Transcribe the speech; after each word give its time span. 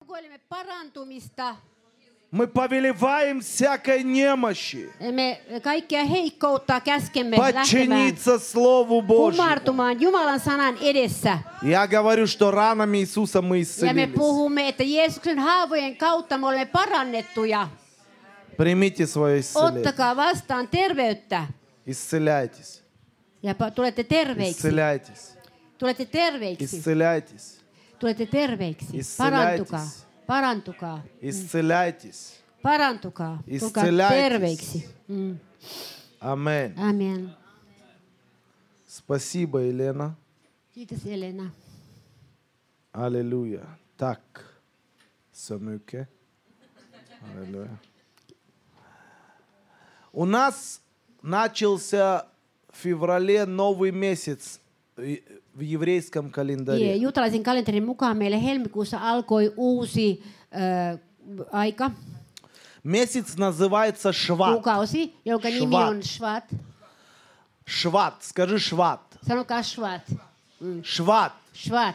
Rukoilemme 0.00 0.38
parantumista. 0.48 1.56
Мы 2.32 2.48
повелеваем 2.48 3.40
всякой 3.40 4.02
немощи 4.02 4.90
Me 5.12 5.40
kaikkia 5.62 6.04
heikkoutta 6.04 6.80
käskemme 6.80 7.36
lähtemään 7.36 7.54
подчиниться 7.54 8.38
Слову 8.38 9.00
Божьему. 9.02 9.36
kumartumaan 9.36 10.00
Jumalan 10.00 10.40
sanan 10.40 10.76
edessä. 10.80 11.38
Я 11.62 11.86
говорю, 11.86 12.26
что 12.26 12.50
ранами 12.50 12.98
Иисуса 12.98 13.40
мы 13.42 13.56
Ja 13.56 13.92
me 13.94 14.04
исцелились. 14.04 14.14
puhumme, 14.18 14.68
että 14.68 14.82
Jeesuksen 14.82 15.38
haavojen 15.38 15.96
kautta 15.96 16.38
me 16.38 16.46
olemme 16.46 16.66
parannettuja. 16.66 17.68
Примите 18.56 19.06
свое 19.06 19.38
исцеление. 19.38 19.80
Ottakaa 19.80 20.16
vastaan 20.16 20.68
terveyttä. 20.68 21.46
Исцеляйтесь. 21.86 22.82
Ja 23.42 23.52
pa- 23.52 23.70
tulette 23.70 24.04
terveiksi. 24.04 24.50
Исцеляйтесь. 24.68 25.36
Tulette 25.78 26.04
terveiksi. 26.04 26.64
Исцеляйтесь. 26.64 27.59
Parantukaa. 29.17 29.87
Parantukaa. 30.27 31.03
Исцеляйтесь. 31.21 32.41
Parantukaa. 32.63 33.43
Tulkaa 33.59 33.83
Исцеляйтесь. 33.83 34.17
terveiksi. 34.17 34.89
Mm. 35.09 35.37
Аминь. 36.21 36.73
Amen. 36.77 37.29
Спасибо, 38.87 39.59
Елена. 39.59 40.15
Kiitos 40.73 41.05
Elena. 41.05 41.51
Аллилуйя. 42.93 43.65
Так. 43.97 44.21
Mycket. 45.59 46.07
Аллилуйя. 47.35 47.79
У 50.13 50.25
нас 50.25 50.81
начался 51.21 52.27
в 52.71 52.77
феврале 52.77 53.45
новый 53.45 53.91
месяц 53.91 54.59
еврейском 55.60 56.26
Ie, 56.26 56.30
календаре. 56.32 56.96
Juutalaisen 56.96 57.42
kalenterin 57.42 57.84
mukaan 57.84 58.16
meille 58.16 58.42
helmikuussa 58.42 58.98
alkoi 59.00 59.52
uusi 59.56 60.22
ö, 60.52 60.98
aika, 61.52 61.90
Месяц 62.84 63.36
называется 63.36 64.12
Шват. 64.12 64.52
kuukausi, 64.52 65.12
jonka 65.24 65.48
nimi 65.48 65.66
Shvat. 65.74 65.88
on 65.90 66.00
Shvat. 66.02 66.44
Шват. 67.66 68.22
Скажи 68.22 68.58
Шват. 68.58 69.00
Sanokaa 69.28 69.62
Shvat. 69.62 70.02
Шват. 70.82 71.32
Shvat. 71.54 71.94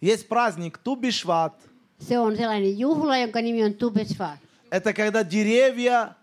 Есть 0.00 0.28
праздник 0.28 0.78
Туби 0.78 1.10
Шват. 1.10 1.52
Se 2.00 2.18
on 2.18 2.36
sellainen 2.36 2.78
juhla, 2.78 3.16
jonka 3.18 3.40
nimi 3.40 3.62
on 3.64 3.74
Tube 3.74 4.04
Shvat. 4.04 4.38
Это 4.70 4.92
когда 4.92 5.22
деревья 5.24 6.16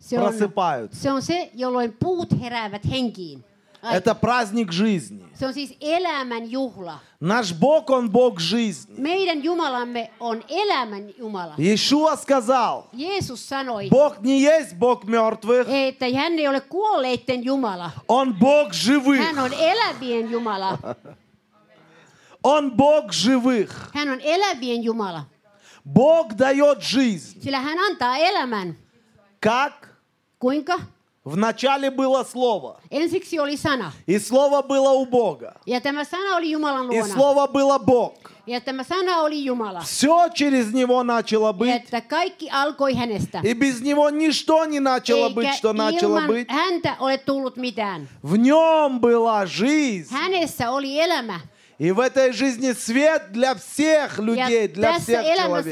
Se 0.00 0.18
on, 0.18 0.22
просыпаются. 0.24 1.00
se 1.02 1.12
on 1.12 1.22
se, 1.22 1.50
jolloin 1.54 1.92
puut 1.92 2.40
heräävät 2.40 2.84
henkiin. 2.90 3.44
Это 3.91 4.15
праздник 4.15 4.71
жизни. 4.71 5.25
Se 5.33 5.45
on 5.45 5.53
siis 5.53 5.75
elämän 5.81 6.51
juhla. 6.51 6.99
Наш 7.19 7.53
Бог, 7.53 7.89
Он 7.89 8.09
Бог 8.09 8.39
жизни. 8.39 8.95
Meidän 8.97 9.43
Jumalamme 9.43 10.11
on 10.19 10.43
elämän 10.49 11.09
Jumala. 11.17 11.55
Иешуа 11.57 12.15
сказал, 12.15 12.83
Jeesus 12.93 13.49
sanoi, 13.49 13.89
Бог 13.89 14.21
не 14.21 14.39
есть 14.41 14.75
Бог 14.75 15.05
мертвых, 15.05 15.67
että 15.67 16.05
hän 16.15 16.39
ei 16.39 16.47
ole 16.47 16.61
kuolleiden 16.61 17.43
Jumala. 17.43 17.91
Он 18.07 18.33
Бог 18.33 18.73
живых. 18.73 19.19
Hän 19.19 19.39
on 19.39 19.53
elävien 19.53 20.31
Jumala. 20.31 20.77
Он 22.43 22.71
Бог 22.71 23.11
живых. 23.11 23.91
Hän 23.93 24.09
on 24.09 24.21
elävien 24.21 24.83
Jumala. 24.83 25.25
Бог 25.85 26.33
дает 26.37 26.81
жизнь. 26.81 27.41
Sillä 27.41 27.59
hän 27.59 27.79
antaa 27.79 28.17
elämän. 28.17 28.77
Как? 29.41 29.87
Kuinka? 30.39 30.79
Вначале 31.25 31.89
было 31.89 32.23
Слово. 32.23 32.81
Ensiksi 32.91 33.39
oli 33.39 33.55
sana. 33.57 33.91
И 34.05 34.19
Слово 34.19 34.61
было 34.61 34.91
у 34.91 35.05
Бога. 35.05 35.53
Ja 35.65 35.79
tämä 35.81 36.03
sana 36.03 36.35
oli 36.35 36.51
Jumalan 36.51 36.91
И. 36.91 37.01
Слово 37.03 37.47
было 37.47 37.79
Бог. 37.79 38.13
Ja 38.45 38.59
tämä 38.59 38.83
sana 38.83 39.21
oli 39.21 39.45
Jumala. 39.45 39.79
Все 39.83 40.29
через 40.33 40.73
Него 40.73 41.01
начало 41.03 41.47
Ja 41.47 41.53
быть. 41.53 41.75
että 41.75 42.01
kaikki 42.01 42.49
alkoi 42.51 42.93
hänestä. 42.93 43.39
И 43.43 43.53
без 43.53 43.81
Него 43.81 44.09
ничто 44.09 44.65
не 44.65 44.79
начало 44.81 45.29
быть, 45.29 45.45
Eikä 45.47 45.57
что 45.57 45.73
начало 45.73 46.27
быть. 46.27 46.49
häntä 46.49 46.95
ole 46.99 47.17
tullut 47.17 47.55
mitään. 47.57 48.09
В 48.23 48.35
Нем 48.35 48.99
была 48.99 49.45
жизнь. 49.45 50.11
Hänessä 50.13 50.71
oli 50.71 50.99
elämä. 50.99 51.39
И 51.79 51.91
в 51.91 51.99
этой 51.99 52.31
жизни 52.33 52.71
свет 52.73 53.31
для 53.31 53.55
всех 53.55 54.19
Ja 54.19 54.23
людей, 54.23 54.67
для 54.67 54.93
tässä 54.93 55.23
всех 55.23 55.37
человек. 55.37 55.65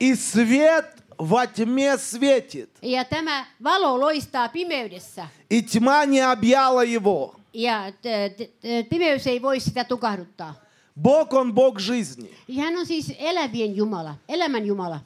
И 0.00 0.14
свет 0.14 0.99
во 1.20 1.46
тьме 1.46 1.98
светит. 1.98 2.78
Ja 2.82 3.04
tämä 3.04 3.46
valo 3.64 4.00
loistaa 4.00 4.48
pimeydessä. 4.48 5.28
И 5.50 5.62
тьма 5.62 6.04
не 6.06 6.20
объяла 6.20 6.84
его. 6.84 7.34
Ja 7.54 7.92
pimeys 8.88 9.26
ei 9.26 9.42
voi 9.42 9.60
sitä 9.60 9.84
tukahduttaa. 9.84 10.54
Бог, 11.02 11.32
Он 11.34 11.52
Бог 11.54 11.78
жизни. 11.80 12.30
Ja 12.48 12.62
hän 12.64 12.76
on 12.78 12.86
siis 12.86 13.12
elävien 13.18 13.76
Jumala, 13.76 14.14
elämän 14.28 14.66
Jumala. 14.66 15.00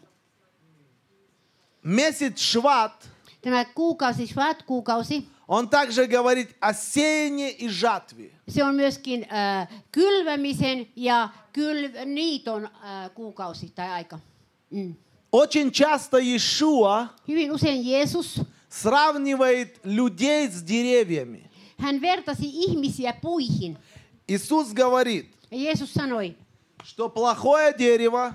Месяц 1.82 2.38
Шват, 2.38 3.08
Tämä 3.42 3.64
kuukausi, 3.64 4.26
Shvat-kuukausi, 4.26 5.28
он 5.48 5.68
также 5.68 6.06
говорит 6.06 6.56
о 6.60 6.72
сеянии 6.72 7.50
и 7.50 7.68
жатве. 7.68 8.30
se 8.48 8.64
on 8.64 8.74
myöskin 8.74 9.24
äh, 9.24 9.68
kylvämisen 9.92 10.86
ja 10.96 11.28
kyl- 11.52 12.04
niiton 12.04 12.64
äh, 12.64 13.10
kuukausi 13.14 13.70
tai 13.74 13.88
aika. 13.90 14.18
Mm. 14.70 14.94
Очень 15.34 15.72
часто 15.72 16.18
Иешуа 16.18 17.08
Hyvin 17.28 17.50
usein 17.52 17.82
Jeesus, 17.84 18.40
сравнивает 18.68 19.80
людей 19.84 20.48
с 20.48 20.62
деревьями. 20.62 21.50
hän 21.78 22.00
vertasi 22.00 22.46
ihmisiä 22.46 23.12
puihin. 23.20 23.76
Иисус 24.28 24.72
говорит, 24.72 25.26
Ja 25.50 25.58
Jeesus 25.58 25.92
sanoi, 25.94 26.36
что 26.84 27.08
плохое 27.08 27.72
дерево 27.78 28.32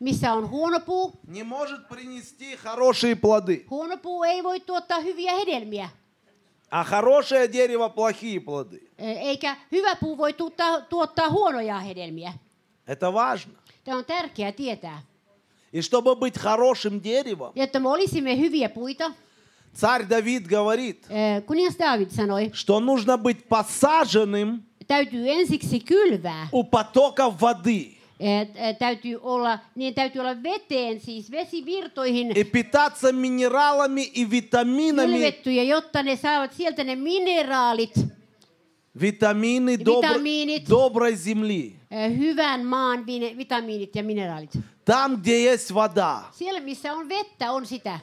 missä 0.00 0.32
on 0.32 0.50
huono 0.50 0.80
puu, 0.80 1.12
не 1.28 1.44
может 1.44 1.88
принести 1.88 2.56
хорошие 2.56 3.14
плоды, 3.16 3.66
huono 3.70 3.96
puu 3.96 4.24
ei 4.24 4.42
voi 4.42 4.60
tuottaa 4.60 5.00
hyviä 5.00 5.32
hedelmiä. 5.34 5.88
а 6.72 6.82
хорошее 6.84 7.46
дерево 7.48 7.88
плохие 7.88 8.40
плоды. 8.40 8.90
Ö, 8.98 9.02
Eikä 9.04 9.56
hyvä 9.72 9.96
puu 9.96 10.18
voi 10.18 10.32
tuottaa, 10.32 10.80
tuottaa 10.80 11.28
huonoja 11.30 11.78
hedelmiä. 11.80 12.32
Это 12.88 13.12
важно. 13.12 13.54
Tämä 13.84 13.98
on 13.98 14.04
tärkeää 14.04 14.52
tietää. 14.52 15.02
И 15.72 15.80
чтобы 15.82 16.16
быть 16.16 16.36
хорошим 16.38 17.00
деревом, 17.00 17.52
Ja 17.54 17.64
että 17.64 17.78
me 17.80 17.88
olisimme 17.88 18.36
hyviä 18.38 18.68
puita, 18.68 19.12
царь 19.74 20.04
Давид 20.08 20.46
говорит, 20.48 21.06
ö, 21.10 21.40
kuningas 21.46 21.76
David 21.78 22.10
sanoi, 22.10 22.50
что 22.52 22.80
нужно 22.80 23.16
быть 23.16 23.44
посаженным 23.48 24.62
täytyy 24.86 25.28
ensiksi 25.30 25.80
kylvää. 25.80 26.48
у 26.52 26.64
потоков 26.64 27.34
воды 27.40 27.96
Ö, 28.20 28.24
ö, 28.24 28.74
Täytyy 28.78 29.16
olla, 29.22 29.58
niin 29.74 29.94
täytyy 29.94 30.20
olla 30.20 30.42
veteen, 30.42 31.00
siis 31.00 31.30
vesivirtoihin 31.30 32.32
и 32.36 32.44
питаться 32.44 33.12
минералами 33.12 34.02
и 34.14 34.24
витаминами, 34.30 35.12
kylvettyjä, 35.12 35.62
jotta 35.62 36.02
ne 36.02 36.16
saavat 36.16 36.52
sieltä 36.52 36.84
ne 36.84 36.96
mineraalit, 36.96 37.94
витамины 39.00 39.76
добр- 39.76 40.18
Витамины. 40.18 40.60
доброй 40.68 41.14
земли. 41.16 41.79
ö, 41.93 42.09
hyvän 42.09 42.65
maan 42.65 42.99
vine- 43.05 43.37
vitamiinit 43.37 43.95
ja 43.95 44.03
mineraalit. 44.03 44.51
Там, 44.85 45.15
где 45.17 45.43
есть 45.43 45.71
вода. 45.71 46.23
Siellä, 46.31 46.59
missä 46.59 46.93
on 46.93 47.09
vettä, 47.09 47.51
on 47.51 47.65
sitä. 47.65 47.99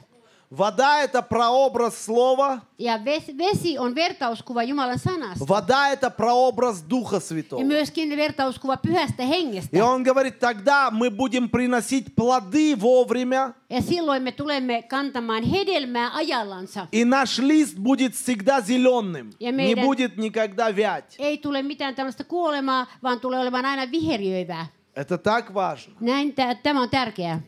Вода– 0.50 1.02
это 1.04 1.20
прообраз 1.22 2.04
слова, 2.04 2.60
Ja 2.78 2.96
ves- 3.04 3.36
vesi 3.38 3.78
on 3.78 3.94
vertauskuva 3.94 4.62
Jumalan 4.62 4.98
sanasta. 4.98 5.44
вода– 5.44 5.92
это 5.94 6.08
прообраз 6.10 6.82
Духа 6.88 7.16
Ja 7.16 7.20
Святого. 7.20 7.64
myöskin 7.64 8.16
vertauskuva 8.16 8.76
pyhästä 8.76 9.22
hengestä. 9.24 9.76
И 9.76 9.80
он 9.80 10.02
говорит, 10.02 10.38
тогда 10.38 10.90
мы 10.90 11.10
будем 11.10 11.48
приносить 11.50 12.14
плоды 12.16 12.74
вовремя, 12.76 13.54
Ja 13.70 13.80
silloin 13.82 14.22
me 14.22 14.32
tulemme 14.32 14.82
kantamaan 14.82 15.42
hedelmää 15.44 16.10
ajallansa. 16.14 16.88
и 16.92 17.04
наш 17.04 17.38
лист 17.38 17.76
будет 17.78 18.14
всегда 18.14 18.60
зеленым, 18.62 19.30
Ja 19.40 19.52
не 19.52 19.74
будет 19.74 20.16
никогда 20.16 20.70
вять. 20.70 21.14
Ei 21.18 21.38
tule 21.38 21.62
mitään 21.62 21.94
tällaista 21.94 22.24
kuolemaa, 22.24 22.86
vaan 23.02 23.20
tulee 23.20 23.40
olemaan 23.40 23.64
aina 23.66 23.90
viheriöivää. 23.90 24.66
Это 24.96 25.18
так 25.18 25.52
важно. 25.54 25.94
Näin, 26.00 26.32
tä- 26.34 26.54
tämä 26.62 26.80
on 26.82 26.88
tärkeää. 26.90 27.40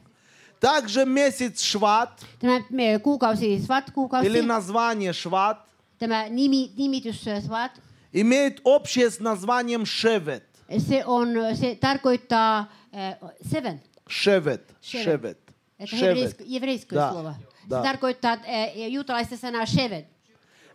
Также 0.61 1.05
месяц 1.07 1.63
Шват, 1.63 2.21
Tämä 2.39 2.59
me- 2.71 2.99
kuukausi, 3.03 3.59
Svat-kuukausi, 3.59 4.27
или 4.27 4.41
название 4.41 5.13
Шват, 5.13 5.57
tämä 5.99 6.29
nimi, 6.29 6.71
nimitys 6.77 7.27
äh, 7.27 7.41
Svat, 7.43 7.81
имеет 8.13 8.61
общее 8.65 9.11
с 9.11 9.21
названием 9.21 9.85
Шевет. 9.87 10.43
se, 10.79 11.05
on, 11.07 11.29
se 11.57 11.75
tarkoittaa 11.81 12.67
äh, 12.93 13.17
seven. 13.51 13.81
Шевет. 14.09 14.75
Шевет. 14.81 15.39
Шевет. 15.85 16.37
Шевет. 16.37 16.41
hebreiskö 16.53 16.97
Da, 16.97 17.11
slova. 17.13 17.35
da. 17.71 17.77
Se 17.77 17.83
tarkoittaa 17.83 18.33
äh, 18.33 18.89
juutalaista 18.89 19.37
sanaa 19.37 19.67
shevet. 19.67 20.07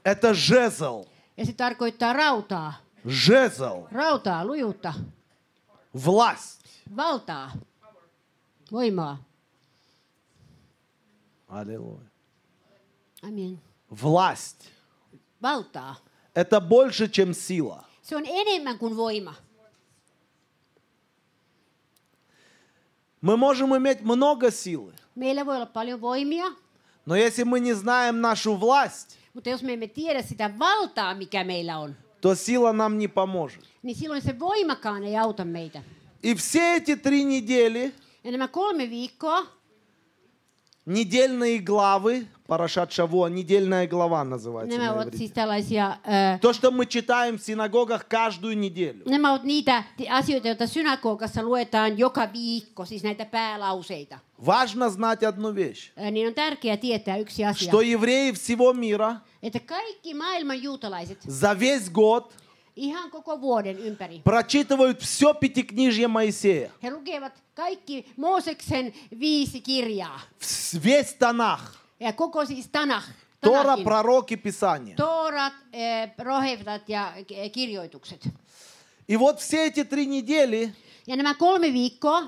Это 0.06 0.34
жезл. 0.34 1.04
Ja 1.38 1.46
se 1.46 1.54
tarkoittaa 1.54 2.14
rautaa. 2.14 2.74
Жезл. 3.08 3.86
Rautaa, 3.92 4.46
lujuutta, 4.46 4.94
Власть. 5.94 6.62
valtaa, 6.96 7.52
voimaa. 8.72 9.18
Аллилуйя. 11.56 12.12
Amen. 13.24 13.58
Власть. 13.90 14.70
Valtaa. 15.42 15.96
Это 16.34 16.60
больше, 16.60 17.08
чем 17.08 17.34
сила. 17.34 17.86
Se 18.02 18.16
on 18.16 18.24
enemmän 18.26 18.78
kuin 18.78 18.96
voima. 18.96 19.36
Мы 23.22 23.38
можем 23.38 23.76
иметь 23.78 24.02
много 24.02 24.52
силы, 24.52 24.94
Meillä 25.16 25.46
voi 25.46 25.56
olla 25.56 25.66
paljon 25.66 26.02
voimia, 26.02 26.46
но 27.06 27.16
если 27.16 27.44
мы 27.44 27.60
не 27.62 27.74
знаем 27.74 28.20
нашу 28.22 28.56
власть, 28.56 29.18
mutta 29.34 29.50
jos 29.50 29.64
me 29.64 29.74
emme 29.74 29.88
tiedä 29.88 30.22
sitä 30.22 30.60
valtaa, 30.60 31.14
mikä 31.16 31.44
meillä 31.44 31.78
on, 31.78 31.96
то 32.22 32.36
сила 32.36 32.74
нам 32.74 32.98
не 32.98 33.08
поможет. 33.08 33.64
niin 33.84 33.96
silloin 33.96 34.22
se 34.22 34.40
voimakaan 34.40 35.04
ei 35.04 35.18
auta 35.18 35.46
meitä. 35.46 35.82
И 36.24 36.34
все 36.36 36.76
эти 36.76 36.96
три 36.96 37.24
недели, 37.24 37.94
Ja 38.24 38.32
nämä 38.32 38.48
kolme 38.48 38.90
viikkoa, 38.90 39.48
недельные 40.86 41.60
главы, 41.60 42.28
Парашат 42.48 42.92
Шаво, 42.92 43.26
недельная 43.28 43.88
глава 43.88 44.24
называется 44.24 44.78
nämä 44.78 44.86
на 44.88 44.94
ovat 44.94 45.08
иврите. 45.08 45.18
siis 45.18 45.32
tällaisia... 45.32 45.98
Ö, 46.06 46.40
То, 46.40 46.54
что 46.54 46.72
мы 46.72 46.86
читаем 46.86 47.38
в 47.38 47.42
синагогах 47.42 48.08
каждую 48.08 48.56
неделю. 48.58 49.04
nämä 49.10 49.32
ovat 49.32 49.44
niitä 49.44 49.84
asioita, 50.10 50.48
joita 50.48 50.68
synagogassa 50.68 51.44
luetaan 51.44 51.98
joka 51.98 52.30
viikko, 52.34 52.86
siis 52.86 53.04
näitä 53.04 53.26
päälauseita. 53.26 54.20
Важно 54.46 54.90
знать 54.90 55.24
одну 55.24 55.56
вещь, 55.56 55.92
Ö, 55.98 56.12
Niin 56.12 56.28
on 56.28 56.34
tärkeää 56.34 56.78
tietää 56.78 57.18
yksi 57.18 57.46
asia, 57.46 57.72
что 57.72 57.82
евреи 57.82 58.32
всего 58.32 58.74
мира 58.74 59.16
että 59.44 59.60
kaikki 59.60 60.14
maailman 60.14 60.62
juutalaiset 60.64 61.18
за 61.28 61.54
весь 61.60 61.90
год 61.92 62.34
ihan 62.77 63.11
koko 63.11 63.41
vuoden 63.41 63.77
ympäri, 63.79 64.21
прочитывают 64.25 65.01
все 65.03 65.35
пятикнижье 65.35 66.09
Моисея, 66.09 66.71
he 66.83 66.91
lukevat 66.91 67.33
kaikki 67.55 68.05
Mooseksen 68.17 68.93
viisi 69.21 69.61
kirjaa. 69.61 70.21
вс- 70.41 70.79
весь 70.85 71.15
Танах, 71.19 71.61
Ja 72.01 72.13
koko 72.13 72.45
siis 72.47 72.69
Tanah, 72.73 73.05
Тора, 73.41 73.63
Tanakhin, 73.63 73.85
пророки, 73.85 74.37
Писания. 74.37 74.97
Toorat, 74.97 75.53
eh, 75.73 76.11
rohevtat 76.19 76.89
ja 76.89 77.13
eh, 77.31 77.51
kirjoitukset. 77.53 78.29
И 79.09 79.17
вот 79.17 79.41
все 79.41 79.65
эти 79.67 79.85
три 79.85 80.07
недели 80.07 80.73
Ja 81.07 81.17
nämä 81.17 81.35
kolme 81.35 81.73
viikkoa 81.73 82.23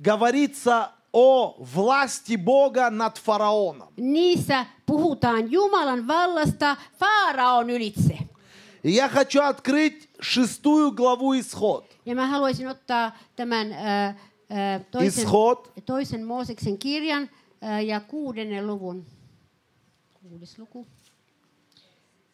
говорится 0.00 0.92
о 1.12 1.54
власти 1.58 2.36
Бога 2.36 2.90
над 2.90 3.18
фараоном. 3.18 3.88
Niissä 3.96 4.66
puhutaan 4.86 5.52
Jumalan 5.52 6.06
vallasta 6.06 6.76
Faaraon 6.98 7.70
ylitse. 7.70 8.18
И 8.83 8.91
я 8.91 9.09
хочу 9.09 9.41
открыть 9.41 10.09
шестую 10.19 10.91
главу 10.91 11.33
Исход. 11.33 11.85
Ja 12.05 12.15
mä 12.15 12.27
haluaisin 12.27 12.67
ottaa 12.67 13.17
tämän 13.35 13.73
ää, 13.73 14.15
ää, 14.49 14.79
toisen, 14.79 15.23
Исход, 15.23 15.71
toisen 15.85 16.25
Mooseksen 16.25 16.77
kirjan 16.77 17.29
ää, 17.61 17.81
ja 17.81 17.99
kuudennen 17.99 18.67
luvun. 18.67 19.05
Kuudes 20.13 20.59
luku. 20.59 20.87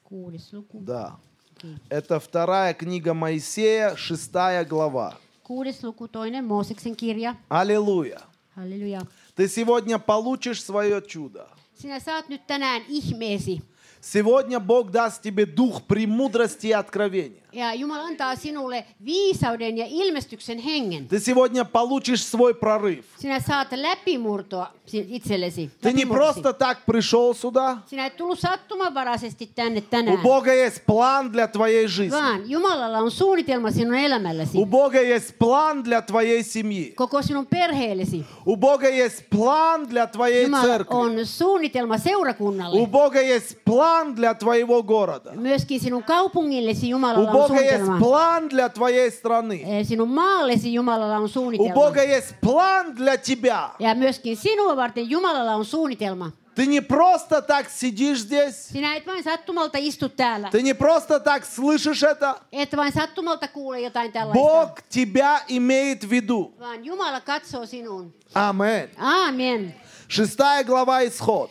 Kuudes 0.04 0.54
luku. 0.54 0.84
да. 0.86 1.12
Okei. 1.57 1.75
Это 1.90 2.19
вторая 2.19 2.74
книга 2.74 3.13
Моисея, 3.13 3.96
шестая 3.96 4.66
глава. 4.66 5.13
Kuudes 5.44 5.84
luku, 5.84 6.07
toinen 6.07 6.46
Mooseksen 6.46 6.96
kirja. 6.96 7.36
Аллилуйя. 7.50 8.19
Halleluja. 8.56 9.01
Ты 9.36 9.48
сегодня 9.48 9.98
получишь 10.00 10.62
свое 10.63 11.01
чудо. 11.01 11.48
Sinä 11.74 12.00
saat 12.00 12.30
nyt 12.30 12.48
tänään 12.48 12.81
ihmeesi. 12.88 13.62
Сегодня 14.06 14.60
Бог 14.60 14.92
даст 14.92 15.22
тебе 15.22 15.46
дух 15.46 15.84
премудрости 15.84 16.68
и 16.68 16.72
откровения. 16.74 17.43
Ja 17.53 17.75
Jumala 17.75 18.03
antaa 18.05 18.37
sinulle 18.37 18.85
viisauden 19.05 19.79
ja 19.79 19.87
ilmestyksen 19.89 20.59
hengen. 20.59 21.09
Ты 21.09 21.19
сегодня 21.21 21.65
получишь 21.65 22.23
свой 22.25 22.55
прорыв. 22.55 23.05
Sinä 23.19 23.41
saat 23.41 23.69
läpimurtoa 23.73 24.73
si- 24.87 25.06
itsellesi. 25.11 25.71
Ты 25.81 25.93
не 25.93 26.05
läpimurroksi. 26.05 26.15
просто 26.15 26.53
так 26.53 26.79
пришел 26.87 27.35
сюда. 27.35 27.79
Sinä 27.87 28.06
et 28.06 28.17
tullut 28.17 28.39
sattumanvaraisesti 28.41 29.50
tänne 29.55 29.79
У 29.81 29.83
tänään, 29.91 30.23
Бога 30.23 30.53
есть 30.53 30.83
план 30.87 31.31
для 31.33 31.47
твоей 31.49 31.87
жизни. 31.89 32.11
vaan 32.21 32.43
Jumalalla 32.50 32.99
on 32.99 33.11
suunnitelma 33.11 33.71
sinun 33.71 33.95
elämälläsi, 33.95 34.59
У 34.59 34.67
Бога 34.67 35.00
есть 35.00 35.35
план 35.39 35.83
для 35.85 36.03
твоей 36.03 36.43
семьи. 36.45 36.93
koko 36.97 37.23
sinun 37.23 37.47
perheellesi. 37.47 38.25
У 38.47 38.56
Бога 38.56 38.89
есть 38.89 39.25
план 39.31 39.87
для 39.89 40.06
твоей 40.06 40.45
Jumala 40.47 40.62
церкви. 40.62 40.95
on 40.97 41.27
suunnitelma 41.27 41.95
У 41.95 41.99
seurakunnalle. 41.99 42.87
Бога 42.87 43.21
есть 43.23 43.56
план 43.65 44.15
для 44.15 44.35
твоего 44.35 44.83
города. 44.83 45.33
Myöskin 45.35 45.81
sinun 45.81 46.03
kaupungillesi 46.03 46.87
У 46.87 46.91
Jumalalla 46.91 47.31
on 47.31 47.42
Бога 47.48 47.62
есть 47.62 48.00
план 48.00 48.50
для 48.50 48.69
твоей 48.69 49.12
страны. 49.12 49.63
Eh, 49.66 49.84
Sinun 49.86 50.10
maallesi 50.10 50.74
Jumalalla 50.74 51.18
on 51.18 51.24
У 51.24 51.28
suunnitelma. 51.28 51.74
Бога 51.74 52.04
есть 52.04 52.36
план 52.42 52.94
для 52.95 53.18
тебя. 53.18 53.69
Ja 53.80 53.95
myöskin 53.95 54.38
sinua 54.38 54.75
varten 54.75 55.10
Jumalalla 55.10 55.56
on 55.56 55.66
suunnitelma. 55.66 56.31
Ты 56.56 56.68
не 56.68 56.81
просто 56.81 57.42
так 57.42 57.68
sидишь 57.69 58.19
здесь. 58.19 58.69
Sinä 58.72 58.95
et 58.95 59.06
vain 59.07 59.24
sattumalta 59.24 59.78
istu 59.78 60.10
täällä. 60.10 60.50
Ты 60.51 60.62
не 60.62 60.74
просто 60.74 61.19
так 61.19 61.45
слышишь 61.45 62.04
это. 62.04 62.36
Et 62.51 62.75
vain 62.75 62.92
sattumalta 62.92 63.48
kuule 63.48 63.80
jotain 63.80 64.12
tällaista. 64.12 64.34
Бог 64.39 64.81
тебя 64.89 65.42
имеет 65.48 66.04
в 66.04 66.12
виду. 66.12 66.54
Vaan 66.60 66.86
Jumala 66.86 67.22
katsoo 67.22 67.66
sinuun. 67.66 68.13
Амин. 68.36 68.89
Aamen. 68.98 69.74
Шестая 70.13 70.63
глава 70.63 71.07
Исход. 71.07 71.50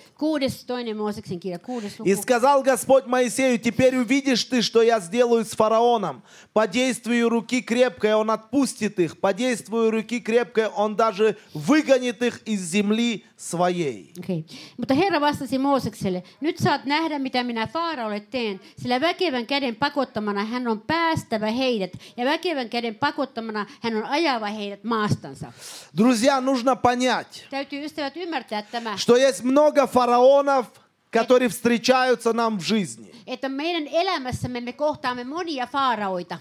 И 2.05 2.15
сказал 2.15 2.63
Господь 2.63 3.07
Моисею, 3.07 3.59
теперь 3.59 3.97
увидишь 3.97 4.45
ты, 4.45 4.63
что 4.63 4.83
я 4.83 5.01
сделаю 5.01 5.45
с 5.45 5.51
фараоном. 5.51 6.23
По 6.53 6.69
действию 6.69 7.29
руки 7.29 7.61
крепкой 7.61 8.15
он 8.15 8.31
отпустит 8.31 9.01
их, 9.01 9.19
по 9.19 9.35
действию 9.35 9.91
руки 9.91 10.21
крепкой 10.21 10.69
он 10.69 10.95
даже 10.95 11.39
выгонит 11.55 12.23
их 12.23 12.41
из 12.45 12.61
земли 12.61 13.25
своей. 13.42 14.12
Okay. 14.24 14.44
Mutta 14.78 14.94
Herra 14.94 15.22
vastasi 15.22 15.58
Moosekselle, 15.58 16.24
nyt 16.42 16.58
saat 16.58 16.86
nähdä, 16.86 17.20
mitä 17.20 17.44
minä 17.44 17.68
Faaraolle 17.68 18.20
teen, 18.20 18.60
sillä 18.78 19.02
väkevän 19.02 19.46
käden 19.46 19.76
pakottamana 19.76 20.46
hän 20.46 20.68
on 20.68 20.82
päästävä 20.82 21.52
heidät, 21.52 21.92
ja 22.18 22.26
väkevän 22.26 22.70
käden 22.70 22.96
pakottamana 22.96 23.66
hän 23.82 23.96
on 23.96 24.06
ajava 24.06 24.46
heidät 24.48 24.84
maastansa. 24.84 25.54
Друзья, 25.98 26.42
нужно 26.42 26.76
понять, 26.76 27.48
Täytyy 27.50 27.86
ystävät 27.86 28.18
ymmärtää 28.18 28.62
tämä, 28.62 28.98
что 28.98 29.18
есть 29.18 29.44
много 29.44 29.88
фараонов, 29.88 30.66
которые 31.12 31.50
встречаются 31.50 32.34
нам 32.34 32.58
в 32.60 32.64
жизни. 32.64 33.12
että 33.28 33.50
meidän 33.50 33.88
elämässämme 33.88 34.62
me 34.62 34.74
kohtaamme 34.74 35.24
monia 35.24 35.68
faaraoita. 35.68 36.40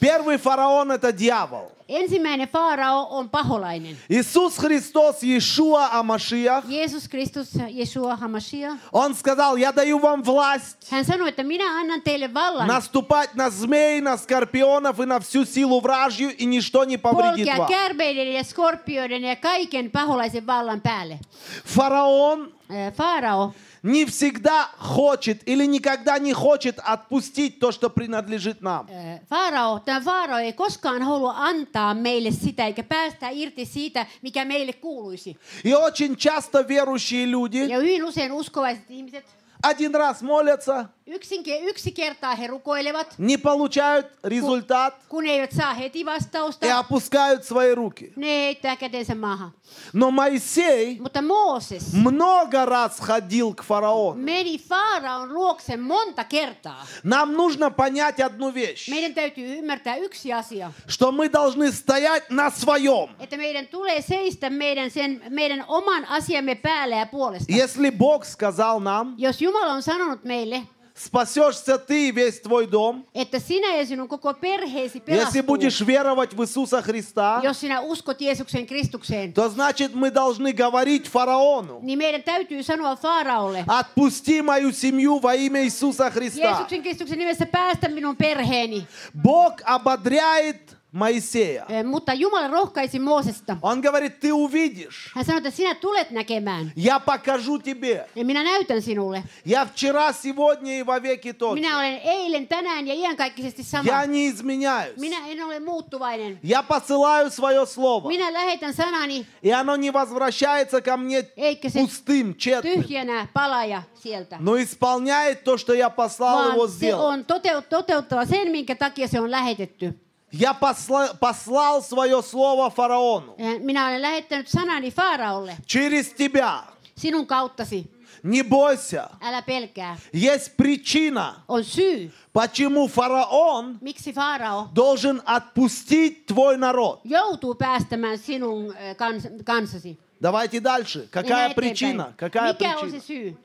Первый 0.00 0.36
фараон 0.38 0.92
это 0.92 1.12
дьявол. 1.12 1.70
Ensimmäinen 1.88 2.48
faarao 2.48 3.08
on 3.10 3.28
paholainen. 3.28 3.96
Иисус 4.08 4.56
Христос, 4.56 5.22
Иешуа 5.22 5.88
Амашиах, 5.92 6.64
Jeesus 6.66 7.06
Kristus, 7.08 7.48
Jeshua 7.68 8.16
Hamashia. 8.16 8.78
он 8.90 9.14
сказал, 9.14 9.56
я 9.56 9.70
даю 9.70 9.98
вам 9.98 10.22
власть 10.22 10.88
Hän 10.90 11.04
sanoi, 11.04 11.28
että 11.28 11.42
minä 11.42 11.64
annan 11.80 12.02
teille 12.02 12.34
vallan 12.34 12.66
наступать 12.66 13.34
на 13.34 13.50
змей, 13.50 14.00
на 14.00 14.16
скорпионов 14.16 14.98
и 15.00 15.04
на 15.04 15.20
всю 15.20 15.44
силу 15.44 15.80
вражью, 15.80 16.30
и 16.34 16.46
ничто 16.46 16.84
не 16.84 16.96
повредит 16.96 17.46
polkea 17.46 17.58
вам. 17.58 17.68
kärbeiden 17.68 18.32
ja 18.32 18.44
skorpioiden 18.44 19.22
ja 19.24 19.36
kaiken 19.36 19.90
paholaisen 19.90 20.46
vallan 20.46 20.80
päälle. 20.80 21.18
Фараон 21.66 22.52
Faarao 22.96 23.52
не 23.82 24.04
всегда 24.06 24.70
хочет 24.78 25.42
или 25.46 25.66
никогда 25.66 26.18
не 26.18 26.32
хочет 26.32 26.78
отпустить 26.78 27.58
то, 27.58 27.72
что 27.72 27.90
принадлежит 27.90 28.62
нам. 28.62 28.86
Faarao, 29.28 29.80
tämä 29.80 30.00
Faarao 30.00 30.38
ei 30.38 30.52
koskaan 30.52 31.02
halua 31.02 31.34
antaa 31.36 31.94
meille 31.94 32.30
sitä 32.30 32.66
eikä 32.66 32.82
päästä 32.82 33.28
irti 33.28 33.64
siitä, 33.64 34.06
mikä 34.22 34.44
meille 34.44 34.72
kuuluisi. 34.72 35.36
И 35.64 35.74
очень 35.74 36.16
часто 36.16 36.68
верующие 36.68 37.26
люди 37.26 37.66
Ja 37.68 37.78
hyvin 37.78 38.04
usein 38.04 38.32
uskovaiset 38.32 38.90
ihmiset, 38.90 39.24
один 39.62 39.94
раз 39.94 40.22
молятся, 40.22 40.88
yksin, 41.05 41.43
yksi 41.61 41.91
kertaa 41.91 42.35
he 42.35 42.47
rukoilevat, 42.47 43.15
не 43.17 43.37
получают 43.37 44.05
результат 44.23 44.93
kun 45.09 45.25
eivät 45.27 45.51
saa 45.51 45.73
heti 45.73 45.99
и 45.99 46.05
vastausta, 46.05 46.79
опускают 46.79 47.43
свои 47.43 47.73
руки. 47.73 48.13
ne 48.15 48.27
heittää 48.27 48.75
kätensä 48.75 49.15
maahan. 49.15 49.51
Но 49.93 50.11
Моисей 50.11 50.99
Mutta 50.99 51.21
Mooses 51.21 51.93
много 51.93 52.65
раз 52.65 52.99
ходил 52.99 53.53
к 53.53 53.63
фараону. 53.63 54.15
meni 54.21 54.57
Faaraon 54.59 55.33
luokse 55.33 55.77
monta 55.77 56.23
kertaa. 56.23 56.85
Нам 57.03 57.33
нужно 57.33 57.69
понять 57.71 58.19
одну 58.19 58.51
вещь, 58.53 58.89
Meidän 58.89 59.13
täytyy 59.13 59.57
ymmärtää 59.57 59.95
yksi 59.95 60.33
asia, 60.33 60.71
что 60.87 61.11
мы 61.11 61.29
должны 61.29 61.71
стоять 61.71 62.29
на 62.29 62.49
своем. 62.51 63.09
että 63.19 63.37
meidän 63.37 63.67
tulee 63.67 64.01
seistä 64.01 64.49
meidän, 64.49 64.91
sen, 64.91 65.21
meidän 65.29 65.65
oman 65.67 66.05
asiamme 66.05 66.55
päälle 66.55 66.95
ja 66.95 67.05
puolesta. 67.05 67.53
Если 67.53 67.91
Бог 67.91 68.25
сказал 68.25 68.79
нам, 68.79 69.13
Jos 69.17 69.41
Jumala 69.41 69.73
on 69.73 69.81
sanonut 69.81 70.23
meille, 70.23 70.61
спасешься 70.94 71.76
ты 71.76 72.08
и 72.08 72.12
весь 72.12 72.40
твой 72.40 72.66
дом, 72.66 73.04
että 73.14 73.38
sinä 73.38 73.76
ja 73.76 73.86
sinun 73.86 74.08
koko 74.08 74.34
perheesi 74.34 75.02
если 75.06 75.40
pelastuu, 75.40 75.42
будешь 75.42 75.80
веровать 75.80 76.34
в 76.34 76.42
Иисуса 76.42 76.82
Христа, 76.82 77.40
jos 77.42 77.60
sinä 77.60 77.80
uskot 77.80 78.20
Jeesuksen 78.20 78.66
Kristukseen, 78.66 79.32
то 79.32 79.48
значит 79.48 79.94
мы 79.94 80.10
должны 80.10 80.52
говорить 80.52 81.08
фараону, 81.08 81.80
niin 81.82 81.98
meidän 81.98 82.22
täytyy 82.22 82.62
sanoa 82.62 82.96
Faaraolle, 82.96 83.64
отпусти 83.66 84.42
мою 84.42 84.72
семью 84.72 85.18
во 85.18 85.34
имя 85.34 85.64
Иисуса 85.64 86.10
Христа. 86.10 86.40
Jeesuksen 86.40 86.82
Kristuksen 86.82 87.18
nimessä 87.18 87.46
päästä 87.46 87.88
minun 87.88 88.16
perheeni. 88.16 88.86
Бог 89.22 89.60
ободряет 89.64 90.76
Моисея. 90.93 91.65
Eh, 91.69 91.83
Mutta 91.85 92.13
Jumala 92.13 92.47
rohkaisi 92.47 92.99
Moosesta. 92.99 93.57
Он 93.61 93.79
говорит, 93.81 94.19
ты 94.19 94.31
увидишь, 94.33 95.11
Hän 95.15 95.25
sanoi, 95.25 95.37
että 95.37 95.51
sinä 95.51 95.75
tulet 95.75 96.11
näkemään. 96.11 96.71
я 96.75 96.99
покажу 96.99 97.59
тебе. 97.59 98.05
Ja 98.15 98.25
minä 98.25 98.43
näytän 98.43 98.81
sinulle. 98.81 99.23
Я 99.45 99.65
вчера, 99.65 100.11
сегодня 100.13 100.79
и 100.79 100.83
во 100.83 100.99
веки 100.99 101.31
тот. 101.33 101.49
же. 101.57 101.61
Minä 101.61 101.77
olen 101.79 101.99
eilen, 102.03 102.47
tänään 102.47 102.87
ja 102.87 102.93
iankaikkisesti 102.93 103.63
sama. 103.63 103.83
Я 103.91 104.05
не 104.07 104.27
изменяюсь. 104.27 104.97
Minä 104.97 105.17
en 105.27 105.43
ole 105.45 105.59
muuttuvainen. 105.59 106.39
Я 106.43 106.63
посылаю 106.63 107.29
свое 107.29 107.65
слово. 107.65 108.07
Minä 108.07 108.33
lähetän 108.33 108.73
sanani, 108.73 109.25
И 109.43 109.51
оно 109.51 109.75
не 109.75 109.91
возвращается 109.91 110.81
ко 110.81 110.97
мне 110.97 111.23
eikä 111.37 111.69
se 111.69 111.79
пустым, 111.79 112.33
тщетным, 112.35 112.83
tyhjänä 112.83 113.27
palaja 113.33 113.83
sieltä. 113.93 114.37
но 114.39 114.57
исполняет 114.57 115.43
то, 115.43 115.57
что 115.57 115.73
я 115.73 115.89
послал 115.89 116.49
его 116.49 116.57
Vaan 116.65 116.69
se 116.69 116.75
сделать. 116.77 117.13
on 117.13 117.25
toteut- 117.25 117.69
toteuttava 117.69 118.25
sen, 118.25 118.51
minkä 118.51 118.75
takia 118.75 119.07
se 119.07 119.19
on 119.19 119.31
lähetetty. 119.31 119.93
Я 120.38 120.52
посла- 120.52 121.14
послал 121.20 121.82
свое 121.82 122.22
слово 122.22 122.70
фараону 122.70 123.34
Eh, 123.38 123.58
Minä 123.60 123.86
olen 123.88 124.02
lähettänyt 124.02 124.48
sanani 124.48 124.90
Faaraolle 124.90 125.56
через 125.66 126.12
тебя. 126.14 126.62
sinun 126.96 127.26
kauttasi. 127.26 127.94
Не 128.24 128.42
бойся. 128.42 129.10
Älä 129.20 129.42
pelkää. 129.42 129.96
Есть 130.14 130.56
причина, 130.56 131.34
On 131.48 131.64
syy, 131.64 132.10
почему 132.32 132.88
фараон 132.88 133.78
miksi 133.82 134.12
Faarao 134.12 134.68
должен 134.74 135.22
отпустить 135.26 136.26
твой 136.26 136.56
народ. 136.56 137.00
joutuu 137.04 137.54
päästämään 137.54 138.18
sinun 138.18 138.74
eh, 138.76 138.96
kans- 138.96 139.42
kansasi. 139.44 139.98
Давайте 140.20 140.60
дальше. 140.60 141.08
Какая 141.10 141.50
причина? 141.54 142.12
Какая 142.16 142.52
Mikä 142.52 142.78
on 142.78 142.90
se 142.90 142.96
причина? 142.96 143.00
syy? 143.00 143.36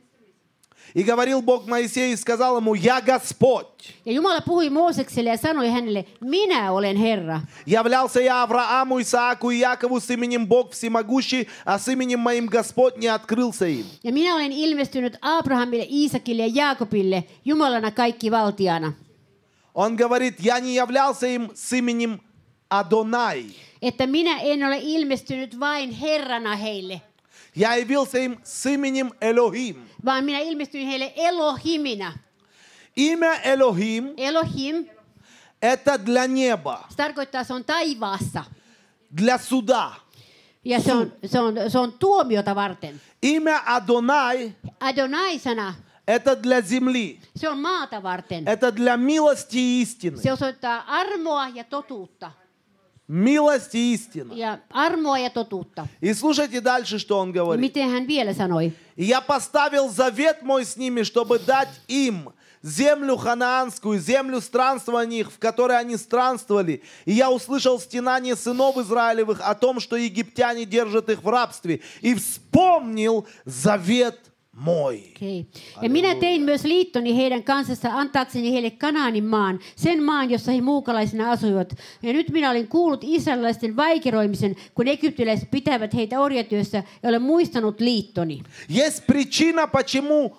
И 0.95 1.03
говорил 1.03 1.43
Бог 1.43 1.67
Моисею 1.67 2.13
и 2.13 2.17
сказал 2.17 2.59
ему, 2.59 2.75
я 2.75 3.01
Господь. 3.01 3.67
Ja 4.05 4.13
Jumala 4.13 4.41
puhui 4.41 4.71
Moosekselle 4.71 5.31
ja 5.31 5.37
sanoi 5.37 5.69
hänelle, 5.69 6.05
minä 6.21 6.73
olen 6.73 6.97
Herra. 6.97 7.41
Являлся 7.67 8.21
я 8.21 8.43
Аврааму, 8.43 9.01
Исааку 9.01 9.51
и 9.51 9.57
Якову 9.57 10.01
с 10.01 10.09
именем 10.11 10.47
Бог 10.47 10.73
Всемогущий, 10.73 11.49
а 11.65 11.79
с 11.79 11.89
именем 11.89 12.21
моим 12.21 12.47
Господь 12.47 12.97
не 12.97 13.09
открылся 13.09 13.67
им. 13.67 13.87
Ja 14.05 14.13
minä 14.13 14.35
olen 14.35 14.53
ilmestynyt 14.53 15.17
Abrahamille, 15.21 15.87
Iisakille 15.91 16.47
ja 16.47 16.53
Jaakobille 16.55 17.25
Jumalana 17.45 17.91
kaikki 17.91 18.31
valtiana. 18.31 18.93
Он 19.75 19.97
говорит, 19.97 20.35
я 20.39 20.61
не 20.61 20.75
являлся 20.75 21.27
им 21.27 21.51
с 21.55 21.73
именем 21.73 22.21
Адонай. 22.71 23.45
Että 23.83 24.07
minä 24.07 24.41
en 24.41 24.65
ole 24.65 24.79
ilmestynyt 24.83 25.61
vain 25.61 25.91
Herrana 25.91 26.57
heille, 26.57 27.01
Я 27.56 27.76
явился 27.76 28.18
им 28.20 28.40
с 28.44 28.66
именем 28.66 29.12
Элохим. 29.22 29.76
vaan 30.06 30.24
minä 30.26 30.40
ilmestyin 30.40 30.88
heille 30.88 31.14
Elohimina. 31.16 32.14
Имя 32.96 33.34
Элохим 33.44 34.14
Elohim,– 34.18 34.90
это 35.62 35.98
для 36.06 36.28
неба, 36.28 36.86
se 36.90 36.96
tarkoittaa, 36.96 37.44
se 37.44 37.54
on 37.54 37.64
taivaassa. 37.64 38.44
для 39.18 39.38
суда. 39.38 39.92
Ja 40.66 40.80
se 40.82 40.94
on, 40.94 41.12
se 41.26 41.40
on, 41.40 41.56
se 41.72 41.80
on 41.80 41.94
tuomiota 41.94 42.56
varten. 42.56 43.02
Имя 43.22 43.62
Адонай 43.66 44.52
Adonai-sana,– 44.80 45.74
это 46.08 46.36
для 46.36 46.62
земли. 46.62 47.20
se 47.38 47.50
on 47.50 47.60
maata 47.60 48.04
varten. 48.04 48.48
Это 48.48 48.72
для 48.72 48.96
милости 48.98 49.58
и 49.58 49.82
истины. 49.82 50.18
Se 50.18 50.32
osoittaa 50.32 50.84
armoa 50.88 51.48
ja 51.48 51.64
totuutta. 51.64 52.32
Милость 53.10 53.74
и 53.74 53.94
истина. 53.96 54.34
Ja 54.34 54.60
armoa 54.70 55.18
ja 55.18 55.32
totuutta. 55.32 55.88
И 56.00 56.14
слушайте 56.14 56.62
дальше, 56.62 57.00
что 57.00 57.18
он 57.18 57.32
говорит. 57.32 57.60
Miten 57.60 57.90
hän 57.90 58.08
vielä 58.08 58.34
sanoi? 58.34 58.72
И 58.96 59.06
я 59.06 59.20
поставил 59.20 59.90
завет 59.90 60.44
мой 60.44 60.64
с 60.64 60.78
ними, 60.78 61.02
чтобы 61.02 61.40
дать 61.40 61.82
им 61.88 62.32
землю 62.62 63.18
ханаанскую, 63.18 64.00
землю 64.00 64.40
странствований 64.42 65.22
их, 65.22 65.32
в 65.32 65.40
которой 65.40 65.80
они 65.80 65.98
странствовали. 65.98 66.84
И 67.06 67.14
я 67.14 67.32
услышал 67.32 67.80
стенание 67.80 68.36
сынов 68.36 68.78
Израилевых 68.78 69.42
о 69.42 69.56
том, 69.56 69.80
что 69.80 69.96
египтяне 69.96 70.66
держат 70.66 71.10
их 71.10 71.24
в 71.24 71.30
рабстве. 71.30 71.82
И 72.02 72.14
вспомнил 72.14 73.28
завет 73.44 74.20
мой. 74.59 75.03
Okay. 75.17 75.45
Ja 75.83 75.91
minä 75.91 76.15
tein 76.15 76.43
myös 76.43 76.65
liittoni 76.65 77.17
heidän 77.17 77.45
kanssassa 77.45 77.89
antaakseni 77.93 78.53
heille 78.53 78.71
Kanaanin 78.71 79.25
maan, 79.25 79.59
sen 79.77 80.03
maan, 80.03 80.31
jossa 80.31 80.53
he 80.53 80.61
muukalaisina 80.61 81.31
asuivat. 81.31 81.75
Ja 82.03 82.13
nyt 82.13 82.31
minä 82.31 82.51
olin 82.51 82.69
kuullut 82.69 83.01
israelilaisten 83.05 83.77
vaikeroimisen, 83.77 84.57
kun 84.75 84.89
egyptiläiset 84.89 85.51
pitävät 85.51 85.95
heitä 85.95 86.21
orjatyössä 86.21 86.83
ja 87.03 87.09
olen 87.09 87.23
muistanut 87.23 87.81
liittoni. 87.81 88.43
Есть 88.69 89.07
причина, 89.07 89.67
почему 89.67 90.37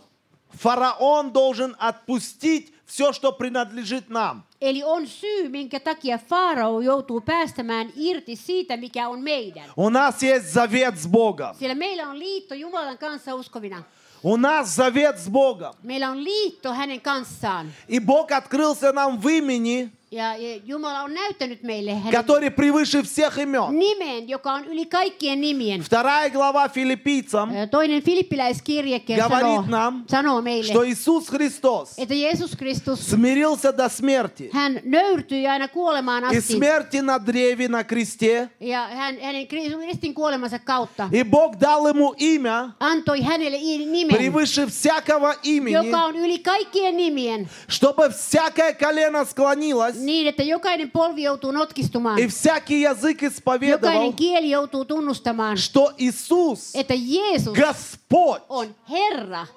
фараон 0.57 1.33
должен 1.33 1.75
отпустить 1.79 2.73
все, 2.85 3.11
что 3.13 3.31
принадлежит 3.31 4.09
нам. 4.09 4.43
Eli 4.61 4.83
on 4.83 5.07
syy, 5.07 5.49
minkä 5.49 5.79
takia 5.79 6.17
Faarao 6.17 6.81
joutuu 6.81 7.21
päästämään 7.21 7.89
irti 7.95 8.35
siitä, 8.35 8.77
mikä 8.77 9.09
on 9.09 9.21
meidän. 9.21 9.69
У 9.77 9.89
нас 9.89 10.23
есть 10.23 10.53
завет 10.53 10.97
с 10.97 11.07
Богом. 11.07 11.55
Sillä 11.59 11.75
meillä 11.75 12.09
on 12.09 12.19
liitto 12.19 12.55
Jumalan 12.55 12.97
kanssa 12.97 13.35
uskovina. 13.35 13.83
У 14.22 14.36
нас 14.36 14.74
завет 14.74 15.18
с 15.18 15.28
Богом. 15.28 15.74
Meillä 15.82 16.10
on 16.10 16.24
liitto 16.24 16.72
hänen 16.72 17.00
kanssaan. 17.00 17.72
И 17.88 17.98
Бог 17.98 18.32
открылся 18.32 18.92
нам 18.92 19.18
в 19.18 19.28
имени, 19.28 19.90
Ja 20.11 20.35
ja 20.35 20.59
Jumala 20.65 21.01
on 21.03 21.13
näyttänyt 21.13 21.63
meille 21.63 21.91
hänen 21.93 22.11
который 22.13 22.49
превыше 22.51 23.01
всех 23.03 23.37
имен. 23.37 23.71
nimeen, 23.79 24.29
joka 24.29 24.53
on 24.53 24.65
yli 24.65 24.85
kaikkien 24.85 25.41
nimien. 25.41 25.81
Вторая 25.81 26.29
глава 26.29 26.67
филиппийцам, 26.69 27.49
Ö, 27.51 27.67
Toinen 27.67 28.01
Filippiläiskirje 28.01 28.99
Говорит 28.99 29.29
sanoo, 29.29 29.65
нам, 29.67 30.05
sanoo 30.07 30.41
meille, 30.41 30.71
что 30.71 30.83
Иисус 30.83 31.27
Христос 31.29 31.93
että 31.97 32.13
Jeesus 32.13 32.55
Kristus, 32.55 32.99
смирился 33.09 33.71
до 33.77 33.89
смерти. 33.89 34.49
hän 34.53 34.79
nöyrtyi 34.83 35.47
aina 35.47 35.67
kuolemaan 35.67 36.23
И 36.33 36.37
asti. 36.37 36.53
смерти 36.53 37.01
на 37.01 37.19
древе, 37.19 37.67
на 37.67 37.83
кресте. 37.83 38.49
Ja 38.61 38.87
hän, 38.87 39.15
hänen 39.19 39.47
ristin 39.87 40.13
kuolemansa 40.13 40.59
kautta 40.59 41.09
И 41.11 41.23
Бог 41.23 41.57
дал 41.59 41.87
ему 41.87 42.13
имя, 42.17 42.71
antoi 42.79 43.21
hänelle 43.21 43.57
i- 43.57 43.85
nimen, 43.85 44.15
превыше 44.15 44.65
всякого 44.67 45.33
имени, 45.43 45.75
joka 45.75 46.03
on 46.05 46.15
yli 46.15 46.39
kaikkien 46.39 46.95
nimien, 46.97 47.47
чтобы 47.67 48.09
всякое 48.09 48.73
колено 48.73 49.25
склонилось, 49.25 49.95
niin 49.99 50.27
että 50.27 50.43
jokainen 50.43 50.91
polvi 50.91 51.23
joutuu 51.23 51.51
notkistumaan. 51.51 52.19
и 52.19 52.27
всякий 52.27 52.81
язык 52.81 53.23
исповедовал, 53.23 53.93
Jokainen 53.93 54.13
kieli 54.13 54.49
joutuu 54.49 54.85
tunnustamaan, 54.85 55.57
что 55.57 55.93
Иисус 55.97 56.75
että 56.75 56.93
Jeesus 56.93 57.53
Господь. 57.57 58.41
on 58.49 58.75
Herra. 58.89 59.47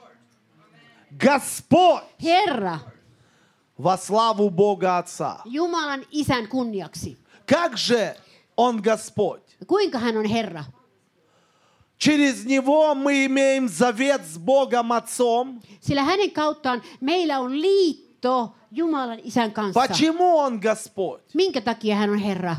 Господь 1.17 2.03
Herra, 2.23 2.79
во 3.79 3.97
славу 3.97 4.51
Бога 4.51 4.99
Отца. 4.99 5.41
Jumalan 5.45 6.05
isän 6.11 6.49
kunniaksi. 6.49 7.17
Как 7.47 7.77
же 7.77 8.17
Он 8.57 8.83
Господь? 8.83 9.43
Kuinka 9.67 9.99
hän 9.99 10.17
on 10.17 10.25
Herra? 10.27 10.65
Через 11.99 12.45
Него 12.45 12.95
мы 12.95 13.27
имеем 13.27 13.69
завет 13.69 14.23
с 14.25 14.39
Богом 14.39 14.93
Отцом. 14.93 15.61
Sillä 15.81 16.03
hänen 16.05 16.31
kauttaan 16.31 16.83
meillä 17.01 17.39
on 17.41 17.61
liitto 17.61 18.02
Jumalan 18.71 19.19
isän 19.25 19.53
kanssa. 19.53 19.81
Почему 19.81 20.39
Он 20.39 20.61
Господь? 20.61 21.23
Minkä 21.35 21.61
takia 21.61 21.97
hän 21.97 22.11
on 22.11 22.19
Herra? 22.19 22.57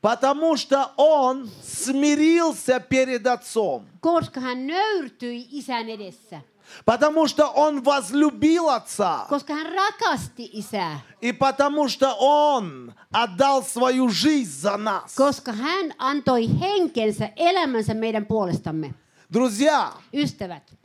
Потому 0.00 0.56
что 0.56 0.92
Он 0.96 1.50
смирился 1.62 2.80
перед 2.80 3.26
Отцом. 3.26 3.82
Koska 4.00 4.40
hän 4.40 4.66
nöyrtyi 4.66 5.48
isän 5.50 5.88
edessä. 5.88 6.40
Потому 6.84 7.26
что 7.28 7.52
Он 7.54 7.82
возлюбил 7.84 8.68
Отца. 8.68 9.26
Koska 9.28 9.54
hän 9.54 9.66
rakasti 9.66 10.50
isää. 10.52 11.00
И 11.20 11.32
потому 11.32 11.88
что 11.88 12.14
Он 12.18 12.94
отдал 13.12 13.62
свою 13.62 14.08
жизнь 14.08 14.60
за 14.60 14.76
нас. 14.76 15.14
Koska 15.16 15.52
hän 15.52 15.94
antoi 15.98 16.48
henkensä, 16.60 17.30
elämänsä 17.36 17.94
meidän 17.94 18.26
puolestamme. 18.26 18.94
Друзья, 19.32 19.92
Ystävät, 20.14 20.78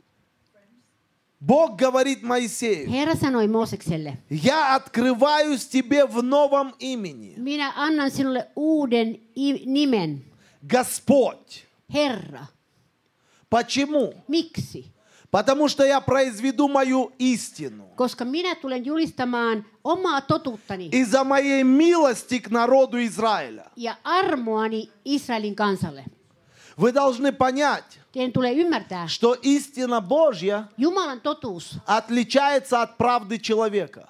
Бог 1.41 1.77
говорит 1.77 2.21
Моисею, 2.21 2.89
Herra 2.89 3.15
sanoi 3.15 3.47
Moosekselle, 3.47 4.17
я 4.29 4.75
открываюсь 4.75 5.65
тебе 5.67 6.05
в 6.05 6.21
новом 6.21 6.73
имени. 6.79 7.35
minä 7.37 7.71
annan 7.75 8.11
sinulle 8.11 8.47
uuden 8.55 9.19
nimen, 9.65 10.21
Господь. 10.67 11.63
Herra. 11.93 12.47
Почему? 13.49 14.13
Miksi? 14.27 14.91
Потому 15.31 15.67
что 15.69 15.83
я 15.85 16.01
произведу 16.01 16.67
мою 16.67 17.11
истину. 17.19 17.85
Koska 17.95 18.25
minä 18.25 18.55
tulen 18.55 18.85
julistamaan 18.85 19.65
omaa 19.83 20.21
totuuttani 20.21 20.89
Из-за 20.91 21.23
моей 21.23 21.63
милости 21.63 22.39
к 22.39 22.49
народу 22.49 22.97
Израиля. 22.97 23.71
ja 23.77 23.95
armoani 24.03 24.89
Israelin 25.05 25.55
kansalle. 25.55 26.05
Вы 26.79 26.93
должны 26.93 27.33
понять, 27.33 27.99
что 29.09 29.33
истина 29.33 29.99
Божья 29.99 30.69
отличается 31.85 32.81
от 32.81 32.95
правды 32.95 33.37
человека. 33.37 34.07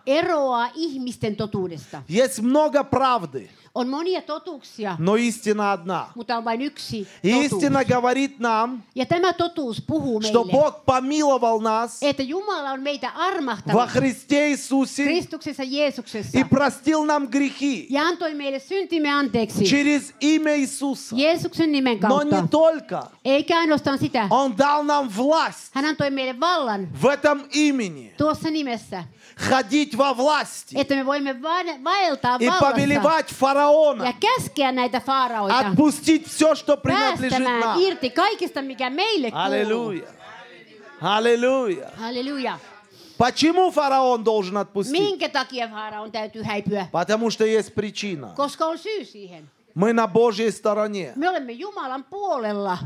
Есть 2.07 2.39
много 2.39 2.83
правды, 2.83 3.49
On 3.75 3.87
monia 3.89 4.21
totuuksia, 4.21 4.95
но 4.99 5.15
истина 5.15 5.71
одна. 5.73 6.05
mutta 6.15 6.37
on 6.37 6.43
vain 6.45 6.61
yksi 6.61 7.07
истина 7.23 7.83
говорит 7.85 8.39
нам, 8.39 8.83
Ja 8.95 9.05
tämä 9.05 9.33
totuus 9.33 9.81
puhuu 9.87 10.21
что 10.21 10.43
meille, 10.43 10.51
Бог 10.51 10.85
помиловал 10.85 11.59
нас 11.61 11.97
että 12.03 12.23
Jumala 12.23 12.71
on 12.71 12.81
meitä 12.81 13.11
во 13.73 13.87
Христе 13.87 14.49
Иисусе 14.49 15.03
Kristuksessa 15.03 15.63
Jeesuksessa 15.63 16.39
и 16.39 16.43
простил 16.43 17.03
нам 17.05 17.27
грехи 17.27 17.87
ja 17.89 18.01
antoi 18.01 18.33
meille 18.33 18.59
syntimme 18.59 19.09
anteeksi 19.11 19.63
через 19.65 20.13
имя 20.21 20.55
Иисуса. 20.55 21.15
Jeesuksen 21.15 21.71
nimen 21.71 21.99
Но 22.01 22.23
не 22.23 22.29
kautta. 22.29 22.47
только. 22.47 23.03
Eikä 23.25 23.59
ainoastaan 23.59 23.97
sitä. 23.99 24.27
Он 24.29 24.55
дал 24.57 24.83
нам 24.83 25.09
власть 25.17 25.71
Hän 25.73 25.85
antoi 25.85 26.09
meille 26.09 26.39
vallan 26.39 26.87
в 27.01 27.05
этом 27.05 27.39
имени 27.51 28.13
tuossa 28.17 28.49
nimessä, 28.49 29.03
ходить 29.49 29.95
во 29.97 30.13
власти 30.13 30.75
että 30.79 30.95
me 30.95 31.05
voimme 31.05 31.41
va- 31.41 31.83
vaeltaa 31.83 32.37
и 32.39 32.49
повелевать 32.59 33.29
ja 33.31 33.35
фараона, 33.68 34.12
käskeä 34.20 34.72
näitä 34.72 35.00
faaraoita, 35.00 35.58
отпустить 35.58 36.26
все, 36.26 36.54
что 36.54 36.76
принадлежит 36.76 37.30
päästämään 37.30 37.60
нам. 37.60 37.80
irti 37.80 38.10
kaikesta, 38.10 38.62
mikä 38.62 38.90
meille 38.90 39.30
kuuluu. 39.30 39.44
Аллилуйя. 39.44 40.08
Аллилуйя. 41.00 41.90
Halleluja. 41.96 42.58
Почему 43.18 43.70
фараон 43.70 44.24
должен 44.24 44.56
отпустить? 44.56 45.00
Minkä 45.00 45.28
takia 45.28 45.68
faaraon 45.68 46.12
täytyy 46.12 46.42
häipyä? 46.42 46.86
Потому 46.92 47.30
что 47.30 47.44
есть 47.44 47.74
причина. 47.74 48.32
Koska 48.36 48.66
on 48.66 48.78
syy 48.78 49.04
siihen. 49.04 49.50
Мы 49.74 49.92
на 49.92 50.06
Божьей 50.06 50.50
стороне. 50.52 51.12
Me 51.16 51.28
olemme 51.28 51.52
Jumalan 51.52 52.04
puolella. 52.04 52.78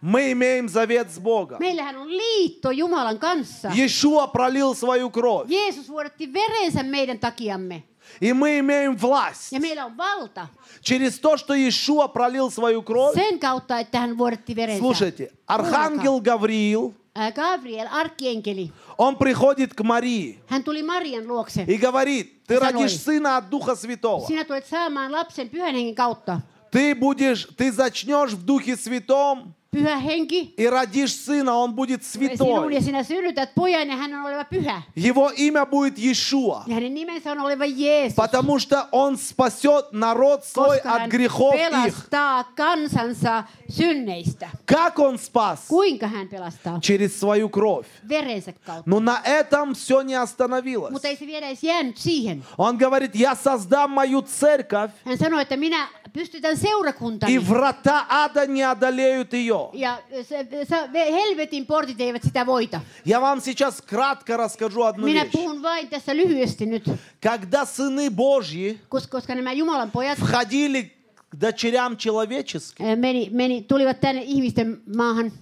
Мы 0.00 0.32
имеем 0.32 0.68
завет 0.68 1.10
с 1.10 1.18
Богом. 1.20 1.58
Meillähän 1.60 1.96
on 1.96 2.08
liitto 2.08 2.70
Jumalan 2.70 3.18
kanssa. 3.18 3.70
Иешуа 3.74 4.26
пролил 4.26 4.74
свою 4.74 5.10
кровь. 5.10 5.48
Jeesus 5.48 5.88
vuodatti 5.88 6.32
verensä 6.32 6.82
meidän 6.82 7.18
takiamme. 7.18 7.82
И 8.19 8.33
мы 8.33 8.59
имеем 8.59 8.97
власть. 8.97 9.51
Ja 9.51 9.59
meillä 9.59 9.85
on 9.85 9.97
valta 9.97 10.47
Через 10.81 11.19
то, 11.19 11.37
что 11.37 11.53
Иешуа 11.53 12.07
пролил 12.07 12.51
свою 12.51 12.81
кровь. 12.81 13.13
sen 13.15 13.39
kautta, 13.39 13.79
että 13.79 13.99
hän 13.99 14.17
vuodatti 14.17 14.55
verensä. 14.55 14.79
Слушайте, 14.79 15.31
архангел 15.47 16.19
Гавриил, 16.21 16.93
Gabriel, 17.35 17.87
arkkienkeli, 17.91 18.71
он 18.97 19.15
приходит 19.15 19.73
к 19.73 19.83
Марии 19.83 20.39
hän 20.47 20.63
tuli 20.63 20.83
Marian 20.83 21.27
luokse. 21.27 21.63
и 21.67 21.77
говорит, 21.77 22.43
ты 22.47 22.59
родишь 22.59 22.99
сына 22.99 23.37
от 23.37 23.49
Духа 23.49 23.75
Святого. 23.75 24.27
Sinä 24.27 24.45
tulet 24.45 24.65
saamaan 24.65 25.11
lapsen 25.11 25.49
pyhän 25.49 25.75
hengen 25.75 25.95
kautta. 25.95 26.41
Ты 26.71 26.95
будешь, 26.95 27.47
ты 27.57 27.71
зачнешь 27.71 28.33
в 28.33 28.45
Духе 28.45 28.75
Святом 28.75 29.55
Pyhä 29.71 29.97
henki 29.97 30.53
и 30.57 30.65
родишь 30.69 31.13
сына, 31.13 31.55
он 31.55 31.73
будет 31.75 32.03
святой. 32.03 32.73
ja 32.73 32.81
sinä 32.81 33.03
synnytät 33.03 33.55
pojan 33.55 33.87
ja 33.89 33.95
hän 33.95 34.13
on 34.13 34.25
oleva 34.25 34.43
pyhä. 34.45 34.81
Его 34.95 35.31
имя 35.35 35.65
будет 35.65 35.97
Иешуа. 35.99 36.63
Ja 36.67 36.73
hänen 36.75 36.93
nimensä 36.93 37.31
on 37.31 37.39
oleva 37.39 37.65
Jeesus. 37.65 38.15
Потому 38.15 38.59
что 38.59 38.87
он 38.91 39.17
спасет 39.17 39.91
народ 39.91 40.45
свой 40.45 40.77
Koska 40.77 40.93
от 40.93 41.09
грехов 41.09 41.55
их. 41.55 41.69
pelastaa 41.69 42.43
kansansa 42.55 43.43
synneistä. 43.69 44.49
Как 44.65 44.99
он 44.99 45.17
спас? 45.19 45.67
Kuinka 45.67 46.07
hän 46.07 46.27
pelastaa? 46.27 46.79
Через 46.81 47.19
свою 47.19 47.49
кровь. 47.49 47.87
Verensä 48.09 48.53
kautta. 48.53 48.83
Но 48.85 48.99
на 48.99 49.21
этом 49.25 49.73
все 49.73 50.01
не 50.01 50.15
остановилось. 50.15 50.91
Mutta 50.91 51.07
ei 51.07 51.15
se 51.17 51.27
vielä 51.27 51.47
edes 51.47 51.63
jäänyt 51.63 51.97
siihen. 51.97 52.43
Он 52.57 52.77
говорит, 52.77 53.15
я 53.15 53.35
создам 53.35 53.91
мою 53.91 54.21
церковь, 54.21 54.91
Hän 55.05 55.17
sanoi, 55.17 55.41
että 55.41 55.57
minä 55.57 55.87
pystytän 56.16 56.56
seurakuntani. 56.56 57.32
и 57.32 57.38
врата 57.38 58.06
ада 58.08 58.46
не 58.46 58.62
одолеют 58.62 59.32
ее. 59.32 59.70
Ja 59.72 59.98
se, 60.22 60.46
se, 60.68 60.76
helvetin 61.10 61.66
portit 61.66 62.00
eivät 62.00 62.22
sitä 62.22 62.46
voita. 62.46 62.80
Я 63.04 63.20
вам 63.20 63.40
сейчас 63.40 63.80
кратко 63.82 64.36
расскажу 64.36 64.82
одну 64.82 65.06
Minä 65.06 65.24
вещь. 65.24 65.32
puhun 65.32 65.62
vain 65.62 65.88
tässä 65.88 66.16
lyhyesti 66.16 66.66
nyt, 66.66 66.84
Когда 67.20 67.64
сыны 67.64 68.10
Божьи 68.10 68.78
koska, 68.88 69.10
koska 69.10 69.34
nämä 69.34 69.52
Jumalan 69.52 69.90
pojat 69.90 70.18
входили 70.18 70.82
к 71.30 71.36
дочерям 71.40 71.96
человеческим, 71.96 72.86
ää, 72.86 72.96
meni, 72.96 73.28
meni, 73.32 73.62
tulivat 73.62 74.00
tänne 74.00 74.22
ihmisten 74.22 74.80
maahan. 74.96 75.32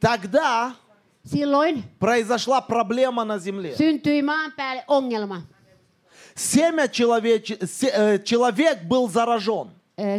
тогда 0.00 0.72
Silloin 1.24 1.84
произошла 2.00 2.60
проблема 2.60 3.24
на 3.24 3.38
земле. 3.38 3.76
syntyi 3.76 4.22
maan 4.22 4.52
päälle 4.56 4.84
ongelma, 4.88 5.42
Семя 6.37 6.87
человеч... 6.87 7.51
се- 7.65 7.91
э, 7.91 8.19
человек 8.23 8.83
был 8.87 9.09
заражен. 9.09 9.69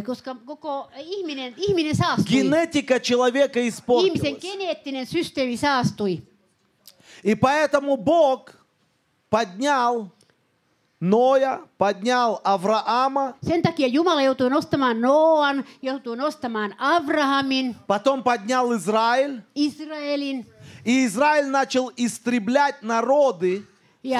koska 0.05 0.35
koko 0.45 0.89
ihminen, 0.99 1.53
ihminen 1.57 1.95
saastui. 1.95 2.27
Генетика 2.43 2.99
человека 2.99 3.59
Ihmisen 3.59 3.69
испортилась. 3.69 4.39
geneettinen 4.41 5.05
systeemi 5.07 5.55
saastui. 5.57 6.21
И 7.23 7.33
поэтому 7.35 7.95
Бог 7.97 8.51
поднял 9.29 10.11
Ноя, 11.01 11.61
поднял 11.77 12.41
Авраама, 12.43 13.35
Sen 13.41 13.61
takia 13.61 13.87
Jumala 13.87 14.21
joutui 14.21 14.49
nostamaan 14.49 14.99
Noan, 14.99 15.63
joutui 15.81 16.17
nostamaan 16.17 16.75
Abrahamin, 16.77 17.73
потом 17.87 18.21
поднял 18.21 18.73
Израиль. 18.75 19.41
Israelin 19.55 20.45
И 20.83 21.05
Израиль 21.05 21.47
начал 21.47 21.89
истреблять 21.95 22.81
народы 22.83 23.65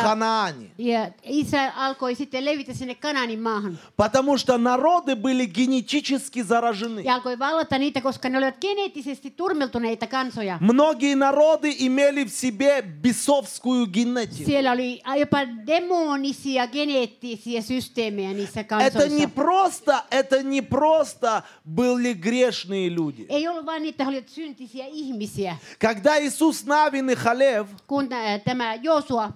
Ханаане. 0.01 0.71
ja 0.77 1.11
Israel 1.23 1.71
alkoi 1.75 2.15
sitten 2.15 2.45
levitä 2.45 2.73
sinne 2.73 2.95
Kananin 2.95 3.39
maahan. 3.39 3.79
Потому 3.97 4.37
что 4.37 4.57
народы 4.57 5.15
были 5.15 5.45
генетически 5.45 6.41
заражены. 6.41 7.01
Ja 7.03 7.13
alkoi 7.13 7.39
vallata 7.39 7.77
niitä, 7.77 8.01
koska 8.01 8.29
ne 8.29 8.37
olivat 8.37 8.57
geneettisesti 8.61 9.31
turmeltuneita 9.31 10.07
kansoja. 10.07 10.57
Многие 10.61 11.15
народы 11.15 11.75
имели 11.79 12.25
в 12.25 12.29
себе 12.29 12.81
бесовскую 12.81 13.87
генетику. 13.87 14.45
Siellä 14.45 14.71
oli 14.71 15.01
jopa 15.19 15.37
demonisia 15.67 16.67
geneettisiä 16.67 17.61
systeemejä 17.61 18.33
niissä 18.33 18.65
Это 18.79 19.07
не 19.09 19.27
просто, 19.27 20.03
это 20.11 20.43
не 20.43 20.61
просто 20.61 21.43
были 21.65 22.13
грешные 22.13 22.89
люди. 22.89 23.25
Ei 23.29 23.47
ollut 23.47 23.65
vain 23.65 23.83
niitä, 23.83 24.03
he 24.03 24.09
olivat 24.09 24.29
syntisiä 24.29 24.85
ihmisiä. 24.85 25.57
Когда 25.79 26.17
Иисус 26.17 26.65
Навин 26.65 27.09
и 27.09 27.15
Халев 27.15 27.67
Kun 27.87 28.13
ä, 28.13 28.39
tämä 28.39 28.75
Joosua, 28.75 29.31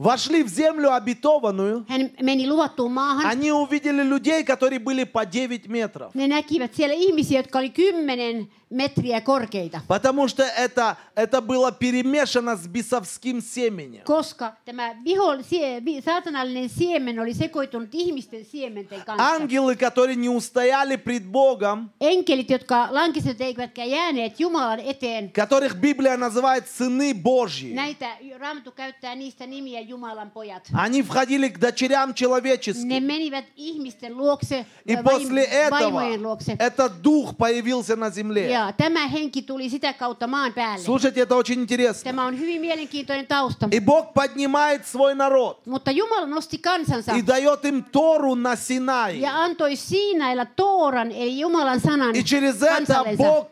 вошли 0.00 0.42
в 0.42 0.48
землю 0.48 0.92
обетованную, 0.92 1.84
hän 1.88 2.10
meni 2.22 2.46
luvattuun 2.48 2.92
maahan, 2.92 3.26
они 3.26 3.52
увидели 3.52 4.02
людей, 4.02 4.44
которые 4.44 4.78
были 4.78 5.04
по 5.04 5.24
9 5.24 5.68
метров. 5.68 6.14
ne 6.14 6.28
näkivät 6.28 6.74
siellä 6.74 6.94
ihmisiä, 6.94 7.38
jotka 7.38 7.58
oli 7.58 7.70
kymmenen 7.70 8.48
metriä 8.70 9.20
korkeita. 9.20 9.80
Потому 9.88 10.28
что 10.28 10.44
это, 10.44 10.96
это 11.16 11.40
было 11.40 11.72
перемешано 11.72 12.56
с 12.56 12.66
бесовским 12.68 13.42
семенем. 13.42 14.04
Koska 14.04 14.52
tämä 14.64 14.94
viho, 15.04 15.42
sie, 15.42 15.82
saatanallinen 16.04 16.68
siemen 16.68 17.20
oli 17.20 17.34
sekoitunut 17.34 17.88
ihmisten 17.92 18.44
siementen 18.44 19.02
kanssa. 19.04 19.34
Ангелы, 19.34 19.76
которые 19.76 20.16
не 20.16 20.28
устояли 20.28 20.96
пред 20.96 21.26
Богом, 21.26 21.90
Enkelit, 22.00 22.50
jotka 22.50 22.88
lankisivat 22.90 23.40
eivätkä 23.40 23.84
jääneet 23.84 24.40
Jumalan 24.40 24.80
eteen, 24.80 25.30
которых 25.32 25.74
Библия 25.80 26.16
называет 26.16 26.68
сыны 26.68 27.14
Божьи, 27.14 27.74
näitä 27.74 28.16
Raamattu 28.38 28.70
käyttää 28.72 29.14
niistä 29.14 29.46
nimiä 29.46 29.80
Jumalan 29.90 30.30
pojat. 30.30 30.62
они 30.72 31.02
входили 31.02 31.48
к 31.48 31.58
дочерям 31.58 32.10
Ne 32.10 32.14
человеческим. 32.14 33.02
menivät 33.06 33.44
ihmisten 33.56 34.12
luokse, 34.16 34.64
И 34.86 34.96
после 34.96 35.42
этого 35.44 36.16
luokse. 36.16 36.56
этот 36.58 37.02
дух 37.02 37.36
появился 37.36 37.96
на 37.96 38.10
земле. 38.10 38.50
Ja 38.50 38.72
tämä 38.76 39.06
henki 39.08 39.42
tuli 39.42 39.68
sitä 39.70 39.92
kautta 39.92 40.26
maan 40.26 40.52
päälle. 40.52 40.84
Слушайте, 40.84 41.20
это 41.22 41.34
очень 41.34 41.60
интересно. 41.60 42.04
Tämä 42.04 42.24
on 42.26 42.38
hyvin 42.38 42.60
mielenkiintoinen 42.60 43.26
tausta. 43.26 43.68
И 43.72 43.80
Бог 43.80 44.12
поднимает 44.14 44.86
свой 44.86 45.14
народ 45.14 45.56
Mutta 45.66 45.90
Jumala 45.90 46.26
nosti 46.26 46.58
kansansa 46.58 47.12
и 47.16 47.22
дает 47.22 47.64
им 47.64 47.82
Тору 47.92 48.34
на 48.34 48.56
Синае. 48.56 49.20
ja 49.20 49.34
antoi 49.42 49.76
Siinailla 49.76 50.46
Tooran, 50.56 51.10
eli 51.12 51.38
Jumalan 51.40 51.80
sanan 51.80 52.14
И 52.14 52.22
через 52.24 52.62
это. 52.62 53.04
Бог 53.16 53.46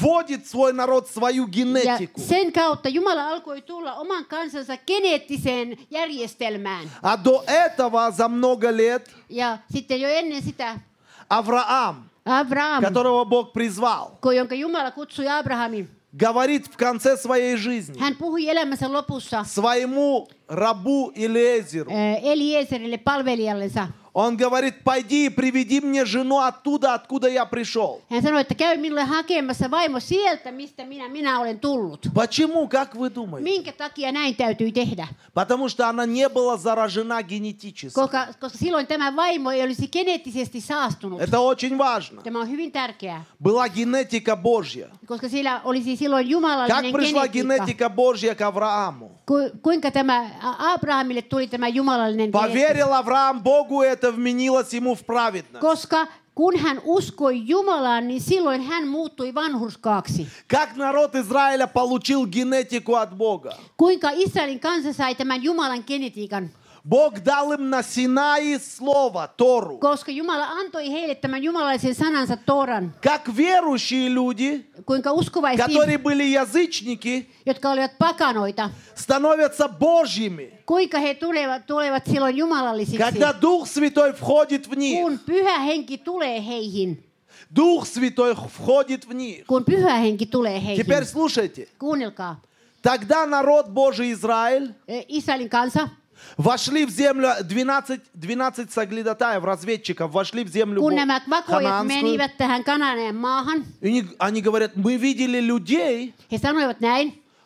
вводит 0.00 0.46
свой 0.46 0.72
народ 0.72 1.08
в 1.08 1.12
свою 1.12 1.44
Ja 1.44 1.50
генетику. 1.50 2.20
sen 2.20 2.52
kautta 2.52 2.88
Jumala 2.88 3.28
alkoi 3.28 3.62
tulla 3.62 3.94
oman 3.94 4.24
kansansa 4.24 4.76
geneettiseen 4.86 5.76
järjestelmään. 5.90 6.88
А 7.02 7.16
до 7.16 7.42
этого 7.46 8.10
за 8.10 8.28
много 8.28 8.66
лет 8.76 9.10
Ja 9.28 9.58
sitten 9.72 10.00
jo 10.00 10.08
ennen 10.08 10.42
sitä 10.42 10.78
Авраам, 11.28 12.10
Abraham, 12.24 12.82
которого 12.84 13.24
Бог 13.24 13.52
призвал, 13.52 14.18
ko- 14.22 14.32
jonka 14.32 14.54
Jumala 14.54 14.90
kutsui 14.90 15.26
Abrahamin, 15.28 15.88
говорит 16.16 16.66
в 16.68 16.76
конце 16.76 17.16
своей 17.16 17.56
жизни 17.56 17.98
hän 17.98 18.14
puhui 18.16 18.48
elämänsä 18.48 18.88
lopussa 18.92 19.44
своему 19.44 20.28
рабу 20.48 21.12
Илиезеру. 21.14 21.90
äh, 21.90 22.24
Elieserille 22.24 22.98
palvelijallensa. 22.98 23.88
Он 24.13 24.35
говорит, 24.37 24.83
пойди 24.83 25.25
и 25.25 25.29
приведи 25.29 25.81
мне 25.81 26.03
жену 26.05 26.39
оттуда, 26.39 26.93
откуда 26.95 27.27
я 27.27 27.45
пришел. 27.45 28.01
Hän 28.09 28.21
sanoi, 28.23 28.41
että 28.41 28.55
käy 28.55 28.77
minulle 28.77 29.03
hakemassa 29.03 29.71
vaimo 29.71 29.99
sieltä, 29.99 30.51
mistä 30.51 30.85
minä, 30.85 31.09
minä 31.09 31.39
olen 31.39 31.59
tullut. 31.59 32.07
Почему, 32.13 32.67
как 32.67 32.95
вы 32.95 33.09
думаете? 33.09 33.43
Minkä 33.43 33.71
takia 33.71 34.11
näin 34.11 34.35
täytyy 34.35 34.71
tehdä? 34.71 35.07
Потому 35.33 35.69
что 35.69 35.87
она 35.87 36.05
не 36.05 36.27
была 36.29 36.57
заражена 36.57 37.21
генетически. 37.23 37.93
Koska, 37.95 38.27
koska 38.39 38.57
silloin 38.57 38.87
tämä 38.87 39.15
vaimo 39.15 39.51
ei 39.51 39.61
olisi 39.63 39.87
geneettisesti 39.87 40.61
saastunut. 40.61 41.21
Это 41.21 41.39
очень 41.39 41.77
важно. 41.77 42.21
Tämä 42.23 42.39
on 42.39 42.49
hyvin 42.49 42.71
tärkeää, 42.71 43.23
Была 43.43 43.69
генетика 43.69 44.35
Божья. 44.35 44.87
koska 45.07 45.29
sillä 45.29 45.61
olisi 45.63 45.95
silloin 45.95 46.27
Как 46.67 46.91
пришла 46.91 47.27
генетика 47.27 47.89
Божья 47.89 48.35
к 48.35 48.41
Аврааму? 48.41 49.11
Ku, 49.25 49.35
kuinka 49.61 49.91
tämä 49.91 50.29
A- 50.41 50.73
Abrahamille 50.73 51.21
tuli 51.21 51.47
tämä 51.47 51.67
jumalallinen 51.67 52.29
geneettiikka? 52.29 52.47
Поверил 52.47 52.93
Авраам 52.93 53.43
Богу, 53.43 53.83
это 53.83 54.08
это 54.08 54.12
вменилось 54.12 54.72
ему 54.72 54.94
в 54.94 55.04
праведность. 55.04 55.60
Koska 55.60 56.06
kun 56.34 56.58
hän 56.58 56.80
uskoi 56.84 57.48
Jumalaan, 57.48 58.08
niin 58.08 58.20
silloin 58.20 58.62
hän 58.62 58.88
muuttui 58.88 59.34
vanhurskaaksi. 59.34 60.26
Как 60.48 60.76
народ 60.76 61.14
Израиля 61.14 61.66
получил 61.66 62.26
генетику 62.26 62.94
от 62.96 63.10
Бога? 63.16 63.56
Kuinka 63.76 64.10
Israelin 64.10 64.60
kansa 64.60 64.92
sai 64.92 65.14
tämän 65.14 65.42
Jumalan 65.42 65.84
genetiikan? 65.86 66.50
Бог 66.83 67.19
дал 67.19 67.51
им 67.53 67.69
на 67.69 67.83
Синае 67.83 68.59
слово, 68.59 69.27
Тору. 69.37 69.77
Koska 69.79 70.11
Jumala 70.11 70.45
antoi 70.47 70.91
heille 70.91 71.15
tämän 71.15 71.43
jumalaisen 71.43 71.95
sanansa 71.95 72.37
Toran. 72.37 72.93
Как 73.01 73.27
верующие 73.37 74.09
люди, 74.09 74.65
Kuinka 74.85 75.11
uskovaiset 75.11 75.65
которые 75.65 75.97
были 75.97 76.23
язычники, 76.23 77.29
jotka 77.45 77.69
olivat 77.71 77.91
pakanoita, 77.97 78.69
становятся 78.95 79.67
Божьими, 79.67 80.53
kuinka 80.65 80.99
he 80.99 81.13
tulevat, 81.15 81.65
tulevat 81.67 82.05
silloin 82.05 82.37
jumalallisiksi. 82.37 82.97
когда 82.97 83.33
Дух 83.33 83.67
Святой 83.67 84.13
входит 84.13 84.67
в 84.69 84.75
них. 84.75 85.01
Kun 85.01 85.19
pyhä 85.25 85.59
henki 85.59 85.97
tulee 85.97 86.45
heihin. 86.47 87.03
Дух 87.55 87.85
Святой 87.87 88.35
входит 88.35 89.05
в 89.07 89.13
них. 89.13 89.45
Kun 89.47 89.65
pyhä 89.65 89.97
henki 89.97 90.25
tulee 90.25 90.59
heihin. 90.65 90.85
Теперь 90.85 91.05
слушайте. 91.05 91.67
Kuunnelkaa. 91.79 92.35
Тогда 92.81 93.25
народ 93.25 93.67
Божий 93.69 94.13
Израиль 94.13 94.73
Eh, 94.87 95.05
Israelin 95.09 95.49
kansa, 95.49 95.89
вошли 96.37 96.85
в 96.85 96.89
землю 96.89 97.29
12, 97.43 98.01
12 98.13 98.71
соглядатаев, 98.71 99.43
разведчиков, 99.43 100.11
вошли 100.11 100.43
в 100.43 100.47
землю 100.49 100.81
ханаанскую. 100.81 102.15
И 103.81 103.87
они, 103.87 104.03
они 104.19 104.41
говорят, 104.41 104.75
мы 104.75 104.95
видели 104.97 105.39
людей, 105.39 106.13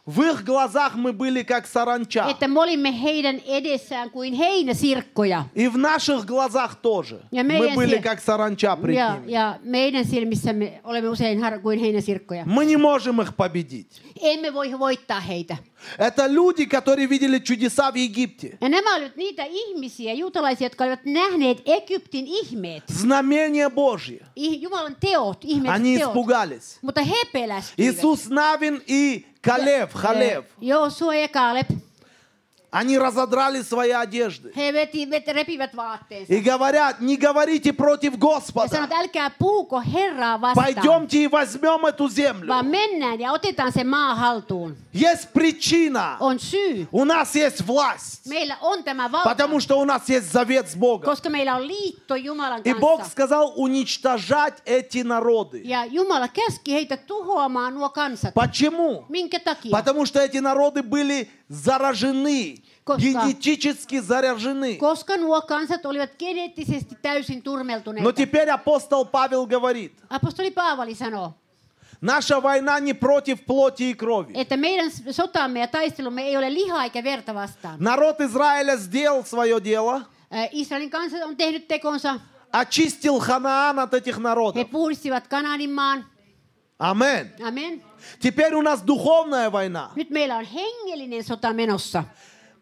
в 0.05 0.21
их 0.21 0.43
глазах 0.43 0.95
мы 0.95 1.13
были 1.13 1.43
как 1.43 1.65
саранча. 1.65 2.25
että 2.29 2.47
me 2.47 2.59
olimme 2.59 2.91
heidän 3.03 3.39
edessään 3.45 4.09
kuin 4.12 4.33
heinäsirkkoja. 4.33 5.45
И 5.55 5.67
в 5.69 5.77
наших 5.77 6.25
глазах 6.25 6.75
тоже. 6.81 7.21
Ja 7.31 7.43
Мы 7.43 7.73
были 7.75 8.01
как 8.01 8.19
саранча 8.19 8.75
пред 8.75 8.95
Ja, 8.95 9.15
ними. 9.15 9.31
ja 9.31 9.59
meidän 9.63 10.05
silmissämme 10.05 10.81
olemme 10.83 11.09
usein 11.09 11.39
har- 11.41 11.59
kuin 11.62 11.79
heinäsirkkoja. 11.79 12.43
Мы 12.45 12.65
не 12.65 12.75
можем 12.77 13.21
их 13.21 13.33
победить. 13.38 14.01
Emme 14.21 14.53
voi 14.53 14.77
voittaa 14.79 15.19
heitä. 15.21 15.57
Это 15.98 16.28
люди, 16.28 16.65
которые 16.65 17.08
видели 17.08 17.39
чудеса 17.39 17.91
в 17.91 17.96
Египте. 17.96 18.58
Ja 18.62 18.69
nämä 18.69 18.96
olivat 18.96 19.15
niitä 19.15 19.43
ihmisiä, 19.50 20.13
juutalaisia, 20.13 20.65
jotka 20.65 20.84
olivat 20.84 21.06
nähneet 21.06 21.62
Egyptin 21.65 22.26
ihmeet. 22.28 22.84
Знамения 22.91 23.69
Божьи. 23.69 24.22
I- 24.36 24.62
Jumalan 24.62 24.96
teot, 25.00 25.38
ihmeet 25.46 25.76
Они 25.76 25.98
teot. 25.98 26.10
испугались. 26.12 26.80
Mutta 26.82 27.02
he 27.04 27.15
pelästyivät. 27.34 27.96
Иисус 27.96 28.30
Навин 28.30 28.82
и 28.88 29.26
Калев, 29.41 29.93
Халев, 29.93 30.46
Joosua 30.62 31.15
ja 31.15 31.28
Kaaleb, 31.28 31.67
они 32.73 32.97
разодрали 32.97 33.62
свои 33.62 33.91
одежды. 33.91 34.51
И 36.27 36.39
говорят, 36.39 36.99
не 36.99 37.15
говорите 37.17 37.71
против 37.71 38.17
Господа. 38.17 38.89
Пойдемте 40.55 41.23
и 41.23 41.27
возьмем 41.27 41.86
эту 41.86 42.09
землю. 42.09 42.51
Есть 44.91 45.29
причина. 45.31 46.17
У 46.91 47.05
нас 47.05 47.36
есть 47.36 47.62
власть. 47.62 48.27
Потому 49.23 49.59
что 49.59 49.79
у 49.79 49.86
нас 49.86 50.09
есть 50.09 50.31
завет 50.31 50.67
с 50.67 50.75
Богом. 50.75 51.15
И 52.63 52.73
Бог 52.73 53.05
сказал 53.05 53.53
уничтожать 53.55 54.55
эти 54.65 55.03
народы. 55.03 55.63
Почему? 58.33 59.05
Потому 59.71 60.05
что 60.07 60.19
эти 60.19 60.38
народы 60.38 60.81
были 60.81 61.29
заражены, 61.47 62.62
Koska- 62.86 63.02
генетически 63.02 63.99
заражены. 63.99 64.76
Koska 64.78 65.17
nuo 65.17 65.41
kansat 65.41 65.86
olivat 65.86 66.10
geneettisesti 66.19 66.95
täysin 67.02 67.41
turmeltuneita. 67.41 68.04
Но 68.04 68.12
теперь 68.12 68.49
апостол 68.49 69.06
Павел 69.06 69.45
говорит, 69.47 69.91
Apostoli 70.10 70.52
Paavali 70.52 70.95
sanoo, 70.95 71.34
наша 72.02 72.39
война 72.41 72.80
не 72.80 72.93
против 72.93 73.45
плоти 73.45 73.84
и 73.91 73.93
крови. 73.93 74.34
että 74.36 74.58
meidän 74.58 74.91
sotamme 75.12 75.60
ja 75.60 75.67
taistelumme 75.67 76.21
ei 76.23 76.38
ole 76.38 76.54
lihaa 76.54 76.84
eikä 76.84 77.04
verta 77.04 77.34
vastaan. 77.34 77.78
Народ 77.80 78.19
Израиля 78.21 78.76
сделал 78.78 79.23
свое 79.23 79.60
дело, 79.63 80.02
Äh, 80.34 80.49
Israelin 80.52 80.89
kansa 80.89 81.17
on 81.26 81.38
tehnyt 81.38 81.67
tekonsa. 81.67 82.19
очистил 82.52 83.19
Ханаан 83.19 83.80
от 83.80 83.93
этих 83.93 84.15
He 84.17 84.21
народов. 84.21 84.69
puhdistivat 84.71 85.28
Kanaanin 85.28 85.71
maan. 85.71 86.06
Амен. 86.80 87.32
Amen. 87.41 87.82
Теперь 88.19 88.54
у 88.56 88.62
нас 88.62 88.82
духовная 88.82 89.49
война. 89.49 89.91
Nyt 89.95 90.10
meillä 90.10 90.38
on 90.38 90.45
hengellinen 90.45 91.23
sota 91.23 91.54
menossa. 91.54 92.04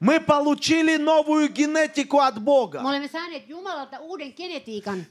Мы 0.02 0.20
получили 0.20 0.98
новую 0.98 1.48
генетику 1.50 2.18
от 2.22 2.42
Бога. 2.42 2.82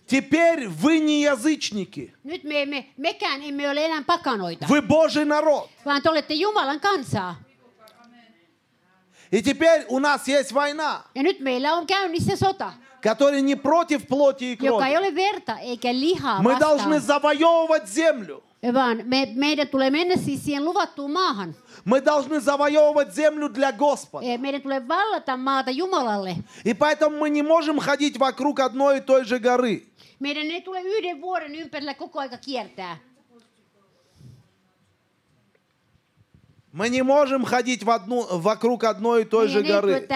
Теперь 0.07 0.67
вы 0.67 0.99
не 0.99 1.23
язычники, 1.23 2.13
Nyt 2.25 2.43
me 2.43 2.63
emme, 2.63 2.85
mekään 2.97 3.41
emme 3.43 3.71
ole 3.71 3.87
enää 3.87 4.03
pakanoita, 4.03 4.67
вы 4.67 4.83
Божий 4.83 5.25
народ. 5.25 5.71
vaan 5.85 6.03
te 6.03 6.11
olette 6.11 6.35
Jumalan 6.35 6.81
kansaa. 6.81 7.37
И 9.33 9.41
теперь 9.43 9.87
у 9.89 10.01
нас 10.01 10.27
есть 10.27 10.51
война, 10.53 11.05
Ja 11.15 11.23
nyt 11.23 11.41
meillä 11.41 11.75
on 11.75 11.87
käynnissä 11.87 12.37
sota, 12.37 12.73
которая 13.01 13.41
не 13.41 13.55
против 13.55 14.09
плоти 14.09 14.45
и 14.45 14.59
joka 14.67 14.87
ei 14.89 14.95
крови. 14.95 14.99
ole 14.99 15.15
verta 15.15 15.59
eikä 15.59 15.93
lihaa 15.93 16.43
Мы 16.43 16.59
должны 16.59 16.99
завоевывать 16.99 17.87
землю. 17.87 18.43
Vaan 18.75 19.03
me, 19.05 19.29
meidän 19.35 19.69
tulee 19.69 19.91
mennä 19.91 20.17
siis 20.17 20.45
siihen 20.45 20.65
luvattuun 20.65 21.11
maahan. 21.11 21.55
Мы 21.85 22.01
должны 22.01 22.41
завоевывать 22.41 23.15
землю 23.15 23.49
для 23.49 23.73
Господа. 23.73 24.27
Eh, 24.27 24.39
Meidän 24.39 24.63
tulee 24.63 24.89
vallata 24.89 25.37
maata 25.37 25.71
Jumalalle. 25.71 26.37
И 26.65 26.75
поэтому 26.75 27.17
мы 27.19 27.31
не 27.31 27.43
можем 27.43 27.79
ходить 27.79 28.19
вокруг 28.19 28.61
одной 28.61 28.99
и 28.99 29.01
той 29.01 29.25
же 29.25 29.39
горы. 29.39 29.87
Meidän 30.21 30.51
ei 30.51 30.61
tule 30.61 30.81
yhden 30.83 31.21
vuoden 31.21 31.55
ympärillä 31.55 31.95
koko 31.95 32.21
aika 32.21 32.37
kiertää. 32.39 32.97
Мы 36.73 36.89
не 36.89 37.03
можем 37.03 37.45
ходить 37.45 37.83
в 37.83 37.91
одну, 37.91 38.27
вокруг 38.43 38.85
одной 38.85 39.23
и 39.23 39.25
той 39.25 39.49
же 39.49 39.63
горы. 39.63 40.07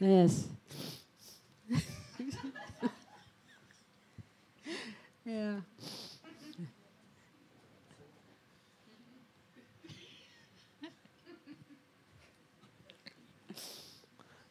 yes. 0.00 0.48
Yeah. 5.32 5.62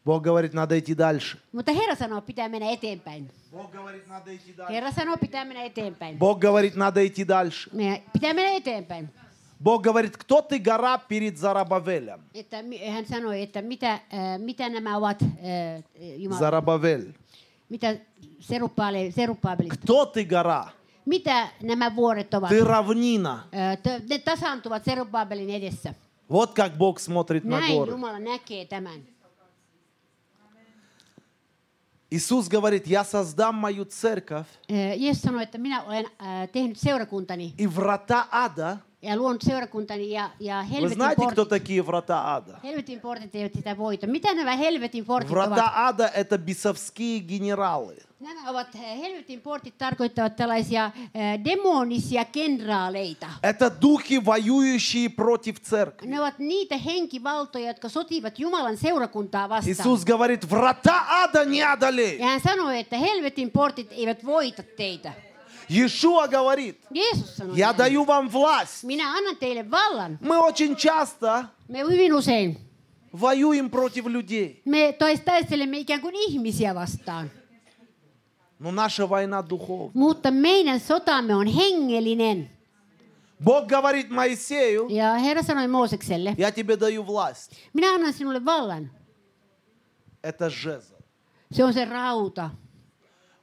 Бог 0.03 0.23
говорит, 0.23 0.53
надо 0.53 0.79
идти 0.79 0.95
дальше. 0.95 1.37
Mutta 1.53 1.71
Herra 1.71 1.95
sanoo, 1.95 2.21
pitää 2.21 2.49
mennä 2.49 2.71
eteenpäin. 2.71 3.29
Бог 3.51 3.71
говорит, 3.71 4.07
надо 4.07 4.31
идти 4.35 4.53
дальше. 4.57 4.73
Herra 4.73 4.91
sanoo, 4.91 5.17
pitää 5.17 5.45
mennä 5.45 5.63
eteenpäin. 5.63 6.17
Bог 6.17 6.39
говорит, 6.39 6.75
надо 6.75 7.01
идти 7.05 7.23
дальше. 7.27 7.69
Meidän 7.73 8.01
pitää 8.13 8.33
mennä 8.33 8.51
eteenpäin. 8.51 9.09
Бог 9.63 9.83
говорит, 9.83 10.17
кто 10.17 10.41
ты 10.41 10.57
гора 10.59 10.97
перед 10.97 11.37
Зарабавелем? 11.37 12.19
Että, 12.33 12.61
mi- 12.63 12.89
hän 12.89 13.05
sanoi, 13.05 13.41
että 13.41 13.61
mitä, 13.61 13.93
äh, 13.93 13.99
mitä 14.39 14.69
nämä 14.69 14.97
ovat, 14.97 15.21
äh, 15.21 15.83
Jumala, 16.17 16.39
Зарабавель. 16.39 17.13
Mitä 17.71 17.95
seruppaale- 18.39 19.11
seruppaabelit, 19.15 19.73
Кто 19.73 20.05
ты 20.05 20.23
гора? 20.25 20.69
mitä 21.05 21.47
nämä 21.63 21.95
vuoret 21.95 22.33
ovat. 22.33 22.49
Ты 22.51 22.63
равнина. 22.63 23.43
Äh, 23.53 23.77
ne 24.09 24.19
tasaantuvat 24.19 24.83
seruppaabelin 24.85 25.49
edessä. 25.49 25.93
Вот 26.31 26.53
как 26.53 26.77
Бог 26.77 26.99
смотрит 26.99 27.43
на 27.43 27.59
Näin 27.59 27.71
горы. 27.75 27.91
Jumala 27.91 28.19
näkee 28.19 28.65
tämän. 28.65 29.01
Иисус 32.13 32.49
говорит, 32.49 32.87
я 32.87 33.03
создам 33.05 33.55
мою 33.55 33.85
церковь, 33.85 34.47
Äh, 34.69 35.13
sanoi, 35.13 35.43
että 35.43 35.57
minä 35.57 35.83
olen 35.83 36.05
äh, 36.05 36.49
tehnyt 36.51 36.77
seurakuntani 36.77 37.53
и 37.57 37.67
врата 37.67 38.27
ада. 38.31 38.77
ja 39.02 39.16
luonut 39.16 39.42
seurakuntani 39.42 40.10
ja, 40.10 40.30
ja 40.40 40.62
Вы 40.62 40.70
helvetin 40.74 40.94
знаете, 40.94 41.22
кто 41.26 41.44
portit. 41.44 41.48
такие 41.48 41.82
врата 41.82 42.34
ада? 42.36 42.58
Helvetin 42.64 43.00
portit 43.00 43.34
eivät 43.34 43.52
sitä 43.54 43.76
voita. 43.76 44.06
Mitä 44.06 44.34
nämä 44.34 44.56
helvetin 44.56 45.04
portit 45.04 45.30
Врата 45.30 45.62
ovat? 45.62 45.72
ада – 45.76 46.22
это 46.22 46.38
бесовские 46.38 47.20
генералы. 47.20 47.96
Nämä 48.20 48.50
ovat, 48.50 48.74
äh, 48.74 48.98
helvetin 48.98 49.40
portit 49.40 49.78
tarkoittavat 49.78 50.36
tällaisia 50.36 50.84
äh, 50.84 51.44
demonisia 51.44 52.24
kenraaleita. 52.24 53.26
Это 53.42 53.70
духи, 53.80 54.18
воюющие 54.24 55.08
против 55.08 55.60
церкви. 55.60 56.06
Ne 56.08 56.20
ovat 56.20 56.38
niitä 56.38 56.76
henkivaltoja, 56.76 57.66
jotka 57.66 57.88
sotivat 57.88 58.38
Jumalan 58.38 58.76
seurakuntaa 58.76 59.48
vastaan. 59.48 59.70
Иисус 59.76 60.04
говорит, 60.04 60.50
врата 60.50 60.94
ада 61.08 61.44
не 61.44 61.62
одолеют. 61.62 62.20
Ja 62.20 62.26
hän 62.26 62.40
sanoi, 62.40 62.78
että 62.80 62.96
helvetin 62.96 63.50
portit 63.50 63.92
eivät 63.92 64.24
voita 64.24 64.62
teitä. 64.76 65.12
Иешуа 65.71 66.27
говорит, 66.27 66.77
я 67.55 67.71
даю 67.71 68.03
вам 68.03 68.27
власть. 68.27 68.83
Мы 68.83 70.37
очень 70.37 70.75
часто 70.75 71.49
воюем 73.13 73.69
против 73.69 74.07
людей. 74.07 74.61
me 74.65 74.91
tois- 74.91 75.19
taistelemme 75.23 75.77
ikään 75.79 76.01
kuin 76.01 76.15
ihmisiä 76.15 76.75
vastaan. 76.75 77.31
Но 78.59 78.71
наша 78.71 79.07
война 79.07 79.41
духовная. 79.41 79.91
Mutta 79.93 80.31
meidän 80.31 80.79
sotamme 80.79 81.35
on 81.35 81.47
hengellinen. 81.47 82.49
Bог 83.43 83.65
говорит 83.67 84.09
Моисею, 84.11 84.87
Ja 84.89 85.13
Herra 85.17 85.41
sanoi 85.43 85.67
Moosekselle, 85.67 86.35
я 86.37 86.51
тебе 86.51 86.75
даю 86.77 87.03
власть. 87.03 87.51
minä 87.73 87.93
annan 87.95 88.13
sinulle 88.13 88.45
vallan. 88.45 88.91
Это 90.23 90.49
жезл. 90.49 90.95
Se 91.51 91.63
on 91.63 91.73
se 91.73 91.85
rauta. 91.85 92.49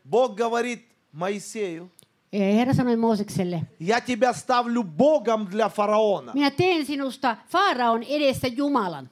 Бог 0.05 0.35
говорит 0.37 0.85
Моисею, 1.13 1.91
Herra 2.34 2.74
sanoi 2.74 2.96
Moosekselle, 2.96 3.62
я 3.80 4.00
тебя 4.02 4.34
ставлю 4.34 4.84
Богом 4.84 5.46
для 5.52 5.70
фараона. 5.70 6.32
minä 6.34 6.52
teen 6.52 6.86
sinusta 6.86 7.38
Faaraon 7.50 8.04
edessä 8.04 8.48
Jumalan. 8.48 9.10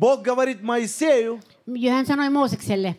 Bог 0.00 0.22
говорит 0.22 0.62
Моисею, 0.62 1.40
Ja 1.74 1.92
hän 1.92 2.06
sanoi 2.06 2.28
Moosekselle, 2.30 2.94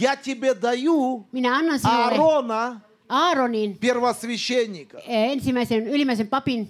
я 0.00 0.16
тебе 0.16 0.54
даю 0.54 1.26
minä 1.32 1.56
annan 1.56 1.78
sinulle 1.78 2.04
Аарона, 2.04 2.80
Aaronin, 3.08 3.78
первосвященника. 3.78 4.98
eh, 4.98 5.32
ensimmäisen 5.32 5.86
ylimmäisen 5.88 6.28
papin. 6.28 6.68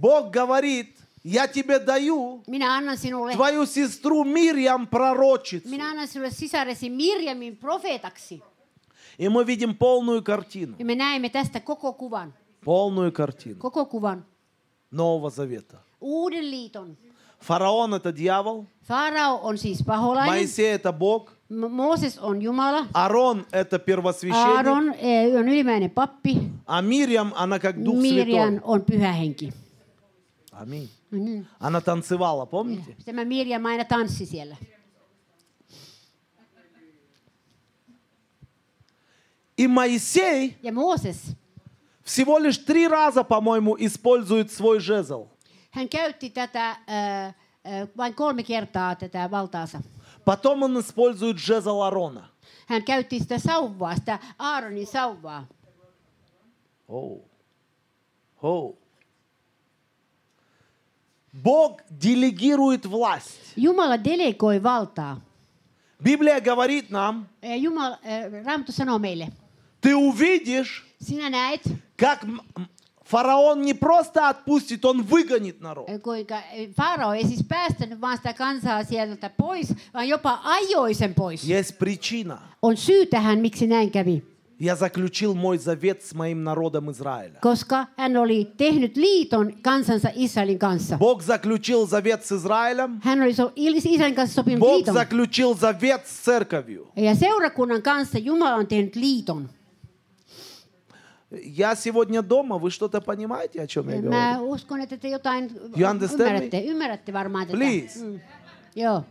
Бог 0.00 0.30
говорит, 0.30 0.88
я 1.24 1.46
тебе 1.48 1.78
даю 1.78 2.42
Minä 2.46 2.74
annan 2.76 2.96
sinulle, 2.98 3.32
твою 3.34 3.66
сестру 3.66 4.24
Мирьям 4.24 4.86
пророчицу. 4.86 5.68
minä 5.68 5.90
annan 5.90 6.08
sinulle 6.08 6.30
sisaresi 6.30 6.90
Mirjamin 6.90 7.56
profeetaksi. 7.56 8.42
И 9.21 9.29
мы 9.29 9.43
видим 9.45 9.75
полную 9.75 10.23
картину. 10.23 10.75
Ja 10.79 10.85
me 10.85 10.95
näemme 10.95 11.29
tästä 11.29 11.59
koko 11.59 11.93
kuvan, 11.93 12.33
Полную 12.65 13.11
картину 13.11 13.55
koko 13.59 13.85
kuvan. 13.85 14.25
Нового 14.91 15.29
Завета. 15.29 15.77
Uuden 16.01 16.51
liiton. 16.51 16.97
Фараон 17.41 17.93
это 17.93 18.11
дьявол, 18.11 18.65
Farao 18.83 19.39
on 19.43 19.57
siis 19.57 19.83
paholainen, 19.83 20.29
Моисей 20.33 20.75
это 20.75 20.91
Бог, 20.91 21.31
Mooses 21.49 22.19
on 22.21 22.41
Jumala, 22.41 22.87
Арон 22.93 23.45
это 23.51 23.79
первосвященник, 23.79 24.57
Aaron 24.57 24.93
eh, 24.93 25.35
on 25.35 25.47
ylimmäinen 25.49 25.89
pappi, 25.89 26.51
а 26.67 26.81
Мирьям 26.81 27.33
она 27.35 27.59
как 27.59 27.83
Дух 27.83 27.97
Mirjan 27.97 28.53
Святой. 28.53 28.61
on 28.63 28.81
pyhä 28.81 29.11
henki. 29.11 29.53
Аминь. 30.51 30.89
Mm. 31.11 31.45
Она 31.59 31.81
танцевала, 31.81 32.45
помните? 32.45 32.95
Tämä 33.05 33.25
Mirjam 33.25 33.65
aina 33.65 33.85
tanssi 33.85 34.25
siellä. 34.25 34.55
И 39.61 39.67
Моисей 39.67 40.57
Ja 40.63 40.71
Mooses, 40.71 41.35
всего 42.03 42.39
лишь 42.39 42.57
три 42.57 42.87
раза, 42.87 43.23
по-моему, 43.23 43.75
использует 43.79 44.51
свой 44.51 44.79
жезл. 44.79 45.23
hän 45.71 45.89
käytti 45.89 46.29
tätä 46.29 46.69
äh, 46.69 47.35
äh, 47.65 47.87
vain 47.97 48.13
kolme 48.15 48.43
kertaa 48.43 48.95
tätä 48.95 49.31
valtaansa. 49.31 49.81
Потом 50.25 50.63
он 50.63 50.79
использует 50.79 51.37
жезл 51.37 51.81
Арона. 51.81 52.29
Hän 52.67 52.83
käytti 52.83 53.19
sitä 53.19 53.37
sauvaa, 53.39 53.95
sitä 53.95 54.19
Aaronin 54.39 54.87
sauvaa. 54.87 55.47
Оу. 56.87 57.25
Оу. 58.41 58.77
Бог 61.43 61.81
делегирует 62.03 62.85
власть. 62.85 63.53
Jumala 63.57 63.97
delegoi 64.03 64.63
valtaa. 64.63 65.21
Библия 66.03 66.41
говорит 66.41 66.89
нам, 66.89 67.27
Eh, 67.41 67.57
Jumala, 67.61 67.99
äh, 68.03 68.43
Raamattu 68.45 68.71
sanoo 68.71 68.99
meille, 68.99 69.27
ты 69.81 69.95
увидишь, 69.95 70.85
как 71.97 72.23
м- 72.23 72.41
м- 72.55 72.67
фараон 73.03 73.61
не 73.61 73.73
просто 73.73 74.29
отпустит, 74.29 74.85
он 74.85 75.01
выгонит 75.01 75.59
народ. 75.61 75.89
äh, 75.89 75.99
äh. 76.55 76.73
Есть 81.43 81.77
причина. 81.77 82.39
On 82.61 82.75
syy 82.77 83.05
tähän, 83.05 83.39
miksi 83.41 83.67
näin 83.67 83.89
kävi. 83.91 84.23
Я 84.59 84.75
заключил 84.75 85.33
мой 85.33 85.57
завет 85.57 86.03
с 86.03 86.13
моим 86.13 86.43
народом 86.43 86.91
Израиля. 86.91 87.39
Koska 87.41 87.87
hän 87.97 88.17
oli 88.17 88.45
tehnyt 88.57 88.95
liiton 88.97 89.53
kansansa 89.61 90.09
Israelin 90.15 90.59
kanssa. 90.59 90.97
Бог 90.97 91.23
заключил 91.23 91.87
завет 91.87 92.23
с 92.25 92.31
Израилем. 92.31 92.99
Hän 93.03 93.21
oli 93.21 93.33
so, 93.33 93.51
Israelin 93.55 94.15
kanssa 94.15 94.35
sopinut 94.41 94.59
Бог 94.59 94.75
liiton. 94.87 94.93
заключил 94.93 95.55
завет 95.55 96.05
с 96.07 96.11
церковью. 96.25 96.91
Ja 96.95 97.15
seurakunnan 97.15 97.81
kanssa 97.81 98.19
Jumala 98.19 98.55
on 98.55 98.67
tehnyt 98.67 98.95
liiton. 98.95 99.49
Я 101.42 101.74
сегодня 101.74 102.22
дома, 102.22 102.56
вы 102.58 102.70
что-то 102.70 103.00
понимаете, 103.00 103.60
о 103.62 103.66
чем 103.66 103.88
я 103.88 103.96
Mä 103.96 104.36
говорю? 104.38 104.50
uskon, 104.54 104.80
että 104.80 104.96
te 104.96 105.08
jotain 105.08 105.50
You 105.76 105.90
understand 105.90 106.20
ymmärrätte. 106.20 106.60
Ymmärrätte 106.60 107.12
varmaan 107.12 107.46
tätä. 107.46 107.58
Please. 107.58 108.04
Mm. 108.04 108.20
Joo. 108.76 109.02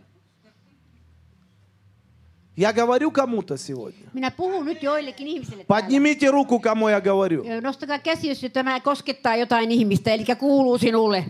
Я 2.56 2.72
говорю 2.72 3.10
кому-то 3.10 3.56
сегодня. 3.56 4.08
Minä 4.14 4.30
puhun 4.30 4.64
nyt 4.64 4.82
joillekin 4.82 5.26
ihmisille 5.26 5.64
täällä. 5.64 5.82
Поднимите 5.82 6.30
руку, 6.30 6.58
кому 6.60 6.88
я 6.88 7.00
говорю. 7.00 7.44
Joo, 7.44 7.60
Nostakaa 7.60 7.98
käsi, 7.98 8.28
jos 8.28 8.40
tämä 8.52 8.80
koskettaa 8.80 9.36
jotain 9.36 9.70
ihmistä, 9.70 10.10
eli 10.14 10.24
kuuluu 10.38 10.78
sinulle. 10.78 11.24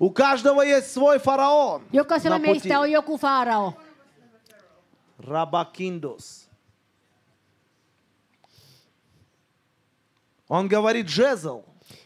У 0.00 0.10
каждого 0.10 0.62
есть 0.62 0.90
свой 0.90 1.18
фараон. 1.18 1.82
Jokaisella 1.92 2.38
на 2.38 2.44
пути. 2.44 2.50
meistä 2.68 2.80
on 2.80 2.90
joku 2.90 3.18
faarao. 3.18 3.72
Рабакиндос. 5.18 6.45
Он 10.48 10.68
говорит 10.68 11.08
жезл. 11.08 11.58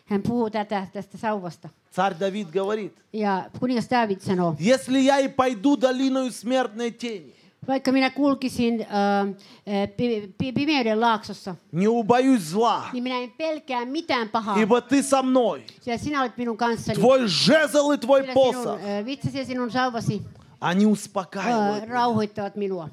Hän 0.05 0.23
puhuu 0.23 0.51
tätä, 0.51 0.87
tästä 0.93 1.19
sauvasta. 1.19 1.69
Царь 1.93 2.15
Давид 2.21 2.49
говорит, 2.51 2.93
Ja 3.13 3.45
kuningas 3.61 3.89
David 3.91 4.21
sanoo, 4.21 4.55
если 4.61 4.99
я 4.99 5.19
и 5.21 5.29
пойду 5.29 5.77
долиною 5.77 6.31
смертной 6.33 6.91
тени, 6.91 7.33
vaikka 7.69 7.93
minä 7.93 8.11
kulkisin 8.11 8.81
äh, 8.81 8.87
äh, 8.87 9.89
pi- 9.97 10.35
pi- 10.39 10.53
pimeyden 10.53 11.01
laaksossa, 11.01 11.55
не 11.73 11.89
убоюсь 11.89 12.43
зла, 12.43 12.83
niin 12.93 13.03
minä 13.03 13.19
en 13.19 13.33
pelkää 13.39 13.85
mitään 13.85 14.29
pahaa, 14.29 14.57
ибо 14.63 14.81
ты 14.81 15.03
со 15.03 15.23
мной. 15.23 15.63
sillä 15.81 15.99
sinä 15.99 16.21
olet 16.21 16.37
minun 16.37 16.57
kanssani. 16.57 16.99
Твой 16.99 17.27
жезл 17.29 17.91
и 17.93 17.99
твой 17.99 18.21
Sillä 18.23 18.35
посох, 18.35 18.81
sinun 18.81 19.01
äh, 19.01 19.05
vitsasi 19.07 19.39
ja 19.39 19.45
sinun 19.45 19.71
sauvasi 19.71 20.23
они 20.61 20.85
äh, 20.85 20.89
успокаивают. 20.89 21.83
меня. 21.85 21.93
rauhoittavat 21.95 22.57
minua. 22.57 22.89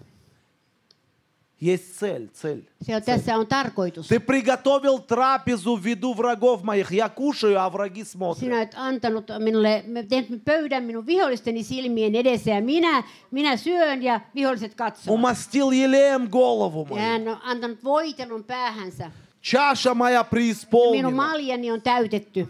Есть 1.62 1.96
цель, 2.00 2.28
цель. 2.34 2.62
Se 2.82 2.96
on, 2.96 3.02
tässä 3.04 3.38
on 3.38 3.48
tarkoitus. 3.48 4.08
Ты 4.10 4.20
приготовил 4.20 5.00
трапезу 5.00 5.76
в 5.78 5.86
виду 5.86 6.13
врагов 6.13 6.62
моих. 6.63 6.92
Я 6.92 7.08
кушаю, 7.10 7.58
а 7.62 7.70
враги 7.70 8.04
Sinä 8.04 8.06
смотрят. 8.06 8.54
olet 8.54 8.74
antanut 8.76 9.32
minulle, 9.39 9.84
tehnyt 10.10 10.44
pöydän 10.46 10.84
minun 10.84 11.06
vihollisteni 11.06 11.63
silmien 11.63 12.16
edessä 12.16 12.52
ja 12.52 12.62
minä, 12.62 13.04
minä 13.32 13.58
syön 13.58 14.04
ja 14.04 14.20
viholliset 14.36 14.76
katsovat. 14.76 15.13
Умастил 15.20 15.72
елеем 15.72 16.28
голову 16.30 16.82
Ja 16.84 16.89
мою. 16.89 17.02
hän 17.02 17.28
on 17.28 17.38
antanut 17.44 17.84
voitelun 17.84 18.44
päähänsä. 18.44 19.12
Чаша 19.42 19.94
моя 19.94 20.20
Minun 20.24 20.30
преисполнена. 20.30 21.12
maljani 21.12 21.72
on 21.72 21.82
täytetty. 21.82 22.48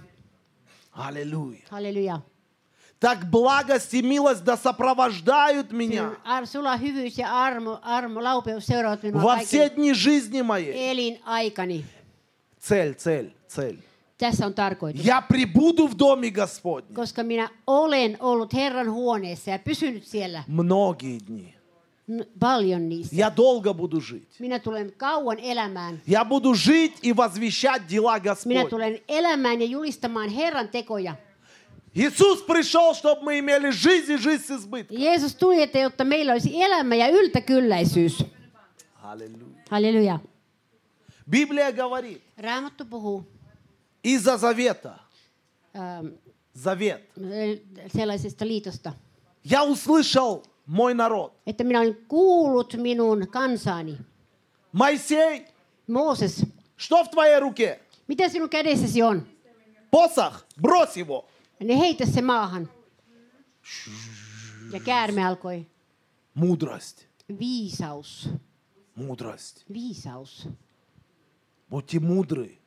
Аллилуйя. 0.92 1.60
Halleluja. 1.70 2.20
Так 3.01 3.31
благость 3.31 3.95
и 3.95 4.03
милость 4.03 4.43
да 4.43 4.57
сопровождают 4.57 5.71
меня 5.71 6.17
во 9.15 9.37
все 9.39 9.71
дни 9.71 9.93
жизни 9.93 10.43
моей. 10.43 11.23
Цель, 12.61 12.95
цель, 12.95 13.33
цель. 13.47 13.79
Tässä 14.19 14.47
on 14.47 14.55
tarkoitus. 14.55 15.05
Я 15.05 15.21
прибуду 15.21 15.87
в 15.87 15.95
доме 15.95 16.31
Господнем 16.31 16.95
Koska 16.95 17.23
minä 17.23 17.49
olen 17.67 18.17
ollut 18.21 18.55
Herran 18.55 18.91
huoneessa 18.91 19.51
ja 19.51 19.59
pysynyt 19.59 20.05
siellä 20.05 20.45
многие 20.49 21.19
дни. 21.21 21.55
paljon 22.41 22.89
niissä. 22.89 23.17
Я 23.17 23.31
долго 23.37 23.75
буду 23.75 24.01
жить. 24.01 24.41
Minä 24.41 24.59
tulen 24.59 24.93
kauan 24.97 25.39
elämään. 25.39 26.01
Я 26.07 26.25
буду 26.25 26.55
жить 26.55 26.99
и 27.03 27.13
возвещать 27.13 27.87
дела 27.89 28.19
Minä 28.19 28.25
Господь. 28.25 28.71
tulen 28.71 28.99
elämään 29.09 29.61
ja 29.61 29.67
julistamaan 29.67 30.29
Herran 30.31 30.69
tekoja. 30.69 31.15
Иисус 31.95 32.43
пришел, 32.43 32.95
чтобы 32.95 33.23
мы 33.23 33.39
имели 33.39 33.71
жизнь 33.71 34.13
и 34.13 34.17
жизнь 34.19 34.45
с 34.45 34.51
избытком. 34.51 34.97
Jeesus 34.97 35.35
tuli, 35.35 35.63
että 35.63 35.79
jotta 35.79 36.05
meillä 36.05 36.33
olisi 36.33 36.63
elämä 36.63 36.95
ja 36.95 37.09
yltäkylläisyys. 37.09 38.25
Аллилуйя. 39.71 40.19
Библия 41.31 41.73
говорит, 41.73 42.23
Raamattu 42.39 42.85
puhuu 42.85 43.25
из-за 44.05 44.37
завета, 44.37 44.99
ähm, 45.75 46.07
завет. 46.55 47.03
sellaisesta 47.97 48.45
liitosta, 48.47 48.93
Я 49.45 49.65
услышал 49.65 50.43
мой 50.67 50.95
народ. 50.95 51.33
että 51.47 51.65
minä 51.65 51.81
olen 51.81 51.97
kuullut 52.09 52.75
minun 52.75 53.27
kansaani. 53.29 53.99
Моисей, 54.73 55.47
Mooses, 55.89 56.45
что 56.77 57.05
в 57.05 57.09
твоей 57.11 57.41
руке? 57.41 57.81
mitä 58.09 58.29
sinun 58.29 58.49
kädessäsi 58.49 59.03
on? 59.03 59.27
Посох, 59.91 60.45
брось 60.61 60.97
его. 60.97 61.25
Ne 61.60 61.80
heitä 61.80 62.06
se 62.06 62.22
maahan. 62.22 62.70
Ja 64.72 64.80
käärme 64.80 65.26
alkoi. 65.26 65.66
Мудрость, 66.34 67.06
Viisaus. 67.40 68.30
мудрость. 68.96 69.64
Viisaus. 69.74 70.48
Будьте 71.70 72.00
мудры, 72.00 72.60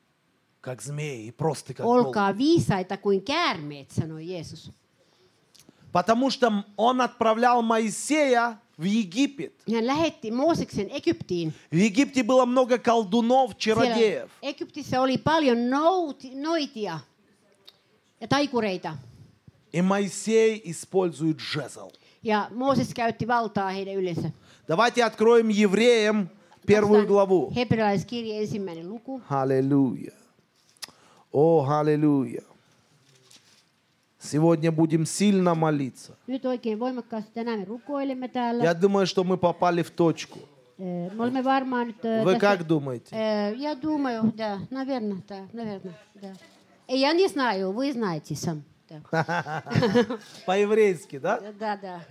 как 0.60 0.82
змеи, 0.82 1.26
и 1.26 1.30
просты, 1.30 1.74
как 1.74 1.86
голуби. 1.86 2.06
Olkaa 2.06 2.38
viisaita 2.38 2.96
kuin 2.96 3.22
käärmeet, 3.22 3.90
sanoi 3.90 4.28
Jeesus. 4.28 4.70
Потому 5.92 6.30
что 6.30 6.64
он 6.76 7.00
отправлял 7.00 7.62
Моисея 7.62 8.60
в 8.60 8.66
в 8.78 8.84
Египет. 8.84 9.62
Hän 9.74 9.86
lähetti 9.86 10.30
Mooseksen 10.30 10.90
Egyptiin. 10.90 11.52
В 11.70 11.76
Египте 11.76 12.22
было 12.22 12.44
много 12.46 12.78
колдунов, 12.78 13.56
чародеев. 13.56 14.30
Siellä 14.30 14.50
Egyptissä 14.50 15.00
oli 15.00 15.18
paljon 15.18 15.70
nouti, 15.70 16.34
noitia 16.34 16.98
Ja 18.21 18.27
taikureita. 18.27 18.97
И 19.73 19.81
Моисей 19.81 20.61
использует 20.65 21.39
жезл. 21.39 21.89
Ja 22.23 22.47
Mooses 22.51 22.93
käytti 22.93 23.27
valtaa 23.27 23.69
heidän 23.71 23.95
yleensä. 23.95 24.31
Давайте 24.67 25.03
откроем 25.03 25.49
Евреям 25.49 26.29
первую 26.67 27.07
главу. 27.07 27.51
Hebrealaiskirje 27.55 28.41
ensimmäinen 28.41 28.89
luku. 28.89 29.21
Аллилуйя. 29.29 30.11
О, 31.33 31.65
аллилуйя. 31.65 32.41
Сегодня 34.19 34.71
будем 34.71 35.05
сильно 35.05 35.55
молиться. 35.55 36.15
Я 36.27 36.39
думаю, 38.73 39.07
что 39.07 39.23
мы 39.23 39.37
попали 39.37 39.81
в 39.81 39.89
точку. 39.91 40.39
Nyt... 40.77 41.95
eh, 42.03 42.23
Вы 42.23 42.39
как 42.39 42.65
думаете? 42.65 43.15
Э, 43.15 43.53
Я 43.55 43.75
думаю, 43.75 44.31
да, 44.35 44.59
наверное, 44.71 45.21
да, 45.27 45.47
наверное, 45.53 45.95
да. 46.15 46.33
И 46.91 46.97
Я 46.97 47.13
не 47.13 47.27
знаю, 47.29 47.71
вы 47.71 47.93
знаете 47.93 48.35
сам. 48.35 48.63
Да, 48.89 48.99
По-еврейски, 50.45 51.19
да? 51.19 51.39
да. 51.57 51.77
да. 51.77 52.05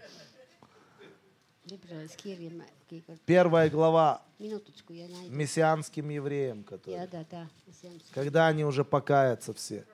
Первая 3.26 3.68
глава 3.68 4.22
Minutочку 4.38 4.94
я 4.94 5.06
найду. 5.08 5.30
мессианским 5.34 6.08
евреям, 6.08 6.64
которые, 6.64 7.06
da, 7.06 7.24
da. 7.30 7.46
Semmoista. 7.70 8.14
когда 8.14 8.46
они 8.48 8.64
уже 8.64 8.82
покаятся 8.84 9.52
все. 9.52 9.84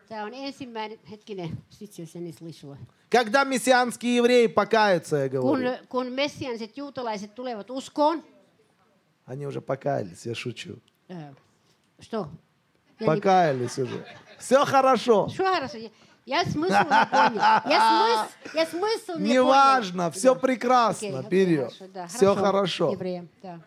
Когда 3.11 3.45
мессианские 3.45 4.17
евреи 4.17 4.47
покаются, 4.47 5.17
я 5.17 5.27
Kun, 5.27 5.31
говорю. 5.31 5.71
kun 5.89 6.15
messianiset 6.15 6.77
juutalaiset 6.77 7.35
tulevat 7.35 7.71
uskoon, 7.71 8.23
Они 9.27 9.47
уже 9.47 9.61
покаялись, 9.61 10.25
я 10.25 10.35
шучу. 10.37 10.79
äh, 11.09 11.35
что? 11.99 12.31
Я 12.99 13.07
не- 13.07 13.15
Покаялись 13.15 13.79
уже. 13.79 14.07
Все 14.39 14.65
хорошо. 14.65 15.29
Что 15.29 15.45
хорошо? 15.55 15.79
Я- 15.79 15.91
Я 16.25 16.45
смысл 16.45 16.73
не 16.73 17.07
понял. 17.07 17.41
Я 17.71 18.27
смысл, 18.33 18.57
я 18.57 18.67
смысл 18.67 19.19
не 19.21 19.33
Неважно, 19.35 20.05
понял. 20.05 20.11
все 20.13 20.35
Да. 20.35 20.41
прекрасно. 20.41 21.09
Окей, 21.21 21.23
Вперед. 21.27 21.73
хорошо, 21.73 21.93
да, 21.95 22.07
Все 22.09 22.35
хорошо. 22.35 22.93
Евреям, 22.93 23.29
да. 23.43 23.61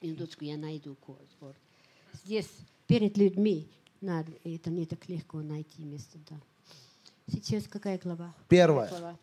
Минуточку, 0.00 0.44
я 0.44 0.56
найду 0.56 0.94
код. 0.96 1.18
Здесь 2.24 2.48
перед 2.86 3.16
людьми 3.16 3.68
надо, 4.00 4.30
это 4.44 4.70
не 4.70 4.86
так 4.86 5.08
легко 5.08 5.38
найти 5.38 5.82
место, 5.82 6.18
да. 6.30 6.36
Сейчас 7.28 7.64
какая 7.68 7.98
глава? 7.98 8.32
Первая. 8.48 8.88
глава. 8.88 9.16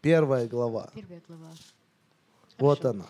Первая 0.00 0.46
глава. 0.48 0.90
Первая 0.94 1.22
глава. 1.28 1.50
Вот 2.58 2.78
Хорошо. 2.82 2.98
она. 2.98 3.06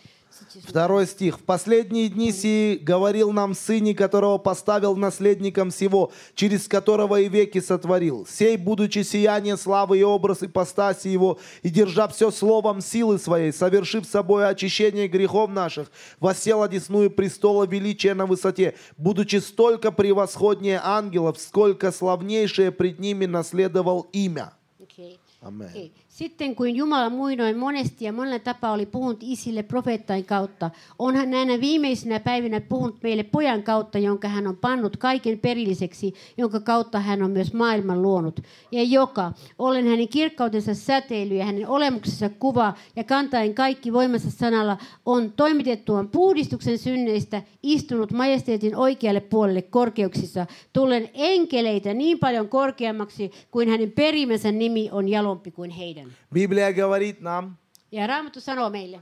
Второй 0.64 1.06
стих. 1.06 1.38
«В 1.38 1.42
последние 1.42 2.08
дни 2.08 2.32
сии 2.32 2.76
говорил 2.76 3.32
нам 3.32 3.54
сыне, 3.54 3.94
которого 3.94 4.38
поставил 4.38 4.96
наследником 4.96 5.70
сего, 5.70 6.12
через 6.34 6.68
которого 6.68 7.20
и 7.20 7.28
веки 7.28 7.60
сотворил. 7.60 8.26
Сей, 8.26 8.56
будучи 8.56 9.02
сияние 9.02 9.56
славы 9.56 9.98
и 9.98 10.02
образ 10.02 10.42
ипостаси 10.42 11.08
его, 11.08 11.38
и 11.62 11.68
держа 11.70 12.08
все 12.08 12.30
словом 12.30 12.80
силы 12.80 13.18
своей, 13.18 13.52
совершив 13.52 14.06
собой 14.06 14.48
очищение 14.48 15.08
грехов 15.08 15.50
наших, 15.50 15.90
воссел 16.18 16.62
одесную 16.62 17.10
престола 17.10 17.66
величия 17.66 18.14
на 18.14 18.26
высоте, 18.26 18.74
будучи 18.96 19.36
столько 19.36 19.92
превосходнее 19.92 20.80
ангелов, 20.82 21.38
сколько 21.38 21.92
славнейшее 21.92 22.72
пред 22.72 22.98
ними 22.98 23.26
наследовал 23.26 24.08
имя». 24.12 24.52
Okei. 24.80 25.18
Amen. 25.42 25.90
Sitten 26.20 26.56
kuin 26.56 26.76
Jumala 26.76 27.10
muinoin 27.10 27.56
monesti 27.56 28.04
ja 28.04 28.12
monella 28.12 28.38
tapaa 28.38 28.72
oli 28.72 28.86
puhunut 28.86 29.18
isille 29.20 29.62
profeettain 29.62 30.24
kautta, 30.24 30.70
on 30.98 31.16
hän 31.16 31.30
näinä 31.30 31.60
viimeisinä 31.60 32.20
päivinä 32.20 32.60
puhunut 32.60 33.02
meille 33.02 33.22
pojan 33.22 33.62
kautta, 33.62 33.98
jonka 33.98 34.28
hän 34.28 34.46
on 34.46 34.56
pannut 34.56 34.96
kaiken 34.96 35.38
perilliseksi, 35.38 36.14
jonka 36.36 36.60
kautta 36.60 37.00
hän 37.00 37.22
on 37.22 37.30
myös 37.30 37.52
maailman 37.52 38.02
luonut. 38.02 38.40
Ja 38.72 38.82
joka, 38.82 39.32
ollen 39.58 39.86
hänen 39.86 40.08
kirkkautensa 40.08 40.74
säteily 40.74 41.34
ja 41.34 41.44
hänen 41.44 41.68
olemuksensa 41.68 42.28
kuva 42.28 42.74
ja 42.96 43.04
kantaen 43.04 43.54
kaikki 43.54 43.92
voimansa 43.92 44.30
sanalla, 44.30 44.76
on 45.06 45.32
toimitettuaan 45.32 46.08
puhdistuksen 46.08 46.78
synneistä 46.78 47.42
istunut 47.62 48.12
majesteetin 48.12 48.76
oikealle 48.76 49.20
puolelle 49.20 49.62
korkeuksissa, 49.62 50.46
tullen 50.72 51.10
enkeleitä 51.14 51.94
niin 51.94 52.18
paljon 52.18 52.48
korkeammaksi 52.48 53.30
kuin 53.50 53.68
hänen 53.68 53.92
perimänsä 53.92 54.52
nimi 54.52 54.88
on 54.92 55.08
jalompi 55.08 55.50
kuin 55.50 55.70
heidän. 55.70 56.09
Библия 56.32 56.72
говорит 56.72 57.20
нам, 57.20 57.56
Ja 57.92 58.06
Raamattu 58.06 58.40
sanoo 58.40 58.70
meille, 58.70 59.00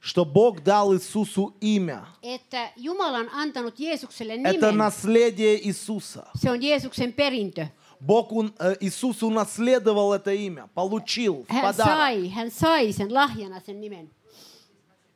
что 0.00 0.24
Бог 0.24 0.62
дал 0.62 0.92
Иисусу 0.94 1.54
имя. 1.60 2.06
että 2.22 2.70
Jumala 2.76 3.18
on 3.18 3.28
antanut 3.32 3.78
Jeesukselle 3.78 4.34
Это 4.44 4.72
наследие 4.72 5.58
Иисуса. 5.66 6.26
Se 6.36 6.50
on 6.50 6.60
Jeesuksen 6.62 7.12
perintö. 7.12 7.66
Бог, 8.00 8.28
э, 8.60 8.76
Иисус 8.80 9.22
унаследовал 9.22 10.12
это 10.12 10.32
имя, 10.34 10.68
получил 10.74 11.44
в 11.48 11.52
Hän 11.52 11.62
подарок. 11.62 11.96
sai, 11.96 12.28
hän 12.28 12.50
sai 12.50 12.92
sen 12.92 13.14
lahjana 13.14 13.60
sen 13.60 13.80
nimen. 13.80 14.10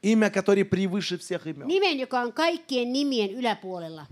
Имя, 0.02 0.30
которое 0.30 0.64
превыше 0.64 1.18
всех 1.18 1.46
имен. 1.46 1.66
Nimen, 1.68 1.98
joka 1.98 2.20
on 2.20 2.32
kaikkien 2.32 2.92
nimien 2.92 3.30
yläpuolella. 3.30 4.06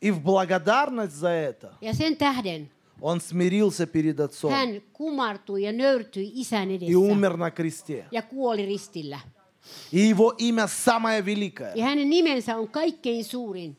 И 0.00 0.10
в 0.10 0.20
благодарность 0.20 1.14
за 1.16 1.30
это 1.30 1.74
Ja 1.80 1.94
sen 1.94 2.16
tähden 2.16 2.70
он 3.00 3.20
смирился 3.20 3.86
перед 3.86 4.20
Отцом 4.20 4.50
hän 4.52 4.80
kumartui 4.92 5.62
ja 5.62 5.72
nöyrtyi 5.72 6.32
isän 6.34 6.70
и 6.70 6.76
edessä 6.76 6.98
умер 6.98 7.36
на 7.36 7.50
кресте. 7.50 8.04
ja 8.10 8.22
kuoli 8.22 8.66
ristillä. 8.66 9.18
И 9.92 9.98
его 10.14 10.32
имя 10.38 10.66
самое 10.68 11.20
великое. 11.24 11.72
Ja 11.74 11.84
hänen 11.84 12.10
nimensä 12.10 12.56
on 12.56 12.68
kaikkein 12.68 13.24
suurin. 13.24 13.76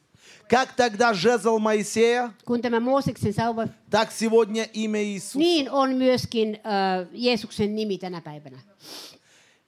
Как 0.49 0.69
тогда 0.75 1.13
жезл 1.13 1.58
Моисея, 1.60 2.32
Kun 2.45 2.62
tämä 2.62 2.80
Mooseksen 2.80 3.34
sauva, 3.34 3.67
так 3.89 4.12
сегодня 4.12 4.65
имя 4.73 4.99
Иисуса. 5.01 5.39
niin 5.39 5.71
on 5.71 5.95
myöskin 5.95 6.56
äh, 6.56 7.08
Jeesuksen 7.13 7.75
nimi 7.75 7.97
tänä 7.97 8.21
päivänä. 8.21 8.60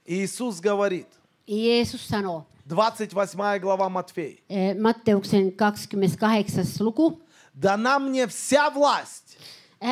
Иисус 0.06 0.62
говорит, 0.62 1.08
Jeesus 1.48 2.08
sanoo, 2.08 2.46
28 2.68 3.60
глава 3.60 3.90
Матфей, 3.90 4.38
äh, 4.52 4.78
Matteuksen 4.82 5.52
28. 5.52 6.66
luku, 6.80 7.22
«Дана 7.62 8.00
мне 8.00 8.26
вся 8.28 8.70
власть, 8.74 9.29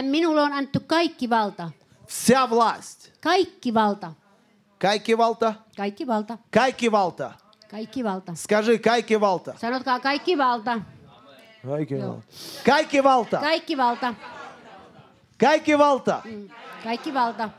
minulle 0.02 0.40
on 0.42 0.52
annettu 0.52 0.80
kaikki 0.86 1.30
valta. 1.30 1.70
вся 2.08 2.46
власть». 2.50 3.10
Kaikki 3.20 3.74
valta. 3.74 4.12
Kaikki 4.78 5.18
valta, 5.18 5.54
Kaikki 5.76 6.06
valta. 6.06 6.38
kaikki 6.50 6.90
valta. 6.92 7.32
Kaikki 7.70 8.04
valta. 8.04 8.32
Скажи, 8.34 8.78
kaikki 8.78 9.20
valta. 9.20 9.54
Sanotkaa 9.60 10.00
kaikki 10.00 10.38
valta. 10.38 10.80
Kaikki 11.66 11.94
Joo. 11.94 12.08
valta. 12.08 12.22
Kaikki 12.64 13.02
valta. 13.02 13.40
Kaikki 13.40 13.76
valta. 13.76 14.14
Kaikki 15.40 15.78
valta. 15.78 16.22
Mm. 16.24 16.48
Kaikki 16.84 17.14
valta. 17.14 17.50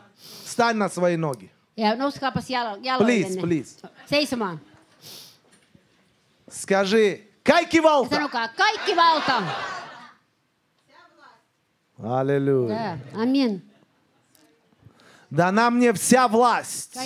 Встань 0.46 0.78
на 0.78 0.90
свои 0.90 1.16
ноги. 1.18 1.50
Ja 1.78 1.96
nouskaapas 1.96 2.50
jalo, 2.50 2.70
Please, 2.76 2.88
jaloillenne. 2.88 3.42
please. 3.42 3.88
Seisomaan. 4.06 4.60
Скажи, 6.50 7.24
kaikki 7.44 7.78
Ja 7.78 7.84
valta. 7.84 8.16
sanokaa 8.16 8.48
kaikki 8.48 8.96
valta. 8.96 9.44
Аллилуйя. 12.03 12.77
Tää. 12.77 12.99
Amen. 13.15 13.61
Дана 15.31 15.71
мне 15.71 15.93
вся 15.93 16.29
власть. 16.29 16.97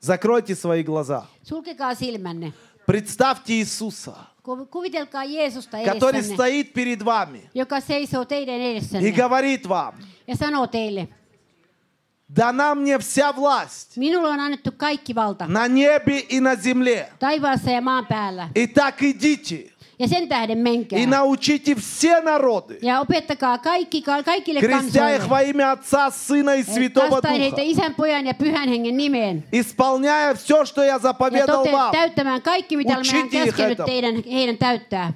Закройте 0.00 0.54
свои 0.54 0.82
глаза. 0.82 1.26
Представьте 2.86 3.54
Иисуса, 3.54 4.14
который 4.42 6.22
стоит 6.22 6.74
перед 6.74 7.02
вами 7.02 7.50
и 7.54 9.10
говорит 9.10 9.66
вам, 9.66 9.94
дана 12.28 12.74
мне 12.74 12.98
вся 12.98 13.32
власть 13.32 13.96
на 13.96 15.68
небе 15.68 16.20
и 16.20 16.40
на 16.40 16.54
земле. 16.56 17.10
Итак, 18.54 19.02
идите 19.02 19.73
Ja 19.99 20.07
sen 20.07 20.27
tähden 20.29 20.57
menkää. 20.57 20.99
и 20.99 21.05
научите 21.05 21.75
все 21.75 22.21
народы, 22.21 22.79
Ja 22.81 22.99
opettakaa 23.01 23.57
kaikki, 23.57 24.01
ka- 24.01 24.23
kaikille 24.23 24.59
крестя 24.61 25.09
их 25.15 25.27
во 25.29 25.35
kansoille. 25.35 25.49
имя 25.49 25.71
Отца, 25.71 26.09
Сына 26.11 26.55
и 26.55 26.63
Святого 26.63 27.09
Kastain 27.21 27.41
heitä 27.41 27.57
Духа, 27.61 27.71
isän, 27.71 27.95
pojan 27.95 28.25
ja 28.27 28.33
pyhän 28.33 28.69
hengen 28.69 28.97
nimeen. 28.97 29.43
исполняя 29.51 30.33
все, 30.33 30.65
что 30.65 30.83
я 30.83 30.87
Ja 30.93 30.99
заповедал 30.99 31.57
tote, 31.63 31.71
вам. 31.71 31.91
täyttämään 31.91 32.41
kaikki, 32.41 32.77
mitä 32.77 32.93
olemme 32.93 33.11
Учите 33.19 33.37
их 33.37 33.45
käskenyt 33.45 33.79
этому. 33.79 33.85
teidän, 33.85 34.23
heidän 34.31 34.57
täyttää. 34.57 35.13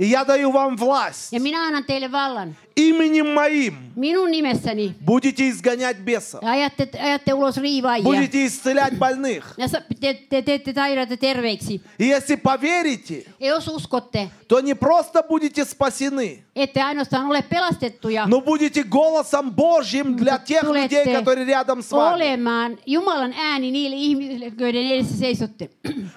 И 0.00 0.06
я 0.06 0.24
даю 0.24 0.50
вам 0.50 0.76
власть. 0.78 1.30
Ja 1.32 1.40
minä 1.40 1.58
annan 1.66 1.84
teille 1.84 2.08
vallan. 2.12 2.56
Именем 2.76 3.34
моим 3.34 3.74
Minun 3.96 4.30
nimessäni. 4.30 4.94
будете 5.04 5.48
изгонять 5.50 5.98
бесов. 5.98 6.42
Ja 6.42 6.50
ajatte, 6.52 6.88
ajatte 6.98 7.34
ulos 7.34 7.56
riivaajia. 7.56 8.04
Будете 8.04 8.46
исцелять 8.46 8.94
больных. 8.98 9.44
Ja 9.58 9.68
sa- 9.68 9.82
te, 10.00 10.14
te 10.30 10.42
teette 10.42 10.72
sairaita 10.72 11.16
terveiksi. 11.16 11.80
И 11.98 12.04
если 12.06 12.36
поверите, 12.36 13.24
Ja 13.40 13.48
jos 13.54 13.68
uskotte, 13.68 14.30
то 14.48 14.60
не 14.60 14.74
просто 14.74 15.22
будете 15.22 15.64
спасены, 15.66 16.44
ette 16.56 16.80
ainoastaan 16.80 17.26
ole 17.28 17.42
pelastettuja, 17.42 18.26
но 18.26 18.40
будете 18.40 18.82
голосом 18.82 19.50
Божьим 19.50 20.16
для 20.16 20.38
тех 20.38 20.62
людей, 20.62 21.04
которые 21.12 21.44
рядом 21.44 21.82
с 21.82 21.90
вами. 21.92 22.14
olemaan 22.14 22.78
Jumalan 22.86 23.32
ääni 23.36 23.70
niille 23.70 23.96
ihmisille, 23.96 24.52
joiden 24.58 24.86
edessä 24.86 25.14
seisotte. 25.18 25.68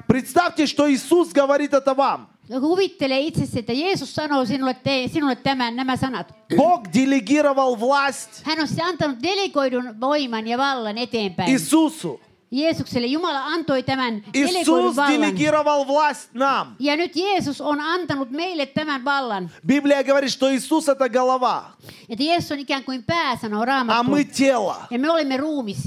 Представьте, 0.07 0.66
что 0.68 0.88
Иисус 0.89 1.34
говорит 1.34 1.74
это 1.74 1.93
вам. 1.93 2.30
Kuvittele 2.61 3.20
itsesi, 3.20 3.59
että 3.59 3.72
Jeesus 3.72 4.14
sanoo 4.14 4.45
sinulle, 4.45 4.74
te, 4.74 5.11
sinulle 5.12 5.36
tämän, 5.36 5.76
nämä 5.76 5.97
sanat. 5.97 6.34
Бог 6.57 6.84
делегировал 6.95 7.76
власть 7.80 8.30
Hän 8.45 8.61
on 8.61 8.68
siis 8.68 8.80
antanut 8.80 9.22
delegoidun 9.22 10.01
voiman 10.01 10.47
ja 10.47 10.59
vallan 10.59 10.99
eteenpäin. 10.99 11.51
Иисусу. 11.51 12.20
Jeesukselle 12.51 13.07
Jumala 13.07 13.45
antoi 13.45 13.82
tämän 13.82 14.22
delegoidun 14.34 14.57
Иисус 14.61 14.97
vallan. 14.97 15.12
делегировал 15.12 15.86
власть 15.86 16.28
нам. 16.34 16.66
Ja 16.78 16.97
nyt 16.97 17.16
Jeesus 17.16 17.61
on 17.61 17.80
antanut 17.80 18.30
meille 18.30 18.66
tämän 18.66 19.05
vallan. 19.05 19.51
Библия 19.66 20.03
говорит, 20.05 20.30
что 20.30 20.49
Иисус 20.51 20.89
это 20.89 21.09
голова, 21.09 21.62
Että 22.09 22.24
Jeesus 22.24 22.53
on 22.53 22.59
ikään 22.59 22.84
kuin 22.84 23.03
pää, 23.05 23.36
sanoo 23.36 23.62
а 23.62 23.64
Raamattu. 23.64 24.11
мы 24.11 24.24
тело. 24.24 24.74
Ja 24.91 24.99
me 24.99 25.11
olemme 25.11 25.36
ruumis. 25.36 25.78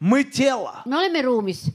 Мы 0.00 0.24
тело. 0.24 0.72
Me 0.86 0.96
olemme 0.98 1.22
ruumis. 1.22 1.70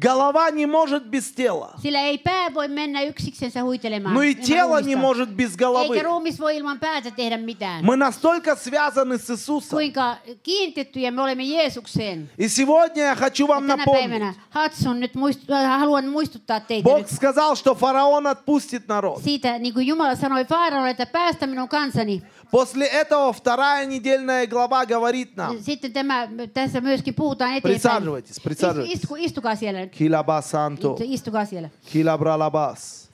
Голова 0.00 0.50
не 0.52 0.64
может 0.66 1.06
без 1.10 1.32
тела. 1.32 1.74
Sillä 1.82 2.00
ei 2.00 2.18
pää 2.18 2.54
voi 2.54 2.68
mennä 2.68 3.02
yksiksensä 3.02 3.62
huitelemaan. 3.62 4.14
Но 4.14 4.22
и 4.22 4.34
тело 4.34 4.80
не 4.80 4.96
может 4.96 5.28
без 5.30 5.50
Eikä 5.50 5.64
головы. 5.64 6.02
ruumis 6.02 6.40
voi 6.40 6.56
ilman 6.56 6.78
päätä 6.78 7.10
tehdä 7.10 7.36
mitään. 7.36 7.84
Мы 7.84 7.96
настолько 7.96 8.54
связаны 8.56 9.18
с 9.18 9.30
Иисусом. 9.30 9.76
Kuinka 9.76 10.16
kiinnitettyjä 10.42 11.10
me 11.10 11.22
olemme 11.22 11.42
Jeesukseen. 11.42 12.30
И 12.38 12.48
сегодня 12.48 13.04
я 13.04 13.14
хочу 13.16 13.46
вам 13.48 13.66
напомнить. 13.66 14.34
Hatsun 14.50 15.00
nyt 15.00 15.14
muistu, 15.14 15.52
äh, 15.52 15.78
haluan 15.80 16.06
muistuttaa 16.08 16.60
teitä 16.60 16.84
Бог 16.84 16.98
nyt 16.98 17.08
сказал, 17.10 17.56
что 17.56 17.74
фараон 17.74 18.26
отпустит 18.26 18.88
народ. 18.88 19.22
siitä, 19.22 19.58
niin 19.58 19.74
kuin 19.74 19.86
Jumala 19.86 20.14
sanoi 20.16 20.44
Faaraolle, 20.44 20.90
että 20.90 21.06
päästä 21.06 21.46
minun 21.46 21.68
kansani. 21.68 22.22
После 22.50 22.86
этого 22.86 23.32
вторая 23.32 23.86
недельная 23.86 24.46
глава 24.46 24.86
говорит 24.86 25.36
нам. 25.36 25.58
Sitten 25.62 25.92
tämä, 25.92 26.28
tässä 26.54 26.80
myöskin 26.80 27.14
puhutaan 27.14 27.54
eteenpäin. 27.54 27.80
Присаживайтесь, 27.80 28.40
присаживайтесь. 28.40 28.94
Istu, 28.94 29.16
istukaa 29.16 29.54
siellä. 29.56 29.86
Килаба 29.86 30.40
Санто, 30.40 30.96
Istukaa 31.00 31.44
siellä. 31.44 31.70
Килабралабас. 31.92 33.08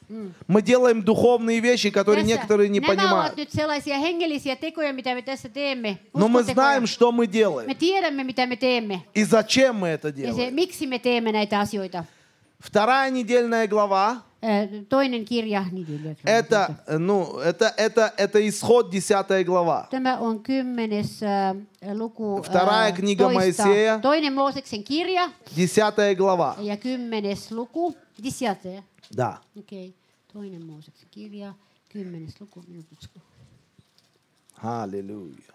Мы 0.47 0.63
делаем 0.63 1.03
духовные 1.03 1.61
вещи, 1.61 1.91
которые 1.91 2.25
некоторые 2.25 2.69
не 2.69 2.81
понимают. 2.81 3.35
Но 6.13 6.29
мы 6.29 6.43
знаем, 6.43 6.87
что 6.87 7.11
мы 7.11 7.27
делаем 7.27 7.71
и 9.15 9.25
зачем 9.25 9.77
мы 9.77 9.89
это 9.89 10.13
делаем. 10.13 10.59
Вторая 12.59 13.11
недельная 13.11 13.67
глава 13.67 14.23
Toinen 14.89 15.25
kirja. 15.25 15.65
это, 16.25 16.77
ну, 16.99 17.39
это, 17.39 17.73
это, 17.77 18.13
это 18.17 18.49
исход 18.49 18.91
10 18.91 19.45
глава. 19.45 19.87
Tämä 19.91 20.19
on 20.19 20.43
kymmenes 20.43 21.23
äh, 21.23 21.95
luku. 21.95 22.43
Вторая 22.43 22.91
äh, 22.91 22.97
книга. 22.97 23.29
Моисея. 23.29 23.99
Toinen 23.99 24.35
Mooseksen 24.35 24.85
kirja 24.85 25.31
10 25.57 26.17
глава. 26.17 26.57
ja 26.61 26.77
kymmenes 26.77 27.51
luku. 27.51 27.95
Disiate. 28.23 28.83
Да. 29.17 29.39
Okei. 29.59 29.89
Okay. 29.89 29.95
Toinen 30.33 30.67
Mooseksen 30.67 31.09
kirja, 31.11 31.55
kymmenes 31.89 32.41
luku. 32.41 32.65
Minuutiksi. 32.69 33.09
Аллилуйя. 34.63 35.55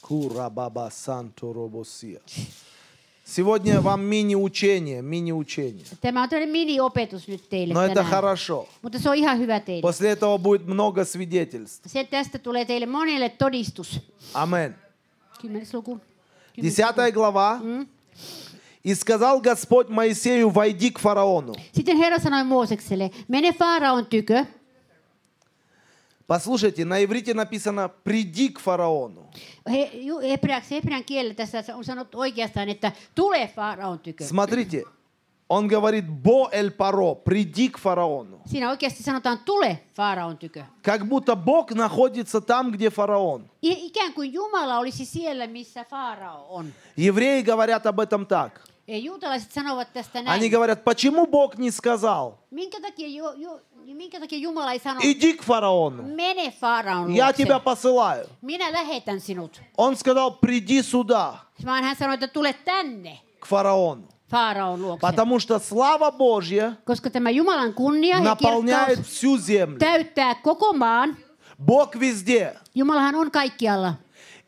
Кура 0.00 0.50
баба 0.50 0.90
санто 0.92 1.52
робосия. 1.52 2.20
Сегодня 3.28 3.80
вам 3.80 4.04
мини-учение, 4.04 5.02
мини-учение. 5.02 5.84
Tämä 6.00 6.22
on 6.22 6.28
tällainen 6.28 6.52
mini-opetus 6.52 7.28
nyt 7.28 7.48
teille 7.50 7.74
Но 7.74 7.82
это 7.82 7.94
tänään. 7.94 8.10
хорошо. 8.10 8.66
Mutta 8.82 8.98
se 8.98 9.10
on 9.10 9.16
ihan 9.16 9.38
hyvä 9.38 9.60
teille. 9.60 9.82
После 9.82 10.10
этого 10.10 10.38
будет 10.38 10.66
много 10.66 11.04
свидетельств. 11.04 11.88
Se 11.90 12.04
tästä 12.04 12.38
tulee 12.38 12.64
teille 12.64 12.86
monelle 12.86 13.28
todistus. 13.28 14.00
Амен. 14.34 14.74
Kymmenes 15.40 15.74
luku. 15.74 16.00
Kymmenes 16.54 16.62
Десятая 16.62 17.10
глава. 17.12 17.60
И 18.84 18.94
сказал 18.94 19.40
Господь 19.40 19.88
Моисею, 19.88 20.48
войди 20.50 20.90
к 20.90 21.00
фараону. 21.00 21.54
Sitten 21.72 21.96
Herra 21.96 22.18
sanoi 22.20 22.44
Moosekselle, 22.44 23.10
mene 23.28 23.52
Faaraon 23.52 24.06
tykö. 24.06 24.46
Послушайте, 26.26 26.84
на 26.84 26.98
иврите 27.04 27.34
написано, 27.34 27.88
приди 27.88 28.48
к 28.48 28.58
фараону. 28.58 29.30
Смотрите, 34.20 34.84
он 35.48 35.68
говорит, 35.68 36.08
бо 36.08 36.48
эль 36.52 36.70
паро, 36.72 37.14
приди 37.14 37.68
к 37.68 37.78
фараону. 37.78 38.40
Siinä 38.46 38.70
oikeasti 38.70 39.02
sanotaan 39.02 39.38
tule 39.44 39.78
Faaraon 39.96 40.36
tykö. 40.38 40.64
Как 40.82 41.06
будто 41.08 41.36
Бог 41.36 41.72
находится 41.72 42.40
там, 42.40 42.72
где 42.72 42.90
фараон. 42.90 43.48
I- 43.62 43.86
Ikään 43.86 44.12
kuin 44.14 44.32
Jumala 44.32 44.78
olisi 44.78 45.04
siellä, 45.04 45.46
missä 45.46 45.84
Faarao 45.84 46.46
on. 46.48 46.72
Евреи 46.96 47.42
говорят 47.42 47.86
об 47.86 48.00
этом 48.00 48.26
так. 48.26 48.60
Ja 48.88 48.98
juutalaiset 48.98 49.52
sanovat 49.52 49.92
tästä 49.92 50.22
Они 50.26 50.48
говорят, 50.48 50.84
почему 50.84 51.26
Бог 51.26 51.56
не 51.58 51.70
сказал, 51.70 52.38
Minkä 52.50 52.80
takia, 52.80 53.08
ju, 53.85 53.85
ju, 53.85 53.95
minkä 53.95 54.19
takia 54.19 54.39
Jumala 54.39 54.71
ei 54.71 54.79
sano, 54.79 54.99
иди 55.03 55.33
к 55.33 55.43
фараону, 55.43 56.03
mene 56.03 56.51
Faaraon 56.51 57.15
я 57.15 57.33
тебя 57.33 57.55
luokse. 57.55 57.63
посылаю. 57.63 58.27
Minä 58.41 58.71
lähetän 58.71 59.19
sinut. 59.19 59.61
Он 59.77 59.95
сказал, 59.95 60.31
приди 60.31 60.81
сюда, 60.83 61.33
Vaan 61.65 61.83
hän 61.83 61.95
sanoi, 61.95 62.13
että 62.13 62.27
tule 62.27 62.53
tänne 62.53 63.17
к 63.39 63.45
фараону. 63.47 64.07
Faaraon 64.31 64.81
luokse. 64.81 65.01
Потому 65.01 65.39
что 65.39 65.59
слава 65.59 66.11
Божья 66.11 66.73
Koska 66.85 67.09
tämä 67.09 67.29
Jumalan 67.29 67.73
kunnia 67.73 68.17
ja 68.17 68.23
наполняет 68.23 68.87
kirkkaus 68.99 69.07
всю 69.07 69.37
землю. 69.37 69.79
täyttää 69.79 70.35
koko 70.35 70.73
maan. 70.73 71.17
Бог 71.65 71.95
везде. 71.99 72.55
Jumalahan 72.75 73.15
on 73.15 73.31
kaikkialla. 73.31 73.93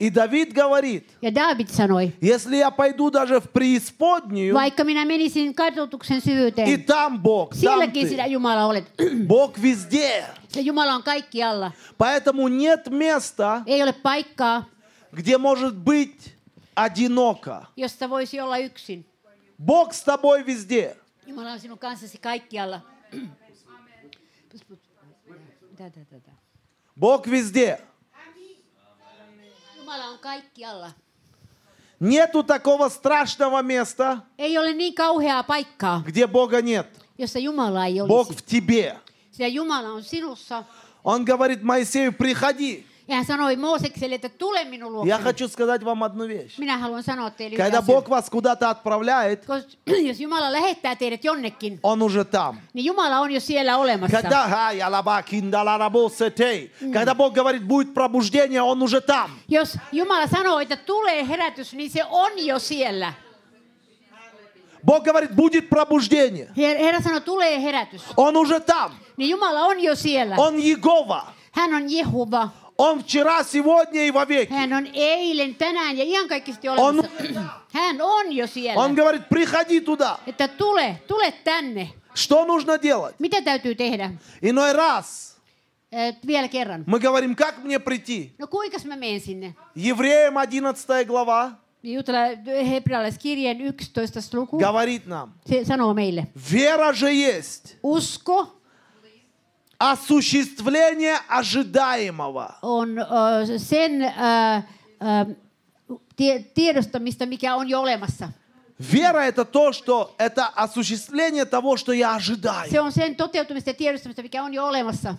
И 0.01 0.11
Давид 0.11 0.53
говорит, 0.53 1.11
Ja 1.21 1.31
David 1.33 1.71
sanoi, 1.71 2.13
если 2.21 2.57
я 2.57 2.71
пойду 2.71 3.11
даже 3.11 3.41
в 3.41 3.51
преисподнюю, 3.51 4.55
vaikka 4.55 4.85
minä 4.85 5.05
menisin 5.05 5.55
kadotuksen 5.55 6.19
и 6.19 6.21
syvyyteen, 6.21 6.85
там 6.85 7.19
Бог, 7.21 7.51
там 7.51 7.59
sielläkin 7.61 8.09
sinä 8.09 8.25
ты. 8.25 8.31
Jumala 8.31 8.67
olet. 8.67 8.85
Бог 9.27 9.59
везде. 9.59 10.25
Se 10.49 10.61
Jumala 10.61 10.95
on 10.95 11.03
kaikkialla. 11.03 11.73
Поэтому 11.99 12.47
нет 12.49 12.89
места, 12.91 13.63
Ei 13.67 13.83
ole 13.83 13.93
paikkaa, 13.93 14.65
где 15.13 15.37
может 15.37 15.75
быть 15.77 16.33
одиноко. 16.77 17.67
josta 17.77 18.09
voisi 18.09 18.41
olla 18.41 18.59
yksin. 18.59 19.05
Бог 19.59 19.93
с 19.93 20.03
тобой 20.03 20.45
везде. 20.45 20.97
Jumala 21.27 21.53
on 21.53 21.61
sinun 21.61 21.79
kanssasi 21.79 22.19
kaikkialla. 22.19 22.81
Tä, 25.77 25.91
tä, 25.91 26.01
tä, 26.11 26.21
tä. 26.21 26.31
Бог 26.97 27.27
везде. 27.27 27.79
Jumala 29.89 30.09
on 30.11 30.19
kaikkialla. 30.19 30.93
Нету 32.01 32.43
такого 32.45 32.89
страшного 32.89 33.63
места, 33.63 34.23
Ei 34.39 34.59
ole 34.59 34.73
niin 34.75 34.95
kauheaa 34.95 35.43
paikkaa, 35.43 36.03
где 36.07 36.27
Бога 36.27 36.61
нет. 36.63 36.87
jossa 37.19 37.39
Jumala 37.39 37.87
ei 37.87 38.01
Бог 38.07 38.29
olisi. 38.29 38.35
в 38.35 38.43
тебе. 38.43 38.99
Sillä 39.33 39.49
Jumala 39.49 39.89
on 39.89 40.03
sinussa. 40.03 40.65
Он 41.05 41.25
говорит 41.25 41.63
Моисею, 41.63 42.13
приходи. 42.13 42.85
Ja 43.08 43.16
hän 43.16 43.26
sanoi 43.26 43.56
Moosekselle, 43.56 44.16
että 44.16 44.30
tule 44.30 44.64
minun 44.64 45.08
Я 45.08 45.18
luokseni. 45.18 45.24
хочу 45.24 45.48
сказать 45.48 45.84
вам 45.84 46.04
одну 46.04 46.28
вещь. 46.28 46.58
Minä 46.60 46.78
haluan 46.78 47.04
sanoa 47.04 47.30
teille 47.30 47.56
yhden 47.56 47.66
Когда 47.66 47.80
asian. 47.80 47.86
Бог 47.96 48.10
вас 48.10 48.30
куда-то 48.30 48.70
отправляет, 48.70 49.46
Kos- 49.46 49.78
Jos 50.08 50.20
Jumala 50.20 50.52
lähettää 50.52 50.96
teidät 50.96 51.24
jonnekin, 51.24 51.80
Он 51.84 52.02
уже 52.02 52.24
там. 52.26 52.56
niin 52.74 52.86
Jumala 52.86 53.20
on 53.20 53.32
jo 53.32 53.40
siellä 53.40 53.78
olemassa. 53.78 54.22
Когда, 54.22 54.48
ха, 54.48 54.72
я 54.72 54.88
лаба, 54.92 55.22
киндала, 55.22 55.78
рабо, 55.78 56.10
сетей. 56.10 56.72
Когда 56.94 57.14
Бог 57.16 57.34
говорит, 57.34 57.64
будет 57.68 57.94
пробуждение, 57.94 58.62
Он 58.62 58.82
уже 58.82 59.02
там. 59.02 59.32
Jos 59.50 59.78
Jumala 59.92 60.28
sanoo, 60.28 60.60
että 60.60 60.78
tulee 60.78 61.28
herätys, 61.28 61.74
niin 61.74 61.90
se 61.92 62.04
on 62.10 62.32
jo 62.46 62.60
siellä. 62.60 63.14
Бог 64.86 65.04
говорит, 65.04 65.32
будет 65.36 65.70
пробуждение. 65.70 66.48
Her- 66.58 66.78
Herra 66.78 67.02
sanoo, 67.02 67.20
tulee 67.20 67.60
herätys. 67.62 68.02
Он 68.18 68.36
уже 68.38 68.60
там. 68.60 68.92
Niin 69.18 69.30
Jumala 69.30 69.62
on 69.66 69.80
jo 69.84 69.96
siellä. 69.96 70.36
Он 70.38 70.60
Егова. 70.60 71.34
Hän 71.52 71.74
on 71.74 71.90
Jehuva. 71.90 72.50
Он 72.81 73.01
вчера, 73.03 73.43
сегодня 73.45 74.07
и 74.07 74.11
вовеки. 74.13 74.53
Hän 74.53 74.73
on 74.73 74.87
eilen, 74.95 75.55
tänään 75.55 75.99
ja 75.99 76.05
iankaikkisesti 76.05 76.69
olemassa. 76.69 77.11
Hän 77.73 78.01
on 78.01 78.33
jo 78.33 78.47
siellä. 78.47 78.83
Он 78.83 78.95
говорит, 78.95 79.23
приходи 79.29 79.81
туда. 79.81 80.19
Että 80.27 80.49
tule, 80.49 81.01
tule 81.07 81.33
tänne. 81.45 81.89
Что 82.15 82.45
нужно 82.45 82.79
делать? 82.83 83.15
Mitä 83.19 83.43
täytyy 83.43 83.75
tehdä? 83.75 84.11
Иной 84.43 84.73
раз 84.73 85.29
Äh, 85.95 86.17
vielä 86.27 86.49
kerran. 86.49 86.85
мы 86.87 87.01
говорим, 87.01 87.35
как 87.35 87.59
мне 87.65 87.79
прийти? 87.79 88.35
No 88.39 88.47
kuinka 88.47 88.79
mä 88.85 88.97
menen 88.97 89.21
sinne? 89.21 89.55
Евреям 89.77 90.35
11 90.37 91.05
глава 91.05 91.51
hebrealaiskirjeen 92.71 93.61
11 93.61 94.37
luku. 94.37 94.59
говорит 94.59 95.07
нам, 95.07 95.29
sanoo 95.65 95.95
meille. 95.95 96.27
вера 96.53 96.93
же 96.93 97.11
есть 97.13 97.77
Usko 97.83 98.58
осуществление 99.79 101.19
ожидаемого. 101.29 102.59
on 102.63 102.89
sen 103.59 104.15
tie- 106.17 106.45
tiedostamista, 106.55 107.27
mikä 107.27 107.55
on 107.57 107.69
jo 107.69 107.81
olemassa. 107.81 108.29
Вера 108.93 109.25
это 109.27 109.45
то, 109.45 109.73
что 109.73 110.15
это 110.19 110.47
осуществление 110.55 111.45
того, 111.45 111.77
что 111.77 111.93
я 111.93 112.11
Se 112.13 112.17
ожидаю. 112.17 112.83
on 112.85 112.93
sen 112.93 113.17
toteutumista 113.17 113.71
ja 113.71 113.75
tiedostamista, 113.75 114.23
mikä 114.23 114.43
on 114.43 114.55
jo 114.55 114.67
olemassa. 114.67 115.15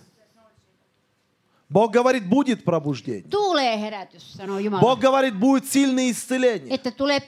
Бог 1.72 1.92
говорит, 1.92 2.24
будет 2.28 2.64
пробуждение. 2.64 3.28
Tulee 3.30 3.80
herätys, 3.80 4.32
sanoo 4.32 4.58
Jumala. 4.58 4.80
Бог 4.80 4.98
говорит, 5.00 5.34
будет 5.38 5.64
сильное 5.66 6.10
исцеление. 6.10 6.74
Että 6.74 6.90
tulee 6.90 7.20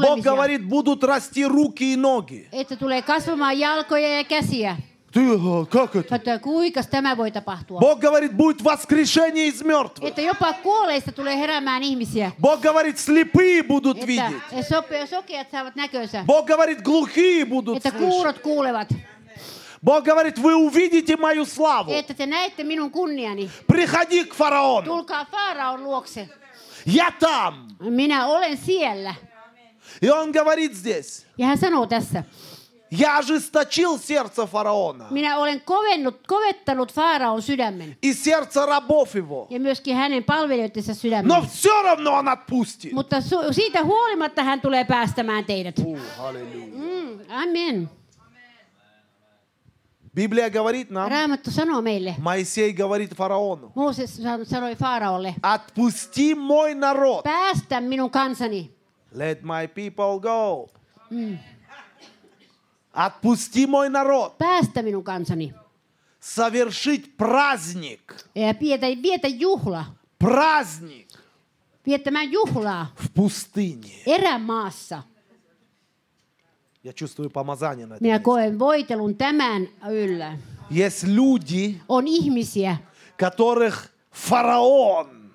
Бог 0.00 0.20
говорит, 0.24 0.68
будут 0.68 1.04
расти 1.04 1.44
руки 1.46 1.92
и 1.92 1.96
ноги. 1.96 2.48
Että 2.52 2.76
tulee 2.76 3.02
kasvamaan 3.02 3.58
jalkoja 3.58 4.08
ja 4.16 4.24
käsiä. 4.24 4.76
Ты, 5.16 5.22
а, 5.32 5.64
как 5.64 5.96
это? 5.96 6.14
Mutta 6.14 6.38
kuinka 6.38 6.82
tämä 6.82 7.16
voi 7.16 7.30
tapahtua? 7.30 7.80
Бог 7.80 8.00
говорит, 8.00 8.32
будет 8.36 8.62
воскрешение 8.62 9.48
из 9.48 9.62
мертвых. 9.62 10.08
Että 10.08 10.20
jopa 10.20 10.52
kuolleista 10.52 11.12
tulee 11.12 11.38
heräämään 11.38 11.82
ihmisiä. 11.82 12.32
Бог 12.40 12.60
говорит, 12.60 12.98
слепые 12.98 13.62
будут 13.62 13.96
Että 13.98 14.06
видеть. 14.06 15.08
sokeat 15.10 15.50
saavat 15.50 15.76
näkönsä. 15.76 16.24
Бог 16.26 16.46
говорит, 16.46 16.82
глухие 16.82 17.46
будут 17.46 17.76
Että 17.76 17.90
слышать. 17.90 17.98
kuurot 17.98 18.38
kuulevat. 18.38 18.88
Бог 19.84 20.04
говорит, 20.04 20.38
вы 20.38 20.54
увидите 20.54 21.16
мою 21.16 21.46
славу. 21.46 21.92
Että 21.92 22.14
te 22.14 22.26
näette 22.26 22.64
minun 22.64 22.90
kunniani. 22.90 23.50
Приходи 23.66 24.24
к 24.24 24.34
фараону. 24.34 24.84
Tulkaa 24.86 25.24
Faaraon 25.24 25.84
luokse. 25.84 26.28
Я 26.86 27.10
там. 27.20 27.68
Minä 27.80 28.26
olen 28.26 28.56
siellä. 28.56 29.14
И 30.02 30.10
он 30.10 30.30
говорит 30.32 30.74
здесь, 30.74 31.26
Ja 31.38 31.46
hän 31.46 31.58
sanoo 31.58 31.86
tässä. 31.86 32.24
я 32.93 33.19
ожесточил 33.19 33.97
сердце 33.99 34.45
фараона 34.47 35.07
Minä 35.11 35.37
olen 35.37 35.61
kovennut, 35.61 36.27
kovettanut 36.27 36.91
Faaraon 36.91 37.41
sydämen. 37.41 37.95
и 38.01 38.13
сердце 38.13 38.65
рабов 38.65 39.15
его. 39.15 39.47
Ja 39.49 39.59
myöskin 39.59 39.95
hänen 39.95 40.23
palvelijoittensa 40.23 40.91
Но 40.91 40.95
sydämen. 40.95 41.41
все 41.47 41.81
равно 41.83 42.11
он 42.13 42.27
отпустит. 42.27 42.93
Mutta 42.93 43.17
su- 43.21 43.53
siitä 43.53 43.83
huolimatta 43.83 44.43
hän 44.43 44.61
tulee 44.61 44.83
päästämään 44.85 45.45
teidät. 45.45 45.75
Фу, 45.81 45.97
аллилуйя. 46.19 46.75
Mm, 46.75 47.19
amen. 47.29 47.89
Библия 50.13 50.49
говорит 50.49 50.89
нам, 50.91 51.09
Raamattu 51.09 51.51
sanoo 51.51 51.81
meille. 51.81 52.15
Моисей 52.19 52.73
говорит 52.73 53.13
фараону, 53.15 53.71
Mooses 53.75 54.17
san- 54.23 54.45
sanoi 54.45 54.75
Faaraolle. 54.75 55.35
отпусти 55.43 56.35
мой 56.35 56.75
народ. 56.75 57.23
Päästä 57.23 57.81
minun 57.81 58.09
kansani. 58.09 58.71
Let 59.13 59.41
my 59.43 59.67
people 59.67 60.19
go. 60.19 60.67
Отпусти 62.96 63.66
мой 63.66 63.88
народ. 63.90 64.38
Päästä 64.38 64.82
minun 64.82 65.04
kansani. 65.04 65.52
Совершить 66.20 67.16
праздник. 67.16 68.14
Ja 68.34 68.54
vietä, 68.60 68.86
vietä 69.02 69.28
juhla. 69.28 69.84
Праздник 70.18 71.06
Viettämään 71.86 72.32
juhlaa 72.32 72.86
в 72.96 73.08
пустыне. 73.14 74.02
erämaassa. 74.06 75.02
Я 76.84 76.92
чувствую 76.92 77.30
помазание 77.30 77.86
на 77.86 77.94
это. 77.94 78.02
Minä 78.02 78.18
koen 78.18 78.58
voitelun 78.58 79.16
tämän 79.16 79.68
yllä. 79.90 80.38
Есть 80.70 81.04
люди, 81.06 81.80
On 81.88 82.06
ihmisiä, 82.08 82.76
которых 83.16 83.88
фараон, 84.12 85.25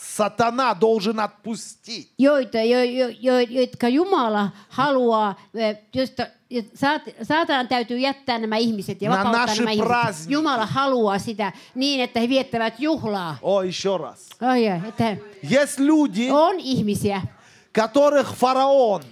сатана 0.00 0.74
должен 0.74 1.20
отпустить. 1.20 2.08
joita, 2.18 2.58
jo, 2.62 2.82
jo, 2.82 3.08
jo, 3.20 3.38
jotka 3.40 3.88
Jumala 3.88 4.50
haluaa, 4.68 5.34
eh, 5.54 5.78
josta 5.94 6.26
ja 6.50 6.62
saat, 6.74 7.02
saatanan 7.22 7.68
täytyy 7.68 7.98
jättää 7.98 8.38
nämä 8.38 8.56
ihmiset 8.56 9.02
ja 9.02 9.10
Na 9.10 9.16
vapauttaa 9.16 9.46
naše 9.46 9.60
nämä 9.62 9.70
ihmiset. 9.70 9.88
праздники. 9.88 10.32
Jumala 10.32 10.66
haluaa 10.66 11.18
sitä 11.18 11.52
niin, 11.74 12.00
että 12.00 12.20
he 12.20 12.28
viettävät 12.28 12.74
juhlaa. 12.80 13.36
О, 13.42 13.62
еще 13.62 13.96
раз. 13.98 14.28
Ai, 14.40 14.68
ai, 14.68 14.80
että 14.88 15.16
Есть 15.42 15.78
люди, 15.78 16.30
on 16.30 16.56
ihmisiä, 16.60 17.22
которых 17.72 18.34
фараон 18.34 19.02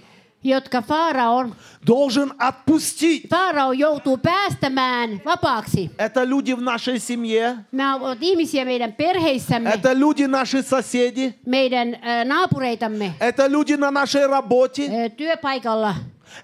jotka 0.44 0.82
Faaraon, 0.82 1.54
должен 1.86 2.32
отпустить. 2.38 3.28
Faarao 3.30 3.72
joutuu 3.72 4.16
päästämään 4.16 5.20
vapaaksi. 5.24 5.90
Это 5.98 6.24
люди 6.24 6.54
в 6.54 6.60
нашей 6.60 6.98
семье, 6.98 7.56
Nämä 7.72 7.96
ovat 7.96 8.18
ihmisiä 8.20 8.64
meidän 8.64 8.92
perheissämme, 8.92 9.70
это 9.70 9.94
люди 9.94 10.26
наши 10.26 10.62
соседи, 10.62 11.34
meidän 11.46 11.94
äh, 11.94 12.24
naapureitamme, 12.24 13.12
это 13.20 13.48
люди 13.48 13.76
на 13.76 13.90
нашей 13.90 14.26
работе, 14.26 14.86
äh, 14.86 15.10
työpaikalla, 15.16 15.94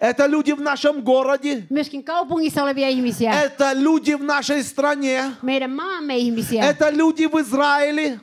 это 0.01 0.27
люди 0.27 0.53
в 0.53 0.61
нашем 0.61 1.03
городе, 1.03 1.67
это 1.71 3.73
люди 3.73 4.15
в 4.15 4.25
нашей 4.25 4.63
стране, 4.63 5.33
это 5.43 6.91
люди 6.91 7.27
в 7.27 7.41
Израиле. 7.41 8.19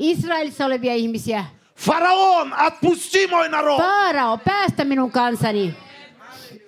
Фараон, 1.75 2.53
отпусти 2.53 3.27
мой 3.27 3.49
народ, 3.49 3.79
Faarao, 3.81 4.37
päästä 4.37 4.83
minun 4.85 5.11
kansani, 5.11 5.73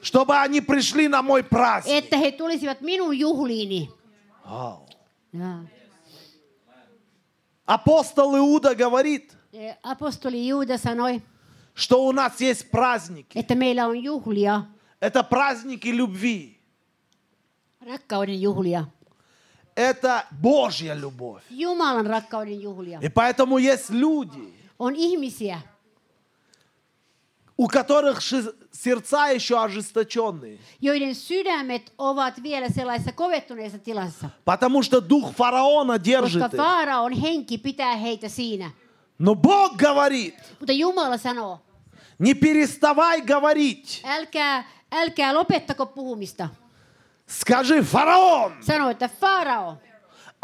чтобы 0.02 0.36
они 0.38 0.62
пришли 0.62 1.08
на 1.08 1.22
мой 1.22 1.44
праздник. 1.44 1.94
että 2.04 2.18
he 2.18 2.32
tulisivat 2.32 2.82
minun 2.82 3.20
juhliini. 3.20 3.90
Ja. 5.34 5.58
Апостол 7.68 8.36
Иуда 8.38 8.76
говорит, 8.76 9.32
Eh, 9.54 9.74
Apostoli 9.84 10.48
Juuda 10.48 10.78
sanoi, 10.78 11.22
что 11.74 12.06
у 12.06 12.12
нас 12.12 12.40
есть 12.42 12.70
праздники. 12.72 13.38
että 13.40 13.56
meillä 13.56 13.88
on 13.88 13.96
juhlia, 14.04 14.64
Это 15.02 15.24
праздники 15.24 15.88
любви. 15.92 16.58
rakkauden 17.86 18.42
juhlia, 18.42 18.86
Это 19.76 20.26
Божья 20.42 20.94
любовь. 20.94 21.44
Jumalan 21.50 22.06
rakkauden 22.06 22.60
juhlia. 22.62 23.00
И 23.02 23.10
поэтому 23.10 23.58
есть 23.58 23.90
люди, 23.90 24.54
On 24.79 24.95
ihmisiä, 24.97 25.61
у 27.59 27.67
которых 27.69 28.21
ши- 28.21 28.55
сердца 28.73 29.29
еще 29.29 29.55
ожесточенные. 29.59 30.59
joiden 30.81 31.15
sydämet 31.15 31.93
ovat 31.99 32.43
vielä 32.43 32.69
sellaisessa 32.69 33.13
kovettuneessa 33.13 33.79
tilassa. 33.79 34.31
Потому 34.45 34.83
что 34.83 35.01
дух 35.01 35.33
фараона 35.35 35.99
Koska 35.99 36.05
держит 36.05 36.55
их. 36.55 36.61
Faaraon 36.61 37.13
henki 37.13 37.59
pitää 37.59 37.97
heitä 37.97 38.29
siinä. 38.29 38.71
Но 39.19 39.35
Бог 39.35 39.77
говорит, 39.77 40.35
Mutta 40.61 40.73
Jumala 40.73 41.19
sanoo, 41.19 41.59
не 42.19 42.35
переставай 42.35 43.21
говорить. 43.21 44.01
älkää, 44.05 44.65
älkää 44.93 45.35
lopettako 45.35 45.87
puhumista. 45.87 46.49
Скажи, 47.27 47.83
фараон, 47.83 48.53
Sano, 48.63 48.91
että 48.91 49.09
Faarao, 49.09 49.77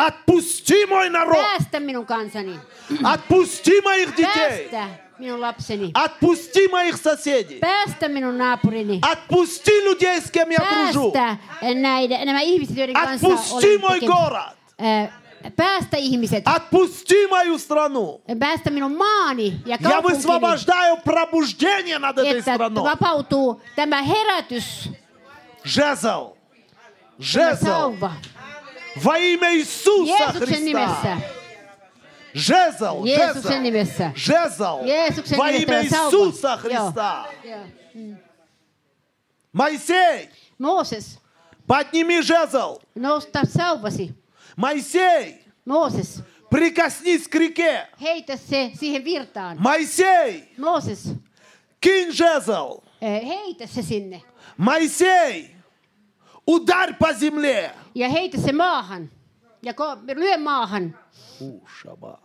Отпусти 0.07 0.85
мой 0.89 1.09
народ. 1.09 1.37
päästä 1.37 1.79
minun 1.79 2.05
kansani. 2.05 2.59
Отпусти 3.03 3.81
моих 3.83 4.15
детей. 4.17 4.69
Päästä 4.69 4.87
minun 5.19 5.41
lapseni. 5.41 5.91
Отпусти 5.93 6.67
моих 6.71 6.97
соседей. 6.97 7.59
Päästä 7.59 8.07
minun 8.09 8.37
naapurini. 8.37 8.99
Отпусти 9.01 9.71
людей, 9.83 10.21
с 10.21 10.31
кем 10.31 10.51
я 10.51 10.59
дружу. 10.59 11.11
Päästä 11.11 11.73
näitä, 11.75 12.25
nämä 12.25 12.41
ihmiset, 12.41 12.77
joiden 12.77 12.93
kanssa 12.95 13.27
Отпусти 13.27 13.77
мой 13.77 13.99
город. 13.99 14.57
Äh, 14.81 15.09
Päästä 15.55 15.97
ihmiset. 15.97 16.43
Отпусти 16.47 17.27
мою 17.29 17.57
страну. 17.57 18.21
Päästä 18.39 18.69
minun 18.69 18.97
maani 18.97 19.61
ja 19.65 19.77
Я 19.81 20.01
высвобождаю 20.01 20.97
пробуждение 21.03 21.99
над 21.99 22.17
этой 22.17 22.41
страной. 22.41 22.83
vapautuu 22.83 23.61
tämä 23.75 24.01
herätys, 24.01 24.89
Жезл. 25.65 26.35
Жезл. 27.19 27.65
sauva. 27.65 28.11
Во 28.95 29.17
имя 29.17 29.55
Иисуса. 29.57 30.33
Христа. 30.33 31.21
Жезл. 32.33 33.05
Жезл. 33.05 34.15
Жезл. 34.15 34.81
Во 35.37 35.51
имя. 35.51 35.83
Иисуса 35.83 36.57
Христа. 36.57 37.27
Моисей, 39.53 40.29
Mooses, 40.57 41.19
подними 41.67 42.21
жезл. 42.21 42.79
Моисей, 44.55 45.41
Mooses, 45.65 46.23
прикоснись 46.49 47.27
к 47.27 47.35
реке. 47.35 47.87
heitä 47.99 48.37
se 48.37 48.71
siihen 48.79 49.03
virtaan. 49.03 49.57
Моисей, 49.59 50.49
Mooses, 50.57 51.15
кинь 51.81 52.11
жезл. 52.11 52.81
eh, 53.01 53.21
heitä 53.27 53.67
se 53.67 53.81
sinne. 53.83 54.21
Моисей, 54.57 55.55
ударь 56.45 56.93
по 56.97 57.11
земле. 57.13 57.73
Ja 57.94 58.08
heitä 58.08 58.38
se 58.38 58.52
maahan. 58.52 59.10
Ja 59.62 59.72
ko- 59.72 59.98
lyö 60.16 60.38
maahan. 60.38 60.98
Фу, 61.38 61.62
шаба. 61.82 62.18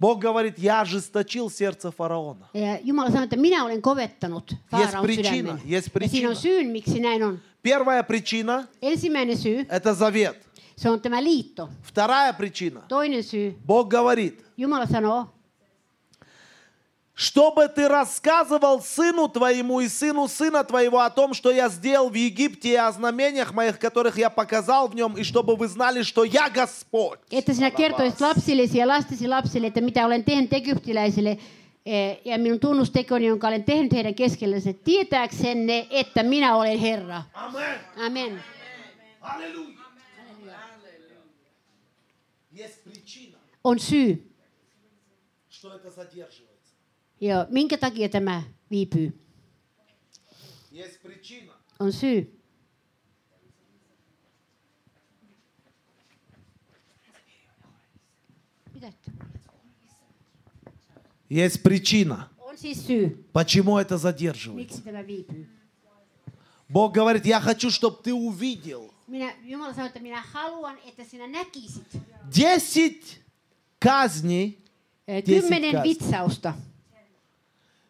Бог 0.00 0.20
говорит, 0.20 0.58
я 0.58 0.80
ожесточил 0.82 1.50
сердце 1.50 1.90
фараона. 1.90 2.48
Ja 2.54 2.78
Jumala 2.84 3.10
sanoi, 3.10 3.24
että 3.24 3.36
minä 3.36 3.64
olen 3.64 3.82
kovettanut 3.82 4.54
Faaraon 4.70 5.02
prичина, 5.04 5.58
sydämen. 5.58 5.60
есть 5.66 5.90
Ja 6.00 6.08
siinä 6.08 6.28
on 6.28 6.34
prичина. 6.34 6.34
syyn, 6.34 6.66
miksi 6.70 7.00
näin 7.00 7.22
on. 7.24 7.40
Первая 7.62 8.02
причина 8.02 8.68
Ensimmäinen 8.82 9.36
syy, – 9.38 9.68
это 9.70 9.92
завет. 9.94 10.36
se 10.76 10.88
on 10.90 11.00
tämä 11.00 11.22
liitto. 11.24 11.68
Вторая 11.82 12.32
причина. 12.32 12.80
Toinen 12.88 13.22
syy, 13.24 13.56
Бог 13.66 13.88
говорит, 13.90 14.44
Jumala 14.56 14.86
sanoo, 14.86 15.26
чтобы 17.23 17.69
ты 17.69 17.87
рассказывал 17.87 18.81
сыну 18.81 19.29
твоему 19.29 19.79
и 19.79 19.87
сыну 19.87 20.27
сына 20.27 20.63
твоего 20.63 20.99
о 20.99 21.09
том, 21.09 21.33
что 21.33 21.51
я 21.51 21.69
сделал 21.69 22.09
в 22.09 22.15
Египте 22.15 22.73
и 22.73 22.75
о 22.75 22.91
знамениях 22.91 23.53
моих, 23.53 23.79
которых 23.79 24.17
я 24.17 24.29
показал 24.29 24.89
в 24.89 24.95
нем, 24.95 25.15
и 25.17 25.23
чтобы 25.23 25.55
вы 25.55 25.67
знали, 25.67 26.03
что 26.03 26.25
я 26.25 26.49
Господь. 26.49 27.19
Että 27.31 27.53
sinä 27.53 27.71
kertoisit 27.71 28.21
lapsillesi 28.21 28.77
ja 28.77 28.87
lastesi 28.87 29.27
lapsille, 29.27 29.67
että 29.67 29.81
mitä 29.81 30.05
olen 30.05 30.23
tehnyt 30.23 30.53
egyptiläisille 30.53 31.37
eh, 31.85 32.19
ja 32.25 32.37
minun 32.37 32.59
tunnustekoni, 32.59 33.25
jonka 33.25 33.47
olen 33.47 33.63
tehnyt 33.63 33.93
heidän 33.93 34.15
keskellänsä, 34.15 34.73
tietääksenne, 34.73 35.87
että 35.89 36.23
minä 36.23 36.55
olen 36.55 36.79
Herra. 36.79 37.23
Amen. 37.33 37.79
Amen. 38.05 38.43
Есть 42.55 42.83
причина, 42.83 43.37
On 43.63 43.79
syy. 43.79 44.33
что 45.49 45.73
это 45.75 45.89
задерживается. 45.89 46.52
Joo, 47.23 47.45
minkä 47.49 47.77
takia 47.77 48.09
tämä 48.09 48.43
viipyy? 48.71 49.19
On 51.79 51.91
syy. 51.93 52.39
Есть 61.29 61.63
причина, 61.63 62.29
почему 63.33 63.77
это 63.79 63.97
задерживается. 63.97 64.83
Bог 66.69 66.93
говорит, 66.93 67.25
я 67.25 67.39
хочу, 67.39 67.71
чтобы 67.71 67.97
ты 68.03 68.13
увидел. 68.13 68.93
Sinä 71.09 71.27
näkisit 71.27 71.97
Десять 72.29 73.21
казней 73.79 74.57
eh, 75.07 75.23
Tiesit 75.23 75.49
kymmenen 75.49 75.71
kanssa. 75.71 75.83
vitsausta. 75.83 76.53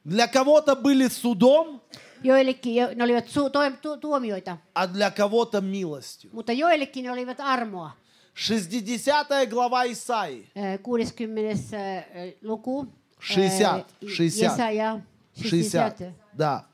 Для 0.06 0.28
кого-то 0.28 0.76
были 0.76 1.08
судом, 1.10 1.82
Joillekin 2.24 2.74
jo, 2.76 2.88
ne 2.96 3.04
olivat 3.04 3.28
su, 3.28 3.50
to, 3.50 3.60
tu, 3.82 3.98
tuomioita, 3.98 4.58
а 4.74 4.88
для 4.88 5.12
кого-то 5.12 5.62
милостью. 5.62 6.30
mutta 6.34 6.54
joillekin 6.54 7.04
ne 7.04 7.12
olivat 7.12 7.40
armoa. 7.40 7.92
60 8.34 9.46
глава 9.50 9.86
Исаии. 9.92 10.48
Eh, 10.56 10.80
60. 10.82 12.06
eh, 12.14 12.34
luku. 12.42 12.88
60, 13.20 13.86
Eh, 14.02 14.08
60. 14.10 14.42
Jesaja 14.42 15.02
60. 15.36 15.98
60. 15.98 16.14
Да. 16.34 16.66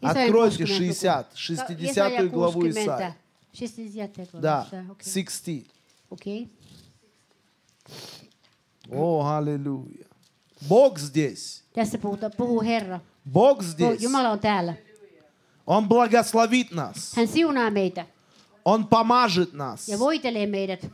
Откройте 0.00 0.66
60 0.66 1.26
60, 1.34 1.70
luku. 1.70 1.80
60 1.80 1.80
Jesaja 1.80 2.22
главу 2.28 2.62
60. 2.62 2.98
Исаии. 2.98 3.14
60 3.52 4.16
глава. 4.32 4.40
Да, 4.40 4.66
Okei. 4.90 5.04
60. 5.12 5.66
Okei. 6.10 6.48
О, 8.90 9.24
аллилуйя. 9.26 10.06
Бог 10.68 10.98
здесь. 10.98 11.62
Tässä 11.74 11.98
puhuta, 11.98 12.30
puhuu 12.30 12.62
Herra. 12.62 13.00
Бог 13.32 13.58
Oh, 13.58 13.64
здесь. 13.64 14.02
Jumala 14.02 14.30
on 14.30 14.38
täällä. 14.40 14.74
Он 15.66 15.88
благословит 15.88 16.70
нас. 16.72 17.12
Hän 17.16 17.28
siunaa 17.28 17.70
meitä 17.70 18.06
Он 18.64 18.86
поможет 18.86 19.52
нас. 19.52 19.88
ja 19.88 19.98
voitelee 19.98 20.46
meidät. 20.46 20.86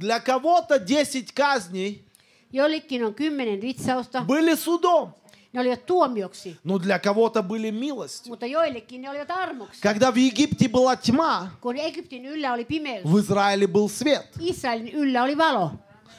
Для 0.00 0.20
кого-то 0.20 0.78
10 0.78 1.32
казней 1.34 2.04
Joillekin 2.52 3.04
on 3.04 3.14
kymmenen 3.14 3.60
vitsausta. 3.60 4.24
были 4.26 4.54
судом, 4.56 5.12
Ne 5.52 5.60
olivat 5.60 5.86
tuomioksi, 5.86 6.56
но 6.64 6.78
для 6.78 6.98
кого-то 6.98 7.42
были 7.42 7.70
милостью. 7.70 8.30
mutta 8.32 8.46
joillekin 8.46 9.02
ne 9.02 9.10
olivat 9.10 9.30
armoksi. 9.30 9.80
Когда 9.82 10.12
в 10.12 10.16
Египте 10.16 10.68
была 10.68 10.96
тьма, 10.96 11.50
Kun 11.60 11.76
Egyptin 11.76 12.24
yllä 12.26 12.52
oli 12.52 12.64
pimeys, 12.64 13.04
в 13.04 13.18
Израиле 13.18 13.66
был 13.66 13.88
свет. 13.88 14.26
Israelin 14.40 14.88
yllä 14.94 15.22
oli 15.22 15.36
valo. 15.38 15.70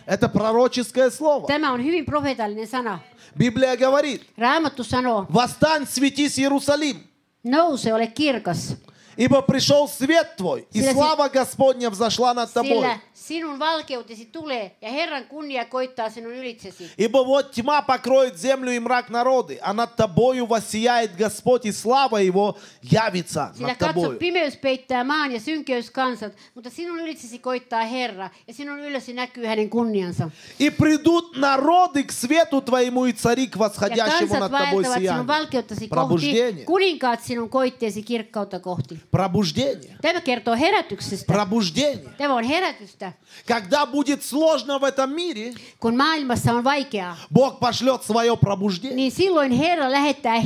Это 0.05 0.29
пророческое 0.29 1.09
слово. 1.11 1.47
Tämä 1.47 1.71
on 1.71 1.83
hyvin 1.83 2.05
profeetallinen 2.05 2.67
sana. 2.67 2.99
Библия 3.37 3.77
говорит, 3.77 4.21
Raamattu 4.37 4.83
sanoo, 4.83 5.25
восстань, 5.33 5.87
светись, 5.87 6.37
Иерусалим, 6.39 6.97
nouse, 7.43 7.93
ole 7.93 8.07
kirkas, 8.07 8.75
ибо 9.16 9.40
пришел 9.42 9.88
свет 9.88 10.36
твой, 10.36 10.66
и 10.72 10.80
Sillä 10.80 10.90
si- 10.90 10.94
слава 10.94 11.28
Господня 11.28 11.90
взошла 11.90 12.34
над 12.34 12.52
тобой. 12.52 12.82
sillä 12.82 12.98
sinun 13.14 13.58
valkeutesi 13.58 14.24
tulee 14.32 14.76
ja 14.82 14.90
Herran 14.90 15.24
kunnia 15.24 15.64
koittaa 15.64 16.10
sinun 16.10 16.32
ylitsesi. 16.34 16.90
Ибо 16.98 17.24
вот 17.24 17.50
тьма 17.52 17.82
покроет 17.82 18.36
землю 18.36 18.70
и 18.72 18.78
мрак 18.78 19.08
народы, 19.10 19.58
а 19.62 19.72
над 19.72 19.96
тобою 19.96 20.46
воссияет 20.46 21.16
Господь, 21.16 21.64
и 21.66 21.72
слава 21.72 22.18
Его 22.20 22.56
явится 22.82 23.52
Sillä 23.56 23.68
над 23.68 23.78
katso, 23.78 23.92
тобою. 24.02 24.18
pimeys 24.18 24.56
peittää 24.56 25.04
maan 25.04 25.32
ja 25.32 25.40
synkeys 25.40 25.90
kansat, 25.90 26.32
mutta 26.54 26.70
sinun 26.70 27.00
ylitsesi 27.00 27.38
koittaa 27.38 27.82
Herra 27.84 28.30
ja 28.46 28.54
sinun 28.54 28.78
ylösi 28.80 29.12
näkyy 29.12 29.46
hänen 29.46 29.70
kunniansa. 29.70 30.30
И 30.58 30.70
придут 30.70 31.36
народы 31.36 32.04
к 32.04 32.12
свету 32.12 32.60
твоему 32.60 33.06
и 33.06 33.12
цари 33.12 33.46
к 33.46 33.56
Ja 33.56 33.58
восходящему 33.58 34.28
kansat 34.28 34.40
над 34.40 34.52
тобой 34.52 34.84
vaeltavat 34.84 34.98
sinun 34.98 35.00
сиянию. 35.00 35.26
valkeuttasi 35.26 35.80
kohti, 35.80 35.88
Пробуждение. 35.88 36.64
kuninkaat 36.64 37.22
sinun 37.24 37.48
koitteesi 37.48 38.02
kirkkautta 38.02 38.60
kohti. 38.60 39.00
Пробуждение. 39.11 39.97
Tämä 40.01 40.21
kertoo 40.21 40.55
herätyksestä. 40.55 41.25
Пробуждение. 41.33 42.09
Tämä 42.17 42.33
on 42.35 42.43
herätystä. 42.43 43.13
Когда 43.47 43.85
будет 43.85 44.23
сложно 44.23 44.79
в 44.79 44.83
этом 44.83 45.13
мире, 45.15 45.53
Kun 45.79 45.95
maailmassa 45.97 46.53
on 46.53 46.63
vaikeaa, 46.63 47.17
Бог 47.33 47.59
пошлет 47.59 48.03
свое 48.03 48.37
пробуждение. 48.37 48.95
niin 48.95 49.11
silloin 49.11 49.51
Herra 49.51 49.91
lähettää 49.91 50.41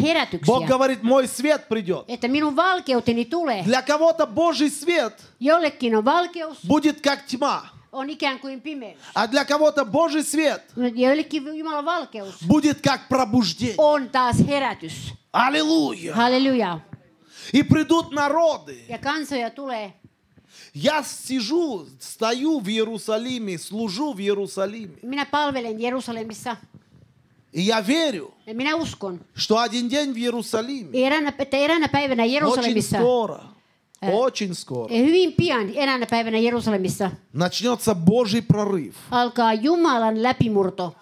Бог 0.46 0.66
говорит, 0.68 1.04
мой 1.04 1.28
свет 1.28 1.68
придет. 1.70 2.06
Että 2.08 2.28
minun 2.28 2.56
valkeuteni 2.56 3.26
tulee. 3.26 3.64
Для 3.64 3.82
кого-то 3.82 4.26
Божий 4.28 4.70
свет 4.72 5.14
Jollekin 5.40 5.96
on 5.96 6.06
valkeus, 6.06 6.58
будет 6.68 7.02
как 7.02 7.20
тьма, 7.28 7.62
on 7.92 8.10
ikään 8.10 8.40
kuin 8.40 8.62
pimeys. 8.62 8.98
а 9.16 9.28
для 9.28 9.46
кого-то 9.46 9.86
Божий 9.86 10.24
свет 10.24 10.64
Jumalan 10.76 11.86
valkeus 11.86 12.44
будет 12.48 12.82
как 12.82 13.08
пробуждение. 13.10 13.76
on 13.78 14.10
taas 14.10 14.40
herätys. 14.48 15.14
Аллилуйя! 15.32 16.82
И 17.54 17.64
придут 17.64 18.12
народы. 18.12 18.86
Ja 18.88 18.98
kansoja 18.98 19.50
tulee. 19.50 19.94
Я 20.74 21.04
сижу, 21.04 21.86
стою 22.00 22.60
в 22.60 22.68
Иерусалиме, 22.70 23.58
служу 23.58 24.14
в 24.14 24.20
Иерусалиме. 24.20 24.96
Minä 25.04 25.26
palvelen 25.26 25.80
Jerusalemissa 25.80 26.58
И 27.54 27.62
я 27.62 27.82
верю, 27.88 28.34
ja 28.46 28.54
minä 28.54 28.76
uskon, 28.76 29.20
что 29.36 29.58
один 29.60 29.90
день 29.90 30.14
в 30.14 30.18
Иерусалиме, 30.18 31.08
eräänä, 31.08 31.34
että 31.40 31.58
eräänä 31.58 31.88
päivänä 31.88 32.24
очень 32.24 32.34
Jerusalemissa, 32.34 32.98
скоро, 32.98 33.40
очень 34.02 34.54
скоро, 34.56 34.96
ja 34.96 35.00
hyvin 35.04 35.34
pian 35.34 35.70
eräänä 35.76 36.06
päivänä 36.06 36.38
Jerusalemissa 36.38 37.12
начнется 37.34 37.96
Божий 37.96 38.42
прорыв. 38.42 38.96
alkaa 39.12 39.54
Jumalan 39.54 40.24
läpimurto. 40.24 40.96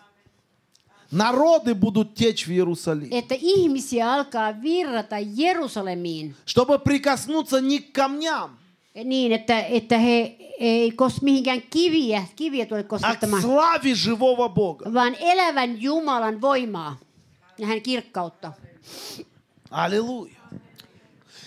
Народы 1.13 1.75
будут 1.75 2.15
течь 2.15 2.47
в 2.47 2.51
Иерусалим. 2.51 3.07
Että 3.11 3.35
ihmisiä 3.39 4.13
alkaa 4.13 4.61
virrata 4.61 5.15
Jerusalemiin 5.19 6.35
Чтобы 6.45 6.79
прикоснуться 6.79 7.61
не 7.61 7.79
к 7.79 7.91
камням, 7.93 8.57
niin, 9.03 9.31
että, 9.31 9.59
että 9.59 9.97
he 9.97 10.35
ei 10.59 10.91
kos 10.91 11.21
mihinkään 11.21 11.61
kiviä, 11.69 12.25
kiviä 12.35 12.65
tule 12.65 12.79
а 12.79 12.83
koskettamaan, 12.83 13.41
славе 13.41 13.95
живого 13.95 14.49
Бога. 14.49 14.93
vaan 14.93 15.15
elävän 15.19 15.81
Jumalan 15.81 16.41
voimaa 16.41 16.97
ja 17.57 17.67
hän 17.67 17.81
kirkkautta. 17.81 18.53
Аллилуйя. 19.71 20.33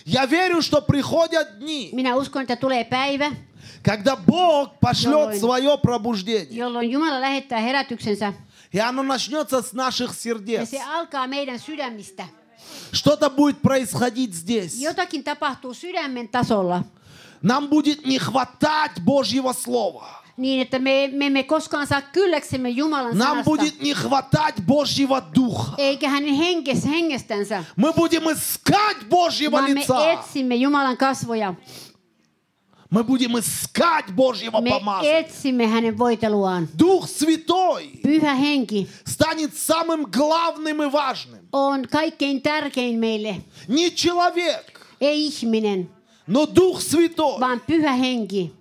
Я 0.05 0.25
верю, 0.25 0.61
что 0.61 0.81
приходят 0.81 1.59
дни, 1.59 1.89
Minä 1.93 2.15
uskon, 2.15 2.41
että 2.41 2.55
tulee 2.55 2.83
päivä, 2.83 3.31
когда 3.86 4.16
Бог 4.16 4.78
пошлет 4.80 5.14
Jolloin- 5.34 5.38
свое 5.40 5.78
пробуждение. 5.78 6.58
jolloin 6.58 6.90
Jumala 6.90 7.20
lähettää 7.20 7.58
herätyksensä 7.60 8.32
И 8.74 8.78
оно 8.80 9.02
начнется 9.02 9.62
с 9.62 9.72
наших 9.74 10.10
ja 10.10 10.14
сердец. 10.14 10.70
se 10.70 10.82
alkaa 10.82 11.26
meidän 11.26 11.58
sydämistä. 11.58 12.24
Что-то 12.92 13.28
будет 13.30 13.60
происходить 13.62 14.34
здесь. 14.34 14.80
Jotakin 14.80 15.24
tapahtuu 15.24 15.74
sydämen 15.74 16.28
tasolla 16.28 16.82
Нам 17.42 17.68
будет 17.68 18.06
не 18.06 18.18
хватать 18.18 19.00
Божьего 19.04 19.52
Слова. 19.52 20.22
niin, 20.36 20.60
että 20.62 20.78
me, 20.78 21.08
me 21.12 21.26
emme 21.26 21.42
koskaan 21.42 21.86
saa 21.86 22.00
kylläksemme 22.02 22.68
Jumalan 22.70 23.18
Нам 23.18 23.28
sanasta, 23.28 23.44
будет 23.44 23.82
не 23.82 23.94
хватать 23.94 24.60
Божьего 24.66 25.20
Духа. 25.34 25.74
eikä 25.78 26.08
hänen 26.08 26.34
henkes, 26.34 26.84
hengestänsä, 26.86 27.64
Мы 27.76 27.92
будем 27.92 28.22
искать 28.30 29.08
Божьего 29.08 29.52
vaan 29.52 29.70
me 29.70 29.74
лица. 29.80 30.12
etsimme 30.12 30.54
Jumalan 30.54 30.96
kasvoja. 30.96 31.54
Мы 32.89 33.03
будем 33.03 33.37
искать 33.37 34.11
Божьего 34.15 34.61
Me 34.61 34.69
помазания. 34.69 35.19
etsimme 35.19 35.67
hänen 35.67 35.97
voiteluaan. 35.97 36.67
Дух 36.77 37.07
Святой 37.07 37.99
Pyhä 38.03 38.33
henki 38.35 38.87
станет 39.05 39.53
самым 39.57 40.05
главным 40.05 40.81
и 40.83 40.87
важным. 40.91 41.47
on 41.51 41.85
kaikkein 41.87 42.41
tärkein 42.41 42.99
meille. 42.99 43.41
Не 43.67 43.91
человек, 43.91 44.79
Ei 45.01 45.25
ihminen, 45.27 45.89
но 46.27 46.45
Дух 46.45 46.81
Святой. 46.81 47.39
vaan 47.39 47.61
pyhä 47.67 47.93
henki. 47.93 48.51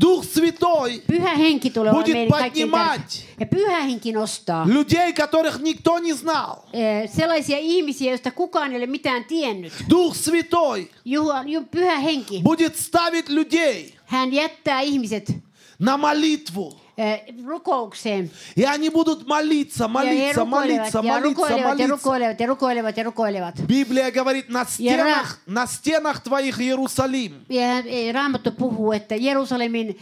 Дух 0.00 0.24
Святой 0.24 1.02
Pyhä 1.06 1.34
henki 1.34 1.70
tulee 1.70 1.90
olemaan 1.90 2.04
Будет 2.04 2.14
meidän 2.16 2.30
kaikkein 2.38 2.70
поднимать. 2.70 3.00
tärkein. 3.00 3.36
Ja 3.40 3.46
pyhä 3.46 3.80
henki 3.80 4.12
nostaa 4.12 4.66
людей, 4.66 5.12
которых 5.12 5.58
никто 5.62 5.98
не 5.98 6.12
знал. 6.14 6.56
eh, 6.72 7.10
sellaisia 7.16 7.58
ihmisiä, 7.58 8.10
joista 8.10 8.30
kukaan 8.30 8.70
ei 8.72 8.76
ole 8.78 8.86
mitään 8.86 9.24
tiennyt. 9.24 9.72
Дух 9.90 10.14
Святой 10.16 10.88
Juha, 11.04 11.42
ju, 11.46 11.62
pyhä 11.70 11.98
henki. 11.98 12.42
будет 12.42 12.76
ставить 12.76 13.28
людей 13.28 13.94
Hän 14.06 14.32
jättää 14.32 14.80
ihmiset 14.80 15.32
на 15.78 15.96
молитву, 15.96 16.80
eh, 16.97 17.19
rukoukseen. 17.45 18.31
И 18.55 18.63
они 18.63 18.89
будут 18.89 19.27
молиться, 19.27 19.87
молиться, 19.87 20.45
молиться, 20.45 21.01
молиться, 21.01 21.57
молиться. 21.57 23.63
Библия 23.67 24.11
говорит, 24.11 24.49
на 24.49 24.65
стенах, 24.65 25.39
на 25.45 25.67
стенах 25.67 26.21
твоих 26.21 26.61
Иерусалим 26.61 27.45
eh, 27.49 28.11
Raamattu 28.11 28.51
puhuu, 28.51 28.93
että 28.93 29.15
Jerusalemin 29.15 29.89
eh, 29.89 29.95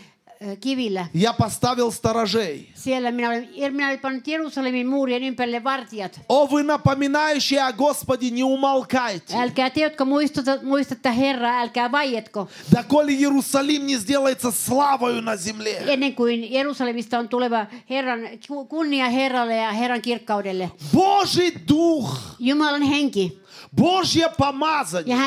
kivillä, 0.60 1.06
я 1.14 1.32
поставил 1.32 1.90
сторожей. 1.90 2.66
siellä 2.74 3.10
minä 3.10 3.28
olen, 3.28 3.48
minä 3.72 3.86
olen 3.88 3.98
pannut 3.98 4.26
Jerusalemin 4.26 4.86
muurien 4.86 5.22
ympärille 5.22 5.64
vartijat. 5.64 6.20
О, 6.28 6.46
вы 6.46 6.62
напоминающие 6.62 7.60
о 7.60 7.72
Господе, 7.72 8.30
не 8.30 8.44
умолкайте. 8.44 9.34
Älkää 9.36 9.70
te, 9.70 9.80
jotka 9.80 10.04
muistuta, 10.04 10.58
muistatte 10.62 11.16
Herraa, 11.16 11.60
älkää 11.60 11.92
vaietko, 11.92 12.48
Доколе 12.76 13.12
Иерусалим 13.12 13.86
не 13.86 13.96
сделается 13.98 14.52
славою 14.52 15.20
на 15.22 15.36
земле. 15.36 15.82
ennen 15.88 16.14
kuin 16.14 16.52
Jerusalemista 16.52 17.18
on 17.18 17.28
tuleva 17.28 17.66
Herran, 17.90 18.20
ku- 18.48 18.64
kunnia 18.66 19.08
Herralle 19.08 19.56
ja 19.56 19.72
Herran 19.72 20.02
kirkkaudelle. 20.02 20.70
Божий 20.94 21.52
Дух, 21.68 22.16
Jumalan 22.38 22.82
henki 22.82 23.38
Божье 23.75 24.29
помазание 24.37 25.17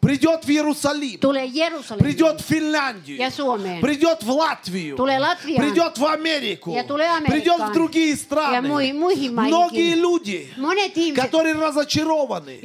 придет 0.00 0.44
в 0.44 0.50
Иерусалим, 0.50 1.18
придет 1.98 2.40
в 2.40 2.44
Финляндию, 2.44 3.16
придет 3.80 4.22
в 4.22 4.30
Латвию, 4.30 4.96
придет 4.96 5.96
в 5.96 6.04
Америку, 6.04 6.74
придет 7.26 7.60
в 7.60 7.72
другие 7.72 8.16
страны. 8.16 8.68
Многие 8.68 9.94
люди, 9.94 10.52
которые 11.16 11.54
разочарованы, 11.54 12.60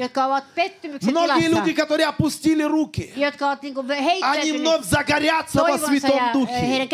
многие 1.02 1.48
люди, 1.48 1.72
которые 1.74 2.08
опустили 2.08 2.64
руки, 2.64 3.14
они 3.16 4.52
вновь 4.52 4.84
загорятся 4.84 5.62
во 5.62 5.78
Святом 5.78 6.34
Духе. 6.34 6.88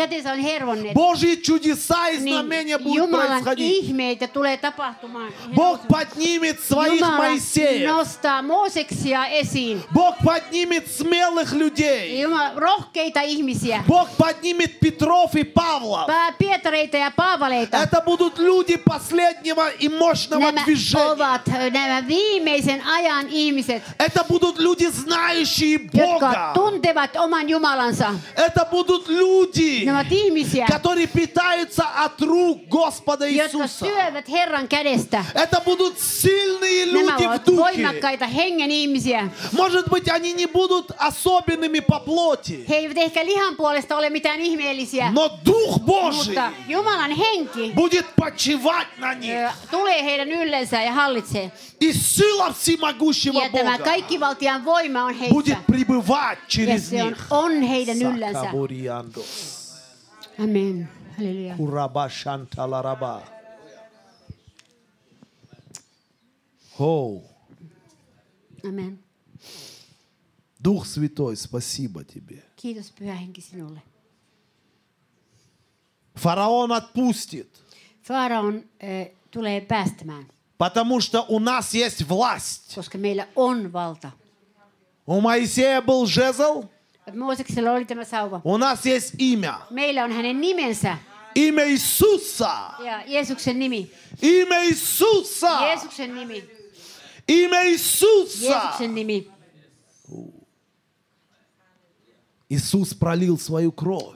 hervonneet. 0.46 0.92
Божьи 0.94 1.34
чудеса 1.42 2.10
и 2.10 2.18
знамения 2.18 2.78
будут 2.78 3.10
происходить. 3.10 3.92
Бог 5.54 5.80
поднимет 5.88 6.60
своих 6.60 7.00
Моисеев. 7.00 7.95
Nostaa 7.96 8.42
Mooseksia 8.42 9.26
esiin. 9.26 9.82
Бог 9.94 10.14
поднимет 10.24 10.86
смелых 10.90 11.52
людей. 11.52 12.20
Jumala, 12.22 12.52
rohkeita 12.56 13.20
ihmisiä. 13.20 13.84
Бог 13.88 14.08
поднимет 14.18 14.80
Петров 14.80 15.34
и 15.34 15.44
Павлов. 15.44 16.06
Pietareita 16.38 16.96
ja 16.96 17.10
Paavaleita. 17.10 17.76
Это 17.82 18.00
будут 18.04 18.38
люди 18.38 18.76
последнего 18.76 19.70
и 19.80 19.88
мощного 19.88 20.40
Nämä 20.52 20.64
движения. 20.64 21.12
ovat 21.12 21.46
nämä 21.72 22.06
viimeisen 22.08 22.82
ajan 22.86 23.26
ihmiset, 23.30 23.82
Это 23.98 24.24
будут 24.28 24.58
люди, 24.58 24.86
знающие 24.90 25.78
jotka 25.94 26.26
Бога. 26.28 26.50
tuntevat 26.54 27.16
oman 27.16 27.48
Jumalansa. 27.48 28.14
Это 28.36 28.64
будут 28.70 29.08
люди, 29.08 29.90
ovat 29.90 30.12
ihmisiä, 30.12 30.66
которые 30.66 31.06
питаются 31.06 31.84
от 32.04 32.20
рук 32.22 32.58
Господа 32.68 33.26
jotka 33.26 33.58
Иисуса. 33.58 33.86
syövät 33.86 34.28
Herran 34.30 34.68
kädestä. 34.68 35.24
Это 35.34 35.60
будут 35.64 35.98
сильные 35.98 36.86
Nämä 36.86 37.00
люди 37.12 37.22
в 37.24 37.30
ovat 37.30 37.44
духе. 37.85 37.85
voimakkaita 37.85 38.27
hengen 38.27 38.71
ihmisiä. 38.71 39.29
Может 39.51 39.85
быть, 39.89 40.09
они 40.09 40.33
не 40.33 40.45
будут 40.47 40.91
особенными 40.97 41.79
по 41.79 41.99
плоти, 41.99 42.65
He 42.69 42.75
eivät 42.75 42.97
ehkä 42.97 43.25
lihan 43.25 43.55
puolesta 43.55 43.97
ole 43.97 44.09
mitään 44.09 44.39
ihmeellisiä, 44.39 45.11
но 45.11 45.29
Дух 45.45 45.79
Божий 45.79 46.25
mutta 46.35 46.51
Jumalan 46.67 47.11
henki 47.11 47.71
будет 47.75 48.05
почивать 48.15 48.87
на 48.97 49.13
них. 49.13 49.31
ö, 49.31 49.51
tulee 49.71 50.03
heidän 50.03 50.31
yllensä 50.31 50.81
ja 50.83 50.91
hallitsee. 50.93 51.51
И 51.81 51.93
сила 51.93 52.53
всемогущего 52.53 53.41
Ja 53.43 53.49
tämä 53.49 53.71
Бога 53.77 53.83
kaikkivaltian 53.83 54.65
voima 54.65 55.03
on 55.03 55.13
heissä. 55.13 55.33
будет 55.33 55.57
пребывать 55.71 56.37
Ja 56.39 56.47
через 56.47 56.89
se 56.89 57.03
on, 57.03 57.09
них. 57.09 57.25
on 57.31 57.61
heidän 57.61 58.01
yllänsä. 58.01 58.39
Sakaburiandos. 58.39 59.61
Amen. 60.43 60.89
Halleluja. 61.17 61.53
Кураба 61.57 62.09
шанталараба. 62.09 63.21
О, 66.79 67.21
Amen. 68.68 68.98
Дух 70.64 70.86
Святой, 70.86 71.36
спасибо 71.36 72.04
тебе. 72.04 72.42
Kiitos 72.56 72.90
Pyhä 72.92 73.14
Henki 73.14 73.40
sinulle. 73.40 73.80
Фараон 76.18 76.72
отпустит, 76.72 77.48
Faaraon 78.02 78.64
äh, 78.82 79.10
tulee 79.30 79.60
päästämään, 79.60 80.26
потому 80.58 81.00
что 81.00 81.24
у 81.28 81.38
нас 81.38 81.74
есть 81.74 82.02
власть. 82.08 82.74
koska 82.74 82.98
meillä 82.98 83.26
on 83.36 83.72
valta. 83.72 84.10
У 85.06 85.20
Моисея 85.20 85.82
был 85.82 86.06
жезл, 86.06 86.64
Mooseksella 87.14 87.72
oli 87.72 87.84
tämä 87.84 88.04
sauva. 88.04 88.40
у 88.44 88.56
нас 88.58 88.86
есть 88.86 89.14
имя. 89.18 89.60
Meillä 89.70 90.04
on 90.04 90.12
hänen 90.12 90.40
nimensä 90.40 90.98
Имя 91.36 91.62
Иисуса. 91.64 92.72
ja 92.78 93.02
Jeesuksen 93.06 93.58
nimi. 93.58 93.90
Имя 94.22 94.62
Иисуса. 94.62 95.60
Jeesuksen 95.60 96.14
nimi. 96.14 96.55
Имя 97.28 97.64
Иисуса. 97.70 98.72
Иисус 102.48 102.94
пролил 102.94 103.38
свою 103.38 103.72
кровь. 103.72 104.14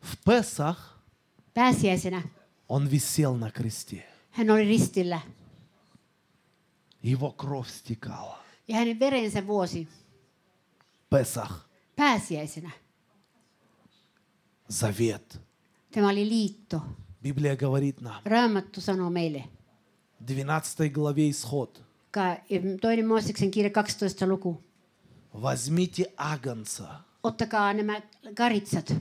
В 0.00 0.16
Песах 0.24 0.98
он 2.66 2.86
висел 2.86 3.34
на 3.36 3.50
кресте. 3.50 4.04
Его 7.02 7.32
кровь 7.32 7.68
стекала. 7.68 8.38
ja 8.68 8.76
hänen 8.76 8.98
verensä 8.98 9.46
vuosi 9.46 9.88
Песах. 11.10 11.68
pääsiäisenä. 11.96 12.70
Завет. 14.68 15.40
Tämä 15.92 16.08
oli 16.08 16.28
liitto. 16.28 16.80
Библия 17.22 17.56
говорит 17.56 18.00
нам. 18.00 18.22
Raamattu 18.24 18.80
sanoo 18.80 19.10
meille. 19.10 19.44
В 20.22 20.24
12 20.24 20.88
главе 20.88 21.30
Исход. 21.30 21.80
Ka- 22.12 22.40
Toinen 22.80 23.06
Mooseksen 23.06 23.50
kirja 23.50 23.70
12 23.70 24.26
luku. 24.26 24.62
Возьмите 25.34 26.04
агнца. 26.16 27.00
Ottakaa 27.22 27.72
nämä 27.72 28.00
karitsat, 28.34 28.94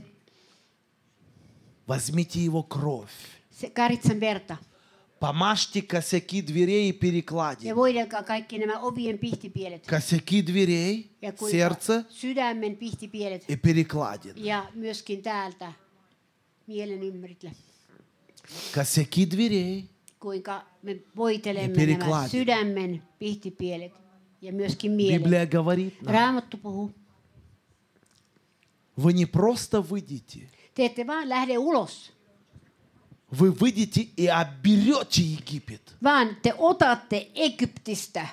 Возьмите 1.88 2.40
его 2.46 2.64
кровь. 2.64 3.14
se 3.52 3.70
karitsan 3.70 4.20
verta. 4.20 4.58
Помажьте 5.20 5.82
косяки 5.84 6.42
дверей 6.42 6.90
и 6.90 6.94
перекладин. 6.94 7.68
Ja 7.68 7.76
voidelkaa 7.76 8.24
kaikki 8.24 8.58
nämä 8.60 8.80
ovien 8.80 9.18
pihtipielet. 9.20 9.86
Косяки 9.88 10.42
дверей, 10.42 11.06
Ja 11.22 11.32
сердце 11.52 12.06
sydämen 12.10 12.78
pihtipielet. 12.78 13.46
и 13.50 13.56
перекладин. 13.58 14.34
Ja 14.46 14.66
myöskin 14.76 15.22
täältä 15.22 15.74
mielen 16.68 17.04
ympärille. 17.04 17.52
Косяки 18.76 19.26
дверей 19.26 19.84
Kuinka 20.21 20.63
me 20.83 20.97
voitelemme 21.17 21.83
Ja 21.83 21.87
nämä 21.87 21.99
perikladin. 21.99 22.31
sydämen 22.31 23.03
pihtipielet. 23.19 23.93
Ja 24.43 24.53
myöskin 24.53 24.93
mielen. 24.93 25.23
Библия 25.23 25.47
говорит 25.47 26.03
нам, 26.03 26.13
Raamattu 26.15 26.57
puhuu. 26.57 26.91
вы 28.97 29.13
не 29.13 29.27
просто 29.27 29.81
выйдете, 29.83 30.49
Te 30.75 30.85
ette 30.85 31.07
vaan 31.07 31.29
lähde 31.29 31.59
ulos, 31.59 32.13
вы 33.33 33.51
выйдете 33.51 34.01
и 34.17 34.27
оберете 34.27 35.23
Египет. 35.23 35.95
vaan 36.03 36.37
te 36.43 36.55
otatte 36.59 37.31
Egyptistä. 37.35 38.27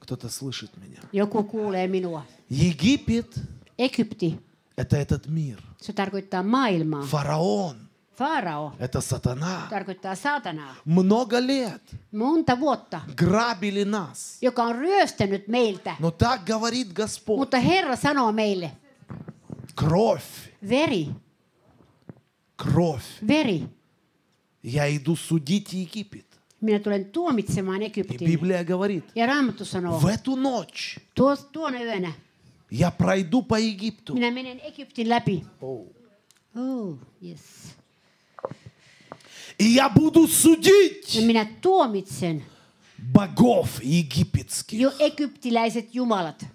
Кто-то 0.00 0.28
слышит 0.28 0.70
меня. 0.76 1.00
Joku 1.12 1.42
kuulee 1.44 1.86
minua. 1.88 2.24
Египет 2.50 3.38
Egypti, – 3.78 4.76
это 4.76 4.96
этот 4.96 5.26
мир. 5.28 5.58
se 5.80 5.92
tarkoittaa 5.92 6.42
maailmaa. 6.42 7.02
Фараон 7.06 7.76
Farao– 8.17 8.71
это 8.79 9.01
сатана. 9.01 9.67
tarkoittaa 9.69 10.15
saatanaa. 10.15 10.75
Много 10.85 11.39
лет 11.47 11.81
Monta 12.11 12.59
vuotta, 12.59 13.01
грабили 13.15 13.83
нас. 13.85 14.37
joka 14.41 14.63
on 14.63 14.75
ryöstänyt 14.75 15.47
meiltä. 15.47 15.95
Но 15.99 16.11
так 16.11 16.43
говорит 16.45 16.93
Господь. 16.93 17.37
Mutta 17.39 17.57
Herra 17.59 17.95
sanoo 17.95 18.31
meille, 18.31 18.71
Кровь, 19.75 20.49
veri, 20.69 21.07
кровь. 22.57 23.05
veri. 23.27 23.67
Я 24.63 24.87
иду 24.97 25.15
судить 25.15 25.73
Египет. 25.73 26.25
Minä 26.61 26.79
tulen 26.79 27.05
tuomitsemaan 27.05 27.81
И 27.81 27.85
Egyptin. 27.85 28.25
Библия 28.31 28.63
говорит, 28.63 29.03
Ja 29.15 29.25
Raamattu 29.27 29.65
sanoo, 29.65 29.99
в 29.99 30.05
эту 30.07 30.35
ночь 30.35 30.99
tuo, 31.15 31.35
tuona 31.51 31.79
yönä 31.79 32.11
я 32.71 32.91
пройду 32.91 33.41
по 33.43 33.55
Египту. 33.59 34.13
minä 34.13 34.31
menen 34.31 34.59
Egyptin 34.59 35.09
läpi. 35.09 35.45
Oh. 35.61 35.85
Oh, 36.55 36.97
yes. 37.21 37.76
И 39.59 39.65
я 39.75 39.89
буду 39.89 40.21
Ja 40.21 40.27
судить 40.27 41.15
minä 41.25 41.45
tuomitsen 41.61 42.43
богов 43.13 43.79
египетских. 43.81 44.79
jo 44.79 44.91
egyptiläiset 44.99 45.95
jumalat. 45.95 46.45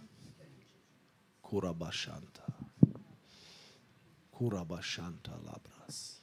Курабашанта. 1.42 2.42
Курабашанта 4.30 5.30
лабрас. 5.46 6.20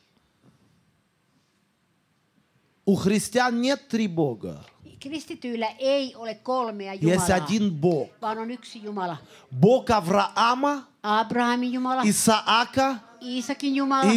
У 2.86 2.96
христиан 2.96 3.62
нет 3.62 3.88
три 3.88 4.08
бога. 4.08 4.64
Kristityillä 5.00 5.68
ei 5.80 6.16
ole 6.16 6.36
kolmea 6.36 6.94
Есть 6.94 7.04
Jumalaa, 7.04 7.36
один 7.46 7.72
Бог. 7.82 8.10
vaan 8.22 8.38
on 8.38 8.52
yksi 8.52 8.82
Jumala. 8.84 9.18
Бог 9.60 9.90
Авраама, 9.92 10.88
Abrahamin 11.04 11.74
Jumala, 11.74 12.02
Исаака 12.04 13.00
И 13.22 13.40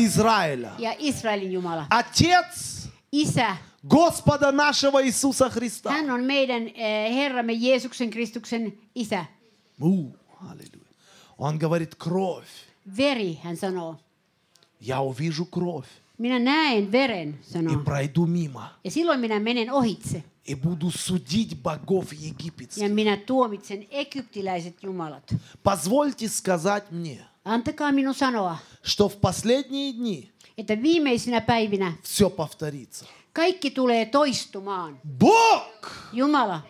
Израиля. 0.04 0.72
ja 0.78 0.94
Israelin 0.98 1.52
Jumala. 1.52 1.86
Отец 1.90 2.88
Isä, 3.12 3.56
Господа 3.88 4.52
нашего 4.52 5.00
Иисуса 5.02 5.50
Христа. 5.50 5.90
hän 5.90 6.10
on 6.10 6.24
meidän 6.24 6.62
eh, 6.68 7.14
Herramme 7.14 7.52
Jeesuksen 7.52 8.10
Kristuksen 8.10 8.72
isä. 8.94 9.24
У, 9.80 10.12
аллилуйя. 10.50 10.92
Он 11.38 11.58
говорит, 11.58 11.94
кровь. 11.94 12.48
Veri, 12.96 13.38
hän 13.44 13.56
sanoo. 13.56 13.96
Я 14.80 15.00
увижу 15.00 15.44
кровь 15.50 15.88
Minä 16.18 16.38
näen 16.38 16.92
veren, 16.92 17.28
и 17.40 17.52
sanoo. 17.52 17.84
пройду 17.84 18.26
мимо. 18.26 18.62
Ja 18.84 18.90
silloin 18.90 19.20
minä 19.20 19.40
menen 19.40 19.70
ohitse. 19.72 20.22
И 20.48 20.54
буду 20.54 20.90
судить 20.90 21.54
bогов 21.62 22.12
Ja 22.12 22.28
египетских. 22.28 22.88
minä 22.92 23.16
tuomitsen 23.16 23.86
egyptiläiset 23.90 24.82
jumalat. 24.82 25.34
Позвольте 25.62 26.28
сказать 26.28 26.90
мне, 26.90 27.24
Antakaa 27.45 27.91
minun 27.91 28.13
sanoa, 28.13 28.57
что 28.83 29.09
в 29.09 29.15
последние 29.21 29.93
дни 29.93 30.31
että 30.57 30.81
viimeisinä 30.81 31.41
päivinä 31.41 31.93
все 32.03 32.29
повторится. 32.29 33.05
kaikki 33.33 33.71
tulee 33.71 34.05
toistumaan. 34.05 34.99
Бог 35.19 35.87
Jumala 36.13 36.61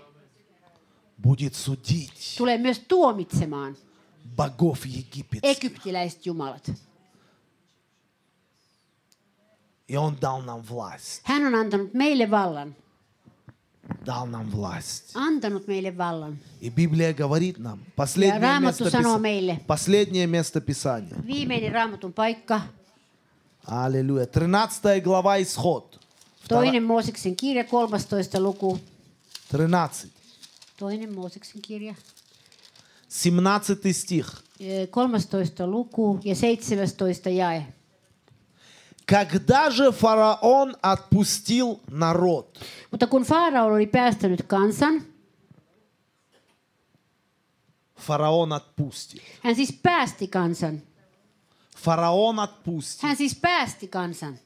будет 1.22 1.54
судить 1.56 2.38
tulee 2.38 2.58
myös 2.58 2.80
tuomitsemaan 2.88 3.78
богов 4.36 4.86
египетских. 4.86 5.44
egyptiläiset 5.44 6.26
jumalat. 6.26 6.72
И 9.90 9.96
Он 9.96 10.16
дал 10.16 10.42
нам 10.42 10.62
власть. 10.70 11.22
Hän 11.24 11.46
on 11.46 11.56
antanut 11.56 11.94
meille 11.94 12.32
vallan. 12.32 12.76
Дал 14.06 14.26
нам 14.28 14.50
власть. 14.52 15.16
Antanut 15.16 15.68
meille 15.68 15.98
vallan. 15.98 16.38
И 16.62 16.70
Библия 16.70 17.14
говорит 17.14 17.58
нам, 17.58 17.80
последнее 17.96 18.42
Рааmattu 18.42 18.84
место, 18.84 18.98
sanoo 18.98 19.18
meille. 19.20 19.60
последнее 19.68 20.28
место 20.28 20.62
Писания. 20.62 21.16
Viimeinen 21.28 21.72
raamatun 21.72 22.14
paikka, 22.14 22.62
Аллилуйя. 23.66 24.26
13 24.26 25.02
глава 25.02 25.38
Исход. 25.42 26.00
toinen 26.48 26.84
Mooseksen 26.84 27.36
kirja, 27.36 27.64
13 27.64 28.40
luku. 28.40 28.80
13. 29.52 30.08
Toinen 30.78 31.14
Mooseksen 31.16 31.62
kirja, 31.62 31.96
17 33.10 33.94
стих. 33.94 34.44
eh, 34.60 34.88
13 34.90 35.66
luku 35.68 36.20
ja 36.24 36.36
17 36.36 37.30
jae. 37.30 37.66
Когда 39.07 39.71
же 39.71 39.91
фараон 39.93 40.77
отпустил 40.83 41.81
народ, 41.91 42.59
Mutta 42.91 43.07
kun 43.07 43.23
Faarao 43.25 43.67
oli 43.75 43.87
päästänyt 43.87 44.43
kansan, 44.43 45.03
фараон 47.97 48.53
отпустил. 48.53 49.21
hän 49.41 49.55
siis 49.57 49.73
päästi 49.83 50.29
kansan. 50.29 50.83
Фараон 51.77 52.39
отпустил. 52.39 53.09
Hän 53.09 53.17
siis 53.17 53.35
päästi 53.41 53.89
kansan. 53.89 54.39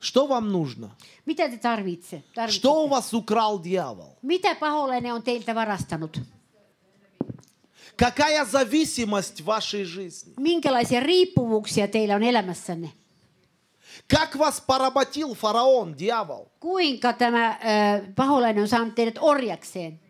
Что 0.00 0.28
вам 0.28 0.52
нужно? 0.52 0.90
Mitä 1.26 1.48
te 1.48 1.56
tarvitse? 1.58 2.22
tarvitsette? 2.34 2.68
Что 2.68 2.84
у 2.84 2.88
вас 2.90 3.14
украл 3.14 3.58
дьявол? 3.58 4.16
Mitä 4.22 4.54
paholainen 4.54 5.14
on 5.14 5.22
teiltä 5.22 5.54
varastanut? 5.54 6.20
Какая 7.96 8.44
зависимость 8.44 9.40
в 9.40 9.44
вашей 9.44 9.84
жизни? 9.84 10.34
Minkälaisia 10.40 11.00
riippuvuuksia 11.00 11.88
teillä 11.88 12.14
on 12.16 12.22
elämässänne? 12.22 12.88
Как 14.08 14.36
вас 14.36 14.60
поработил 14.60 15.34
фараон, 15.34 15.94
дьявол? 15.94 16.46
Kuinka 16.60 17.12
tämä 17.12 17.48
äh, 17.48 17.58
paholainen 18.16 18.62
on 18.62 18.68
saanut 18.68 18.94
teidät 18.94 19.18
orjakseen? 19.20 20.00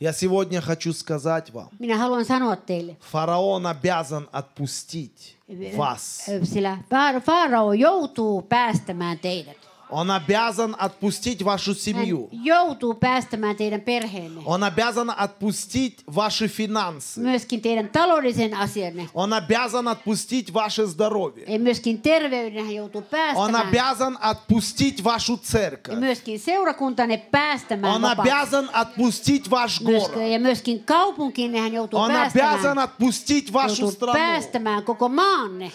Я 0.00 0.12
сегодня 0.12 0.60
хочу 0.60 0.92
сказать 0.92 1.52
вам, 1.54 1.68
Minä 1.78 1.96
haluan 1.96 2.24
sanoa 2.24 2.56
teille. 2.56 2.96
фараон 3.00 3.66
обязан 3.66 4.28
отпустить 4.32 5.36
вас. 5.76 6.30
Sillä 6.44 6.78
Faarao 7.20 7.72
joutuu 7.72 8.42
päästämään 8.42 9.18
teidät. 9.18 9.56
Он 9.94 10.10
обязан 10.10 10.74
отпустить 10.78 11.42
вашу 11.42 11.72
Hän 11.72 11.80
семью. 11.80 12.28
joutuu 12.32 12.94
päästämään 12.94 13.56
teidän 13.56 13.80
perheenne. 13.80 14.40
Он 14.44 14.64
обязан 14.64 15.10
отпустить 15.10 16.02
ваши 16.06 16.48
финансы. 16.48 17.20
Myöskin 17.20 17.60
teidän 17.60 17.88
taloudellisen 17.88 18.54
asianne. 18.54 19.08
Он 19.14 19.32
обязан 19.34 19.88
отпустить 19.88 20.50
ваше 20.54 20.86
здоровье. 20.86 21.44
Ja 21.46 21.58
myöskin 21.58 22.00
terveyden 22.02 22.64
hän 22.64 22.74
joutuu 22.74 23.02
Он 23.36 23.54
обязан 23.56 24.18
отпустить 24.22 25.02
вашу 25.04 25.32
Ja 25.32 25.38
церковь. 25.42 25.98
myöskin 25.98 26.40
seurakuntanne 26.40 27.16
päästämään 27.30 27.94
Он 27.94 28.02
vapaaksi. 28.02 28.30
обязан 28.30 28.68
отпустить 28.72 29.50
ваш 29.50 29.80
город. 29.82 30.30
ja 30.32 30.38
myöskin 30.40 30.84
kaupunkinne 30.84 31.60
hän 31.60 31.72
joutuu 31.72 31.98
Он 32.00 32.10
обязан 32.16 32.78
отпустить 32.78 33.52
вашу 33.52 33.82
Joutuu 33.82 33.90
страну. 33.90 34.12
päästämään 34.18 34.82
koko 34.84 35.08
maanne. 35.08 35.72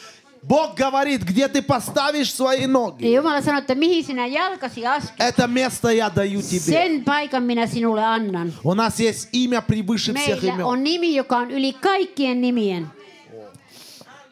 Бог 0.48 0.76
говорит, 0.76 1.24
где 1.24 1.48
ты 1.50 1.62
поставишь 1.62 2.34
свои 2.34 2.66
ноги, 2.68 3.04
Jumala 3.06 3.42
sanoi, 3.42 3.60
että 3.60 3.76
mihin 3.76 4.04
sinä 4.04 4.26
jalkasi 4.28 4.86
askit, 4.88 5.20
это 5.20 5.48
место 5.48 5.90
я 5.92 6.10
даю 6.10 6.42
тебе. 6.42 6.60
sen 6.72 7.04
paikan 7.04 7.44
minä 7.44 7.68
sinulle 7.68 8.04
annan. 8.06 8.54
У 8.64 8.74
нас 8.74 9.00
есть 9.00 9.30
имя 9.34 9.62
превыше 9.62 10.14
всех 10.14 10.42
Meillä 10.42 10.54
имен. 10.54 10.66
on 10.66 10.84
nimi, 10.84 11.16
joka 11.16 11.38
on 11.38 11.52
yli 11.52 11.74
kaikkien 11.74 12.42
nimien. 12.42 12.88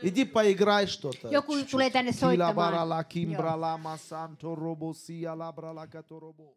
Иди 0.03 0.26
поиграй 0.26 0.88
что-то. 0.88 1.28
Joku 1.32 1.53
tulee 1.72 1.89
tänne 1.89 2.11
Кила 2.11 2.20
soittamaan. 2.20 2.55
барала, 2.55 2.99
Joo. 3.01 3.03
кимбрала, 3.09 3.78
масанто, 3.78 4.55
робо, 4.55 4.93
сия, 4.93 5.34
лабрала, 5.34 5.88
каторобо. 5.88 6.53